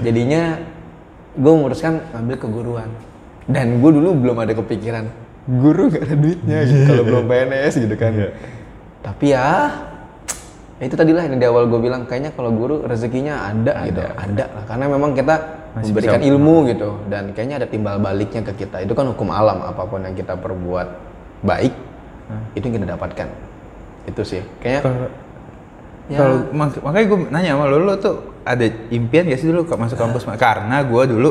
Jadinya 0.00 0.56
gue 1.36 1.52
memutuskan 1.52 2.00
ngambil 2.16 2.36
keguruan. 2.40 2.88
Dan 3.44 3.84
gue 3.84 3.90
dulu 4.00 4.16
belum 4.16 4.36
ada 4.40 4.56
kepikiran 4.56 5.20
guru 5.42 5.90
gak 5.90 6.06
ada 6.06 6.14
duitnya 6.14 6.62
gitu 6.70 6.86
kalau 6.86 7.02
belum 7.02 7.24
PNS 7.26 7.74
gitu 7.82 7.94
kan. 7.98 8.14
Tapi 9.02 9.34
ya 9.34 9.46
ya 10.78 10.84
itu 10.86 10.94
tadilah 10.94 11.26
yang 11.26 11.38
di 11.38 11.46
awal 11.46 11.66
gue 11.66 11.78
bilang 11.78 12.06
kayaknya 12.06 12.34
kalau 12.34 12.50
guru 12.50 12.82
rezekinya 12.82 13.50
ada, 13.50 13.86
gitu. 13.86 14.02
Ada. 14.02 14.44
Lah 14.50 14.64
karena 14.66 14.84
memang 14.90 15.14
kita 15.14 15.34
Masih 15.74 15.90
memberikan 15.94 16.18
bisa- 16.18 16.28
ilmu 16.30 16.54
gitu. 16.70 16.88
Dan 17.06 17.24
kayaknya 17.34 17.56
ada 17.62 17.66
timbal 17.66 17.98
baliknya 17.98 18.42
ke 18.42 18.52
kita. 18.56 18.82
Itu 18.82 18.94
kan 18.94 19.06
hukum 19.10 19.30
alam 19.30 19.62
apa 19.62 19.82
pun 19.86 20.02
yang 20.02 20.14
kita 20.14 20.34
perbuat 20.34 20.88
baik 21.42 21.74
itu 22.54 22.64
yang 22.64 22.76
kita 22.82 22.88
dapatkan. 22.96 23.28
Itu 24.06 24.22
sih. 24.24 24.42
Kayaknya 24.58 24.80
Kalau 24.82 25.06
ya, 26.10 26.18
kalau 26.18 26.36
mak- 26.50 26.82
makanya 26.82 27.06
gue 27.06 27.18
nanya 27.30 27.50
sama 27.54 27.64
lo, 27.70 27.76
lo 27.78 27.94
tuh 27.96 28.14
ada 28.42 28.66
impian 28.90 29.22
gak 29.26 29.38
sih 29.38 29.46
dulu 29.46 29.62
masuk 29.68 29.94
kampus? 29.94 30.26
Karena 30.34 30.82
gue 30.82 31.02
dulu, 31.06 31.30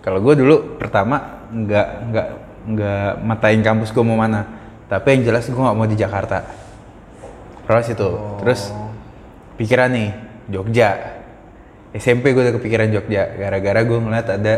kalau 0.00 0.18
gue 0.24 0.34
dulu 0.38 0.80
pertama 0.80 1.44
nggak 1.52 1.88
nggak 2.08 2.26
nggak 2.62 3.10
matain 3.20 3.60
kampus 3.60 3.92
gue 3.92 4.00
mau 4.00 4.16
mana. 4.16 4.48
Tapi 4.88 5.06
yang 5.12 5.22
jelas 5.28 5.44
gue 5.44 5.56
nggak 5.56 5.76
mau 5.76 5.84
di 5.84 5.96
Jakarta. 5.98 6.61
Terus 7.62 7.86
itu, 7.88 8.08
terus 8.38 8.60
pikiran 9.56 9.90
nih 9.90 10.10
Jogja. 10.48 10.90
SMP 11.92 12.32
gue 12.32 12.42
udah 12.42 12.56
kepikiran 12.56 12.88
Jogja, 12.88 13.28
gara-gara 13.32 13.80
gue 13.80 13.98
ngeliat 13.98 14.28
ada 14.30 14.54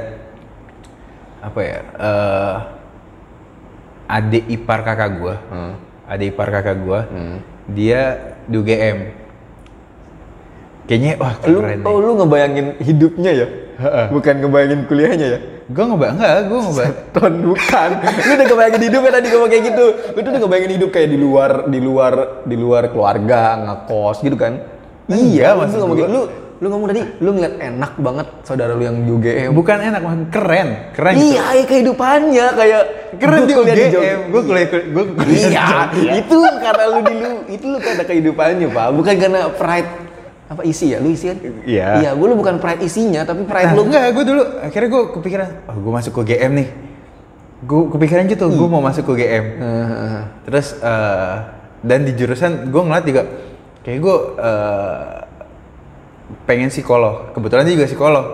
apa 1.40 1.60
ya? 1.60 1.78
eh 1.94 2.56
adik 4.04 4.44
ipar 4.48 4.80
kakak 4.80 5.10
gue, 5.16 5.34
Hmm. 5.48 5.74
adik 6.06 6.32
ipar 6.32 6.48
kakak 6.50 6.76
gue, 6.78 7.00
dia 7.68 8.02
di 8.44 8.54
UGM. 8.54 8.98
Kayaknya 10.84 11.12
wah 11.16 11.34
lu 11.48 11.58
keren 11.64 11.78
oh 11.80 11.96
nih. 11.96 12.04
lu 12.04 12.12
ngebayangin 12.20 12.66
hidupnya 12.84 13.30
ya? 13.32 13.46
Bukan 14.12 14.34
ngebayangin 14.44 14.80
kuliahnya 14.84 15.26
ya? 15.32 15.38
Gue 15.64 15.80
nggak 15.80 16.12
enggak, 16.12 16.36
gue 16.44 16.60
nggak 16.60 16.90
ton 17.16 17.34
bukan. 17.40 17.90
Lu 18.04 18.32
udah 18.36 18.46
ngebayangin 18.52 18.82
hidupnya 18.92 19.10
tadi 19.16 19.26
ngomong 19.32 19.50
kayak 19.50 19.64
gitu. 19.72 19.84
Lu 20.12 20.18
tuh 20.20 20.30
udah 20.30 20.40
ngebayangin 20.44 20.72
hidup 20.76 20.90
kayak 20.92 21.08
di 21.08 21.18
luar 21.18 21.50
di 21.72 21.78
luar 21.80 22.12
di 22.44 22.56
luar 22.60 22.82
keluarga 22.92 23.40
ngekos 23.64 24.16
gitu 24.20 24.36
kan? 24.36 24.60
Iya 25.08 25.56
maksud 25.56 25.84
lu 25.84 25.96
gitu. 25.96 26.08
lu 26.08 26.22
lu 26.62 26.66
ngomong 26.70 26.88
tadi 26.88 27.02
lu 27.20 27.34
ngeliat 27.34 27.54
enak 27.60 27.92
banget 27.98 28.26
saudara 28.46 28.72
lu 28.72 28.86
yang 28.86 29.02
di 29.02 29.10
UGM 29.10 29.52
bukan 29.52 29.74
enak, 29.74 30.00
maksud 30.00 30.30
keren, 30.32 30.68
keren 30.94 31.12
gitu. 31.18 31.34
iya 31.34 31.44
iya 31.60 31.64
kehidupannya 31.66 32.46
kayak 32.56 32.82
Keren 33.14 33.42
di 33.46 33.54
UGM, 33.54 34.18
gue 34.30 34.42
kuliah 34.42 34.66
gue 34.70 35.04
kuliah 35.18 35.48
iya 35.50 35.66
di 35.90 36.02
itu 36.24 36.38
karena 36.40 36.84
lu 36.88 37.00
dulu 37.04 37.30
itu 37.50 37.64
lu 37.68 37.78
karena 37.78 38.02
kehidupannya 38.06 38.66
pak. 38.70 38.86
Bukan 38.90 39.14
karena 39.18 39.40
pride 39.54 39.90
apa 40.44 40.60
isi 40.62 40.92
ya 40.92 40.98
lu 40.98 41.08
isi 41.08 41.26
kan 41.26 41.38
Iya. 41.64 41.88
iya 41.98 42.10
gue 42.12 42.26
lu 42.26 42.34
bukan 42.34 42.58
pride 42.58 42.82
isinya 42.82 43.24
tapi 43.24 43.42
pride 43.42 43.64
Nah, 43.66 43.74
lu 43.74 43.82
enggak, 43.86 44.12
gue 44.12 44.24
dulu 44.24 44.42
akhirnya 44.60 44.88
gue 44.90 45.02
kepikiran, 45.10 45.48
oh 45.64 45.76
gue 45.78 45.92
masuk 45.94 46.12
ke 46.14 46.30
GM 46.30 46.52
nih. 46.54 46.68
Gue 47.62 47.82
kepikiran 47.88 48.24
gitu, 48.26 48.44
gue 48.46 48.68
mau 48.68 48.78
masuk 48.78 49.04
ke 49.06 49.12
GM. 49.16 49.44
Heeh. 49.56 50.20
Terus 50.44 50.66
eh, 50.76 51.34
dan 51.80 52.00
di 52.02 52.12
jurusan 52.12 52.68
gue 52.68 52.82
ngeliat 52.82 53.04
juga 53.04 53.22
kayak 53.80 53.98
gue 53.98 54.16
eh, 54.36 55.16
pengen 56.44 56.68
psikolog. 56.68 57.32
Kebetulan 57.32 57.64
dia 57.64 57.74
juga 57.74 57.88
psikolog. 57.88 58.26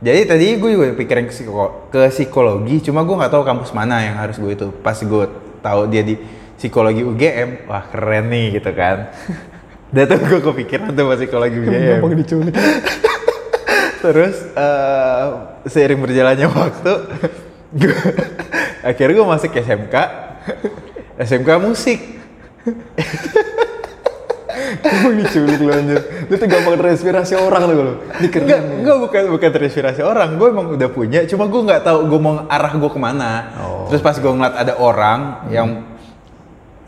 Jadi 0.00 0.20
tadi 0.26 0.46
gue 0.54 0.70
juga 0.70 0.86
pikirin 0.92 1.24
ke, 1.24 1.32
psiko- 1.32 1.86
ke 1.88 2.10
psikologi, 2.10 2.82
cuma 2.82 3.00
gue 3.00 3.14
nggak 3.14 3.30
tahu 3.30 3.42
kampus 3.42 3.70
mana 3.70 4.02
yang 4.02 4.18
harus 4.18 4.36
gue 4.36 4.52
itu. 4.52 4.68
Pas 4.76 4.98
gue 4.98 5.24
tahu 5.60 5.80
dia 5.86 6.02
di 6.02 6.18
psikologi 6.54 7.00
UGM, 7.00 7.64
wah 7.64 7.84
keren 7.84 8.26
nih 8.26 8.58
gitu 8.58 8.70
kan. 8.70 9.06
Dan 9.94 10.04
tuh 10.10 10.18
gue 10.18 10.40
kepikiran 10.42 10.90
tuh 10.90 11.02
sama 11.06 11.14
psikologi 11.14 11.56
UGM. 11.62 12.02
diculik 12.18 12.54
Terus 14.04 14.36
eh, 14.52 15.26
seiring 15.64 16.00
berjalannya 16.04 16.44
waktu, 16.44 16.92
gua, 17.72 18.00
akhirnya 18.90 19.14
gue 19.16 19.26
masuk 19.32 19.50
SMK, 19.56 19.94
SMK 21.24 21.48
musik. 21.56 22.00
Emang 24.84 25.14
diculik 25.16 25.56
lu 25.56 25.72
anjir. 25.72 26.00
Lu 26.28 26.34
tuh 26.36 26.48
gampang 26.52 26.76
terinspirasi 26.76 27.32
orang 27.40 27.62
tuh 27.64 27.76
lu. 27.80 27.94
Ini 28.20 28.28
keren. 28.28 28.44
Enggak, 28.44 28.60
enggak 28.60 28.96
bukan 29.08 29.22
bukan 29.40 29.50
terinspirasi 29.56 30.00
orang. 30.04 30.36
Gue 30.36 30.48
emang 30.52 30.66
udah 30.76 30.88
punya, 30.92 31.24
cuma 31.24 31.48
gue 31.48 31.62
nggak 31.64 31.82
tahu 31.88 31.98
gue 32.04 32.20
mau 32.20 32.44
arah 32.44 32.72
gue 32.76 32.90
ke 32.92 33.00
mana. 33.00 33.32
Terus 33.88 34.04
pas 34.04 34.16
gue 34.20 34.32
ngeliat 34.36 34.52
ada 34.52 34.76
orang 34.76 35.48
yang 35.48 35.68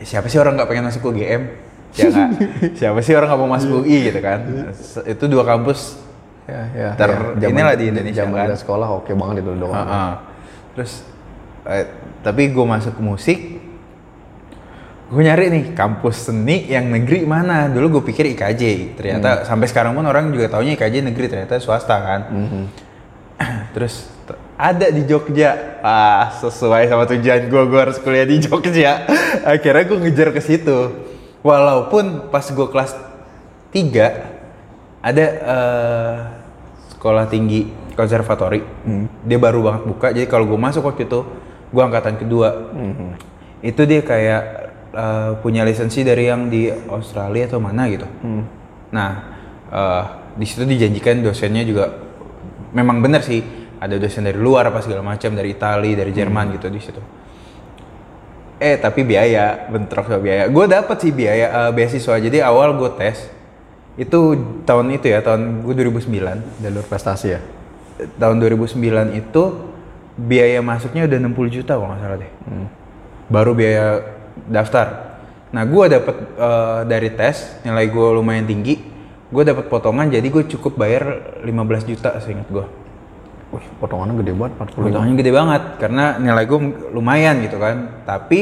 siapa 0.05 0.29
sih 0.29 0.37
orang 0.37 0.53
nggak 0.53 0.69
pengen 0.69 0.85
masuk 0.85 1.09
UGM? 1.09 1.66
Ya 1.95 2.09
nggak? 2.09 2.29
siapa 2.75 2.99
sih 2.99 3.13
orang 3.13 3.29
nggak 3.29 3.41
mau 3.41 3.49
masuk 3.49 3.69
UI 3.81 3.97
gitu 4.05 4.19
kan? 4.19 4.39
Itu 5.03 5.25
dua 5.25 5.43
kampus 5.43 6.03
Ya, 6.43 6.63
ya. 6.71 6.89
Ter- 6.95 7.35
ya. 7.37 7.51
inilah 7.51 7.75
di 7.75 7.91
Indonesia 7.91 8.23
Zaman 8.23 8.47
kan. 8.47 8.55
sekolah 8.55 8.87
oke 8.95 9.11
banget 9.11 9.43
itu 9.43 9.51
doang. 9.53 9.75
Heeh. 9.75 10.11
Terus 10.71 10.91
eh, 11.65 11.85
tapi 12.23 12.47
gue 12.47 12.63
masuk 12.63 12.95
ke 12.95 13.01
musik, 13.03 13.39
gue 15.07 15.21
nyari 15.21 15.47
nih 15.49 15.63
kampus 15.71 16.31
seni 16.31 16.67
yang 16.67 16.87
negeri 16.87 17.23
mana. 17.23 17.67
Dulu 17.67 17.99
gue 17.99 18.03
pikir 18.05 18.31
IKJ, 18.31 18.63
ternyata 18.95 19.43
sampai 19.43 19.67
sekarang 19.67 19.91
pun 19.91 20.03
orang 20.03 20.31
juga 20.31 20.47
taunya 20.47 20.71
IKJ 20.73 21.03
negeri 21.03 21.27
ternyata 21.27 21.59
swasta 21.59 21.99
kan. 21.99 22.21
Terus 23.75 24.07
t- 24.23 24.39
ada 24.55 24.87
di 24.87 25.03
Jogja, 25.03 25.51
ah 25.79 26.31
sesuai 26.33 26.87
sama 26.87 27.03
tujuan 27.07 27.43
gue, 27.45 27.63
gue 27.67 27.79
harus 27.79 27.99
kuliah 27.99 28.23
di 28.23 28.39
Jogja. 28.39 29.03
Akhirnya 29.51 29.83
gue 29.83 29.97
ngejar 29.99 30.31
ke 30.31 30.39
situ. 30.39 31.06
Walaupun 31.47 32.27
pas 32.27 32.43
gue 32.43 32.67
kelas 32.67 32.91
3 33.71 34.99
ada 34.99 35.25
eh, 35.31 36.15
sekolah 36.91 37.31
tinggi 37.31 37.71
konservatori, 37.95 38.59
dia 39.23 39.39
baru 39.39 39.63
banget 39.63 39.83
buka. 39.87 40.07
Jadi 40.11 40.27
kalau 40.27 40.43
gue 40.43 40.59
masuk 40.59 40.83
waktu 40.83 41.07
itu, 41.07 41.23
gue 41.71 41.81
angkatan 41.81 42.19
kedua. 42.19 42.67
Itu 43.63 43.87
dia 43.87 44.03
kayak 44.03 44.41
eh, 44.91 45.31
punya 45.39 45.63
lisensi 45.63 46.03
dari 46.03 46.27
yang 46.27 46.51
di 46.51 46.67
Australia 46.67 47.47
atau 47.47 47.63
mana 47.63 47.87
gitu. 47.87 48.07
Nah, 48.91 49.11
eh, 49.71 50.03
di 50.35 50.45
situ 50.45 50.67
dijanjikan 50.67 51.23
dosennya 51.23 51.63
juga 51.63 51.89
memang 52.75 53.01
benar 53.01 53.23
sih 53.25 53.41
ada 53.77 53.97
dosen 53.97 54.25
dari 54.25 54.37
luar 54.37 54.69
apa 54.69 54.81
segala 54.85 55.01
macam 55.01 55.33
dari 55.33 55.53
Italia 55.53 55.97
dari 55.97 56.11
Jerman 56.13 56.45
gitu 56.57 56.67
di 56.69 56.81
situ 56.81 57.01
eh 58.57 58.75
tapi 58.81 59.05
biaya 59.05 59.69
bentrok 59.69 60.09
sama 60.09 60.21
biaya 60.21 60.49
gue 60.49 60.65
dapet 60.65 60.97
sih 61.01 61.11
biaya 61.13 61.47
eh, 61.49 61.71
beasiswa 61.73 62.15
jadi 62.17 62.37
awal 62.45 62.73
gue 62.77 62.89
tes 62.97 63.29
itu 63.97 64.19
tahun 64.65 64.93
itu 64.93 65.09
ya 65.09 65.25
tahun 65.25 65.65
gue 65.65 65.73
2009 65.73 66.61
Jalur 66.61 66.85
prestasi 66.85 67.27
ya. 67.33 67.41
tahun 68.21 68.37
2009 68.37 68.77
itu 69.17 69.43
biaya 70.17 70.61
masuknya 70.61 71.09
udah 71.09 71.17
60 71.17 71.55
juta 71.61 71.73
kalau 71.77 71.89
nggak 71.93 72.01
salah 72.01 72.17
deh 72.21 72.31
baru 73.29 73.51
biaya 73.57 73.85
daftar 74.49 75.07
Nah, 75.47 75.63
gue 75.63 75.85
dapet 75.87 76.15
eh, 76.35 76.81
dari 76.87 77.09
tes 77.15 77.63
nilai 77.63 77.87
gue 77.87 78.07
lumayan 78.19 78.43
tinggi. 78.43 78.83
Gue 79.27 79.43
dapet 79.43 79.67
potongan 79.67 80.07
jadi 80.07 80.23
gue 80.23 80.43
cukup 80.55 80.79
bayar 80.79 81.35
15 81.43 81.89
juta 81.89 82.15
seingat 82.19 82.47
gue. 82.51 82.65
Wih, 83.57 83.67
potongannya 83.81 84.21
gede 84.21 84.33
banget 84.37 84.53
45. 84.55 84.85
Potongannya 84.85 85.15
gede 85.17 85.31
banget 85.33 85.63
karena 85.81 86.05
nilai 86.15 86.45
gue 86.45 86.59
lumayan 86.93 87.41
gitu 87.41 87.57
kan. 87.57 88.05
Tapi 88.05 88.39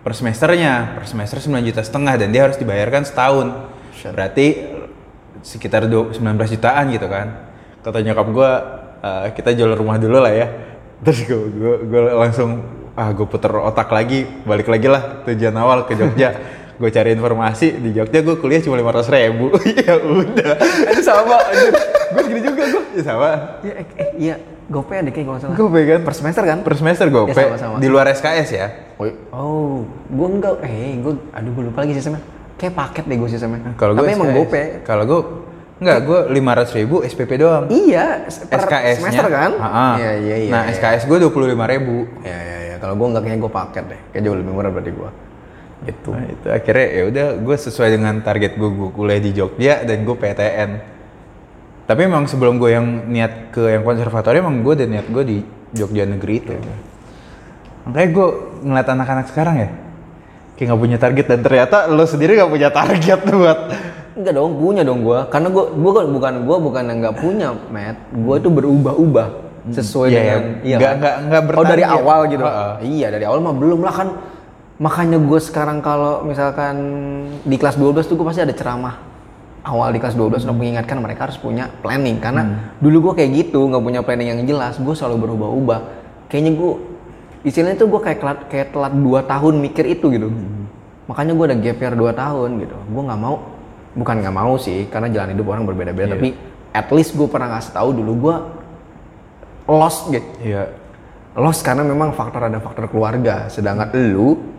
per 0.00 0.16
semesternya, 0.16 0.96
per 0.96 1.04
semester 1.04 1.36
9 1.38 1.60
juta 1.60 1.84
setengah 1.84 2.16
dan 2.16 2.32
dia 2.32 2.48
harus 2.48 2.56
dibayarkan 2.56 3.04
setahun. 3.04 3.46
Berarti 4.16 4.46
sekitar 5.42 5.86
du- 5.86 6.10
19 6.10 6.48
jutaan 6.48 6.88
gitu 6.88 7.06
kan. 7.06 7.52
Kata 7.84 8.00
nyokap 8.00 8.26
gue, 8.26 8.50
"Eh, 9.02 9.26
kita 9.36 9.52
jual 9.52 9.76
rumah 9.76 10.00
dulu 10.00 10.18
lah 10.18 10.32
ya. 10.32 10.46
Terus 11.04 11.22
gue, 11.22 11.40
gue, 11.52 11.74
gue 11.84 12.02
langsung, 12.16 12.64
ah 12.96 13.12
gue 13.12 13.26
puter 13.28 13.52
otak 13.52 13.92
lagi, 13.92 14.24
balik 14.42 14.66
lagi 14.66 14.88
lah 14.88 15.22
tujuan 15.22 15.54
awal 15.54 15.84
ke 15.84 15.92
Jogja. 15.92 16.32
gue 16.76 16.90
cari 16.92 17.16
informasi 17.16 17.80
di 17.80 17.90
Jogja 17.96 18.20
gue 18.20 18.36
kuliah 18.36 18.60
cuma 18.60 18.76
500 18.76 19.16
ribu. 19.16 19.46
ya 19.80 19.94
udah. 19.96 20.52
Sama. 21.00 21.38
Gue 22.12 22.22
segini 22.28 22.40
juga 22.44 22.62
gue. 22.68 22.82
Ya 22.96 23.02
sama. 23.02 23.30
Iya, 23.64 23.72
eh, 23.80 23.86
eh, 23.96 24.08
iya. 24.20 24.36
Gopay 24.66 24.98
ada 24.98 25.10
kayak 25.14 25.24
nggak 25.30 25.40
salah. 25.46 25.56
Gue 25.56 25.68
pegang 25.70 26.02
Per 26.02 26.14
semester 26.14 26.42
kan? 26.42 26.58
per 26.66 26.74
semester 26.74 27.06
gue 27.06 27.22
Ya, 27.30 27.54
di 27.78 27.86
luar 27.86 28.10
SKS 28.10 28.48
ya. 28.50 28.66
Oh, 28.98 29.06
oh 29.30 29.74
gue 30.10 30.28
enggak. 30.28 30.54
Eh, 30.66 30.98
gue, 31.00 31.14
aduh 31.30 31.50
gue 31.54 31.64
lupa 31.70 31.86
lagi 31.86 31.94
sistemnya. 31.94 32.20
Kayak 32.58 32.74
paket 32.74 33.04
deh 33.06 33.16
gue 33.16 33.30
sistemnya. 33.30 33.72
Kalau 33.78 33.94
gue 33.94 34.04
emang 34.10 34.28
SKS. 34.28 34.38
gopay. 34.42 34.64
Kalau 34.82 35.04
gue 35.06 35.20
enggak, 35.76 35.98
gue 36.02 36.18
500 36.34 36.78
ribu 36.82 36.96
SPP 37.06 37.32
doang. 37.38 37.64
Iya, 37.70 38.26
per 38.26 38.58
SKS-nya. 38.64 39.12
semester 39.12 39.26
kan? 39.30 39.50
Iya, 39.96 40.10
iya, 40.18 40.36
iya. 40.44 40.50
Nah, 40.50 40.62
iya. 40.66 40.74
SKS 40.74 41.06
gue 41.06 41.18
25 41.24 41.72
ribu. 41.72 41.96
Iya, 42.26 42.38
iya, 42.42 42.58
iya. 42.66 42.76
Kalau 42.82 42.94
gue 42.98 43.06
enggak 43.06 43.22
kayaknya 43.22 43.40
gue 43.46 43.52
paket 43.54 43.84
deh. 43.86 44.00
Kayak 44.12 44.22
jauh 44.26 44.36
lebih 44.36 44.52
murah 44.52 44.70
berarti 44.74 44.90
gue. 44.90 45.10
Gitu. 45.84 46.08
Nah, 46.08 46.24
itu 46.24 46.46
akhirnya 46.48 46.86
ya 46.88 47.02
udah 47.06 47.26
gue 47.36 47.56
sesuai 47.58 47.88
dengan 47.92 48.14
target 48.20 48.56
gue 48.56 48.70
gue 48.70 48.90
kuliah 48.90 49.20
di 49.20 49.30
Jogja 49.30 49.84
dan 49.84 50.02
gue 50.02 50.16
PTN. 50.16 50.70
Tapi 51.84 52.00
emang 52.02 52.24
sebelum 52.24 52.56
gue 52.56 52.70
yang 52.72 52.86
niat 53.06 53.52
ke 53.52 53.62
yang 53.70 53.82
konservatori 53.82 54.40
emang 54.40 54.64
gue 54.64 54.72
udah 54.74 54.88
niat 54.88 55.06
gue 55.06 55.22
di 55.22 55.38
Jogja 55.70 56.02
negeri 56.02 56.34
itu. 56.38 56.54
Makanya 57.84 58.08
gue 58.08 58.28
ngeliat 58.64 58.88
anak-anak 58.88 59.26
sekarang 59.30 59.56
ya, 59.56 59.68
kayak 60.54 60.66
nggak 60.66 60.80
punya 60.80 60.98
target 60.98 61.26
dan 61.28 61.40
ternyata 61.40 61.76
lo 61.86 62.02
sendiri 62.02 62.34
nggak 62.34 62.50
punya 62.50 62.70
target 62.70 63.20
buat 63.30 63.60
Enggak 64.16 64.32
dong, 64.32 64.56
punya 64.56 64.80
dong 64.80 65.04
gua. 65.04 65.28
Karena 65.28 65.52
gua 65.52 65.68
gua 65.68 65.92
kan 65.92 66.06
bukan 66.08 66.34
gua 66.48 66.56
bukan 66.56 66.82
yang 66.88 66.98
enggak 67.04 67.16
punya, 67.20 67.52
Matt. 67.68 68.00
Gua 68.16 68.40
tuh 68.40 68.48
berubah-ubah 68.48 69.28
sesuai 69.68 70.08
Iya, 70.08 70.16
dengan 70.16 70.40
iya. 70.64 70.76
Nggak- 70.80 70.94
nggak- 70.96 71.18
nggak 71.20 71.42
Oh, 71.52 71.64
dari 71.68 71.84
awal 71.84 72.20
gitu. 72.24 72.40
Heeh. 72.40 72.72
Iya, 72.96 73.06
dari 73.12 73.24
awal 73.28 73.44
mah 73.44 73.52
belum 73.52 73.84
lah 73.84 73.92
kan. 73.92 74.08
Makanya 74.76 75.16
gue 75.16 75.40
sekarang 75.40 75.80
kalau 75.80 76.20
misalkan 76.20 76.76
di 77.48 77.56
kelas 77.56 77.80
12 77.80 78.08
tuh 78.12 78.16
gue 78.20 78.26
pasti 78.28 78.44
ada 78.44 78.52
ceramah 78.52 79.00
awal 79.64 79.90
di 79.90 79.98
kelas 79.98 80.14
12 80.14 80.44
untuk 80.46 80.58
mengingatkan 80.60 81.00
mereka 81.00 81.28
harus 81.28 81.40
punya 81.40 81.72
planning. 81.80 82.20
Karena 82.20 82.76
dulu 82.76 83.10
gue 83.10 83.24
kayak 83.24 83.30
gitu 83.32 83.64
nggak 83.72 83.82
punya 83.82 84.00
planning 84.04 84.28
yang 84.36 84.40
jelas 84.44 84.76
gue 84.76 84.94
selalu 84.94 85.28
berubah-ubah. 85.28 85.80
Kayaknya 86.28 86.52
gue 86.60 86.72
istilahnya 87.48 87.76
tuh 87.80 87.88
gue 87.88 88.00
kayak 88.04 88.18
telat 88.20 88.38
kayak 88.52 88.68
telat 88.76 88.92
2 88.92 89.32
tahun 89.32 89.54
mikir 89.64 89.84
itu 89.88 90.06
gitu. 90.12 90.28
Makanya 91.08 91.32
gue 91.32 91.44
ada 91.48 91.56
gap 91.56 91.78
year 91.80 91.94
2 91.96 92.12
tahun 92.12 92.50
gitu. 92.60 92.76
Gue 92.92 93.02
nggak 93.02 93.20
mau 93.20 93.36
bukan 93.96 94.14
nggak 94.20 94.36
mau 94.36 94.54
sih 94.60 94.84
karena 94.92 95.08
jalan 95.08 95.32
hidup 95.32 95.46
orang 95.48 95.64
berbeda-beda 95.64 96.20
tapi 96.20 96.36
at 96.76 96.84
least 96.92 97.16
gue 97.16 97.24
pernah 97.24 97.56
ngasih 97.56 97.72
tahu 97.72 97.96
dulu 97.96 98.12
gue 98.28 98.36
lost 99.72 100.12
gitu. 100.12 100.30
Iya. 100.44 100.68
lost 101.36 101.64
karena 101.64 101.84
memang 101.84 102.16
faktor 102.16 102.48
ada 102.48 102.60
faktor 102.60 102.88
keluarga. 102.88 103.48
Sedangkan 103.52 103.92
lu 103.92 104.55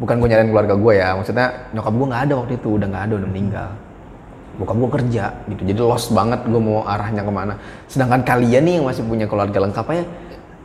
bukan 0.00 0.14
gue 0.16 0.28
nyariin 0.32 0.50
keluarga 0.50 0.74
gue 0.74 0.92
ya 0.96 1.08
maksudnya 1.14 1.46
nyokap 1.76 1.92
gue 1.92 2.06
nggak 2.08 2.22
ada 2.26 2.34
waktu 2.40 2.52
itu 2.56 2.68
udah 2.80 2.86
nggak 2.88 3.04
ada 3.06 3.14
udah 3.20 3.28
meninggal 3.28 3.68
bokap 4.56 4.76
gue 4.76 4.90
kerja 5.00 5.24
gitu 5.52 5.62
jadi 5.62 5.80
lost 5.84 6.08
banget 6.10 6.40
gue 6.48 6.60
mau 6.60 6.82
arahnya 6.88 7.22
ke 7.22 7.32
mana 7.32 7.54
sedangkan 7.86 8.20
kalian 8.24 8.62
nih 8.64 8.74
yang 8.80 8.84
masih 8.88 9.04
punya 9.04 9.28
keluarga 9.28 9.58
lengkap 9.60 9.86
aja 9.92 10.04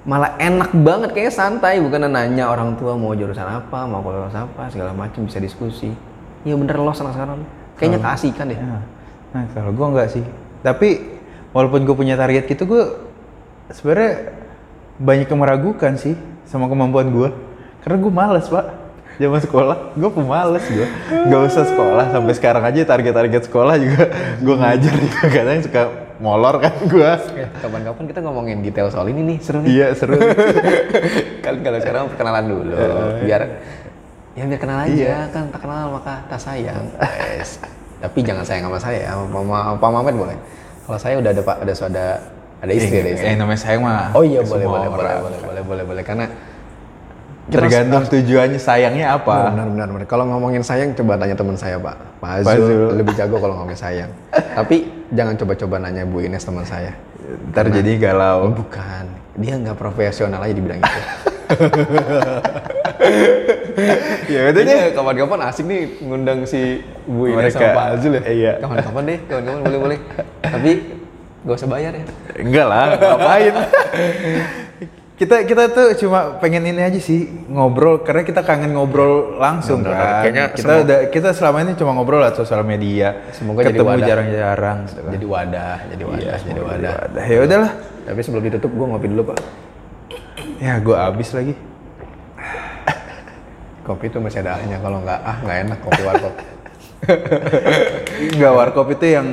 malah 0.06 0.38
enak 0.40 0.72
banget 0.72 1.10
kayak 1.12 1.34
santai 1.36 1.84
bukan 1.84 2.08
nanya 2.08 2.48
orang 2.48 2.80
tua 2.80 2.96
mau 2.96 3.12
jurusan 3.12 3.46
apa 3.46 3.86
mau 3.86 4.02
kuliah 4.02 4.32
apa 4.32 4.72
segala 4.72 4.96
macam 4.96 5.28
bisa 5.28 5.44
diskusi 5.44 5.92
iya 6.48 6.56
bener 6.56 6.80
lost 6.80 7.04
anak 7.04 7.20
sekarang 7.20 7.44
kayaknya 7.76 8.00
keasikan 8.00 8.48
deh 8.50 8.60
Ya. 8.60 8.80
Nah, 9.36 9.44
kalau 9.52 9.76
gue 9.76 9.86
enggak 9.92 10.08
sih. 10.16 10.24
Tapi 10.64 11.20
walaupun 11.52 11.84
gue 11.84 11.92
punya 11.92 12.16
target 12.16 12.48
gitu, 12.48 12.64
gue 12.64 12.84
sebenarnya 13.68 14.32
banyak 14.96 15.28
yang 15.28 15.42
meragukan 15.44 16.00
sih 16.00 16.16
sama 16.48 16.72
kemampuan 16.72 17.12
gue. 17.12 17.30
Karena 17.84 17.98
gue 18.00 18.12
males 18.16 18.48
pak. 18.48 18.66
Zaman 19.16 19.40
sekolah, 19.40 19.78
gue 19.94 20.10
pemalas 20.10 20.66
gue. 20.66 20.88
Gak 21.26 21.42
usah 21.46 21.64
sekolah 21.64 22.06
sampai 22.10 22.34
sekarang 22.34 22.64
aja 22.64 22.82
target-target 22.84 23.42
sekolah 23.44 23.76
juga 23.78 24.12
gue 24.38 24.56
ngajar 24.56 24.94
juga 25.04 25.20
kadang 25.26 25.60
suka 25.62 25.82
molor 26.18 26.56
kan 26.58 26.74
gue. 26.82 27.12
Eh, 27.38 27.48
kapan-kapan 27.58 28.04
kita 28.06 28.20
ngomongin 28.22 28.60
detail 28.60 28.88
soal 28.88 29.08
ini 29.08 29.22
nih 29.26 29.38
seru 29.40 29.60
nih 29.60 29.70
Iya 29.70 29.88
seru. 29.94 30.16
kan 31.46 31.56
kalau 31.60 31.78
sekarang 31.78 32.04
perkenalan 32.08 32.46
dulu 32.46 32.76
biar 33.22 33.42
ya 34.34 34.44
biar 34.44 34.60
kenal 34.60 34.80
aja 34.82 35.30
kan 35.30 35.48
tak 35.48 35.62
kenal 35.62 35.94
maka 35.94 36.14
tak 36.28 36.40
sayang 36.42 36.84
tapi 37.96 38.20
jangan 38.20 38.44
sayang 38.44 38.68
sama 38.68 38.80
saya 38.80 39.08
sama 39.08 39.24
mama 39.32 39.58
Pak 39.76 39.90
Mamet 39.90 40.16
boleh 40.18 40.38
kalau 40.84 41.00
saya 41.00 41.16
udah 41.16 41.32
ada 41.32 41.42
pak 41.42 41.58
ada 41.62 41.74
sudah 41.74 42.10
ada 42.60 42.72
istri 42.72 42.98
ada 42.98 43.10
istri 43.12 43.26
Eh, 43.26 43.36
namanya 43.36 43.58
sayang 43.58 43.82
mah. 43.82 44.12
oh 44.12 44.22
iya 44.22 44.42
boleh 44.42 44.66
boleh 44.66 44.88
boleh 44.88 45.06
orang. 45.08 45.22
boleh 45.22 45.40
boleh 45.40 45.64
boleh 45.64 45.84
boleh 45.86 46.04
karena 46.04 46.26
kita 47.46 47.62
Tergantung 47.62 48.10
tujuannya 48.10 48.58
sayangnya 48.58 49.22
apa. 49.22 49.54
benar 49.54 49.70
benar 49.70 49.88
benar 49.94 50.08
kalau 50.10 50.26
ngomongin 50.26 50.66
sayang 50.66 50.98
coba 50.98 51.14
tanya 51.14 51.38
teman 51.38 51.54
saya 51.54 51.78
pak 51.78 51.94
Pak 52.18 52.42
Pak 52.42 52.42
Azul 52.42 52.66
Azul. 52.66 52.90
lebih 52.98 53.14
jago 53.14 53.38
kalau 53.38 53.54
ngomongin 53.54 53.78
sayang 53.78 54.10
tapi 54.58 54.90
jangan 55.14 55.38
coba-coba 55.38 55.78
nanya 55.78 56.10
Bu 56.10 56.26
Ines 56.26 56.42
teman 56.42 56.66
saya 56.66 56.90
Ntar 57.26 57.74
jadi 57.74 57.98
galau. 57.98 58.54
bukan. 58.54 59.06
Dia 59.36 59.58
nggak 59.58 59.76
profesional 59.76 60.40
aja 60.40 60.54
dibilang 60.54 60.78
itu. 60.78 61.00
ya 64.32 64.42
deh. 64.54 64.64
Iya, 64.64 64.94
kapan-kapan 64.94 65.40
asik 65.50 65.66
nih 65.66 65.82
ngundang 66.06 66.40
si 66.46 66.86
Bu 67.10 67.28
Ines 67.28 67.52
Mereka. 67.52 67.58
sama 67.58 67.70
Pak 67.74 67.86
Azul 67.98 68.12
ya. 68.14 68.22
Iya. 68.30 68.52
Kapan-kapan 68.62 69.04
deh, 69.04 69.18
kapan-kapan 69.26 69.62
boleh-boleh. 69.66 70.00
Tapi 70.42 70.72
gak 71.46 71.56
usah 71.58 71.70
bayar 71.70 71.92
ya. 71.94 72.06
Enggak 72.40 72.66
lah, 72.70 72.86
ngapain? 72.94 73.54
kita 75.16 75.48
kita 75.48 75.72
tuh 75.72 75.96
cuma 75.96 76.36
pengen 76.44 76.68
ini 76.68 76.84
aja 76.84 77.00
sih 77.00 77.24
ngobrol 77.48 78.04
karena 78.04 78.28
kita 78.28 78.44
kangen 78.44 78.76
ngobrol 78.76 79.40
langsung 79.40 79.80
Bener, 79.80 79.96
kan. 79.96 80.28
kayaknya 80.28 80.46
kita 80.52 80.60
semua- 80.68 80.84
udah 80.84 81.00
kita 81.08 81.30
selama 81.32 81.58
ini 81.64 81.72
cuma 81.80 81.92
ngobrol 81.96 82.20
lewat 82.20 82.36
sosial 82.36 82.68
media. 82.68 83.24
Semoga 83.32 83.64
jadi 83.64 83.80
ketemu 83.80 83.92
wadah. 83.96 84.08
jarang-jarang. 84.12 84.78
gitu 84.84 85.00
kan. 85.00 85.12
Jadi 85.16 85.26
wadah, 85.26 85.76
jadi 85.88 86.04
wadah, 86.04 86.20
Iya, 86.20 86.34
jadi 86.36 86.52
semoga 86.52 86.68
wadah. 86.68 86.96
Ya 87.32 87.38
udahlah. 87.40 87.72
Tapi 88.06 88.20
sebelum 88.20 88.44
ditutup 88.44 88.72
gue 88.76 88.86
ngopi 88.92 89.08
dulu 89.08 89.22
pak. 89.32 89.38
Ya 90.60 90.74
gua 90.84 90.98
abis 91.08 91.32
lagi. 91.32 91.54
Kopi 93.88 94.06
itu 94.12 94.20
masih 94.20 94.44
ada 94.44 94.60
ahnya. 94.60 94.84
Kalau 94.84 95.00
nggak 95.00 95.20
ah 95.24 95.38
nggak 95.40 95.58
enak 95.64 95.78
kopi 95.80 96.02
warkop. 96.04 96.34
Enggak 98.36 98.54
warkop 98.54 98.88
itu 98.92 99.06
yang 99.08 99.28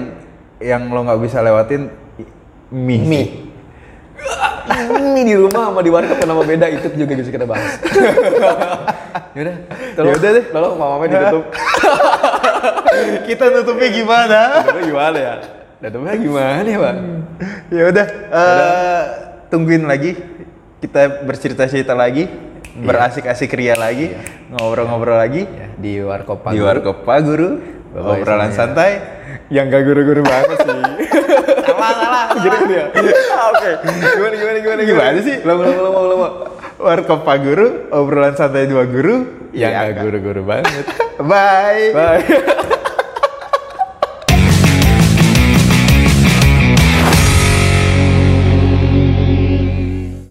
yang 0.62 0.82
lo 0.86 1.02
nggak 1.02 1.18
bisa 1.18 1.42
lewatin 1.42 1.90
mie. 2.70 3.02
Mie. 3.02 3.26
Mie 5.14 5.24
di 5.26 5.34
rumah 5.36 5.70
sama 5.70 5.80
di 5.84 5.90
warkop 5.92 6.16
kenapa 6.18 6.42
beda 6.44 6.66
itu 6.72 6.86
juga 6.96 7.12
bisa 7.18 7.30
kita 7.30 7.46
bahas. 7.46 7.78
Yaudah, 9.36 9.56
tolong, 9.96 10.12
Yaudah 10.12 10.30
deh. 10.36 10.44
Tolong 10.52 10.74
Mamet 10.76 11.08
ditutup. 11.08 11.44
kita 13.28 13.44
nutupnya 13.48 13.88
gimana? 13.88 14.40
Tutupnya 14.60 14.84
gimana 14.84 15.18
ya? 15.18 15.34
Tutupnya 15.82 16.14
gimana 16.14 16.68
ya 16.68 16.78
pak? 16.78 16.94
ya 17.72 17.82
udah 17.90 18.06
eh, 18.30 19.02
tungguin 19.48 19.84
lagi 19.88 20.14
kita 20.78 21.24
bercerita-cerita 21.24 21.96
lagi 21.96 22.28
berasik-asik 22.72 23.52
ria 23.52 23.76
lagi 23.76 24.12
ngobrol-ngobrol 24.52 25.16
lagi 25.16 25.44
Ya, 25.44 25.68
di 25.76 25.92
warkop 26.00 26.44
Pak 26.44 26.52
di 26.52 26.60
warkop 26.60 27.04
Pak 27.04 27.18
Guru 27.24 27.50
obrolan 27.92 28.52
santai 28.52 29.00
yang 29.52 29.68
gak 29.68 29.84
guru-guru 29.84 30.24
banget 30.24 30.58
sih. 30.64 30.72
salah 31.84 31.98
salah 31.98 32.24
gitu 32.38 32.56
gitu 32.58 32.74
ya. 32.74 32.86
Oke. 33.50 33.70
Gimana 34.12 34.34
gimana 34.34 34.58
gimana 34.58 34.80
Gimana 34.84 35.18
sih? 35.20 35.36
Lama 35.42 35.62
lama 35.62 35.80
lama 35.82 36.00
lama. 36.06 36.28
warkop 36.78 37.22
Pak 37.22 37.36
Guru 37.38 37.66
obrolan 37.90 38.34
santai 38.34 38.66
dua 38.66 38.82
guru 38.84 39.22
Yang 39.52 39.70
Ya, 39.70 39.82
gak 39.86 40.02
guru-guru 40.02 40.42
banget. 40.42 40.84
bye 41.20 41.84
Bye. 41.92 42.62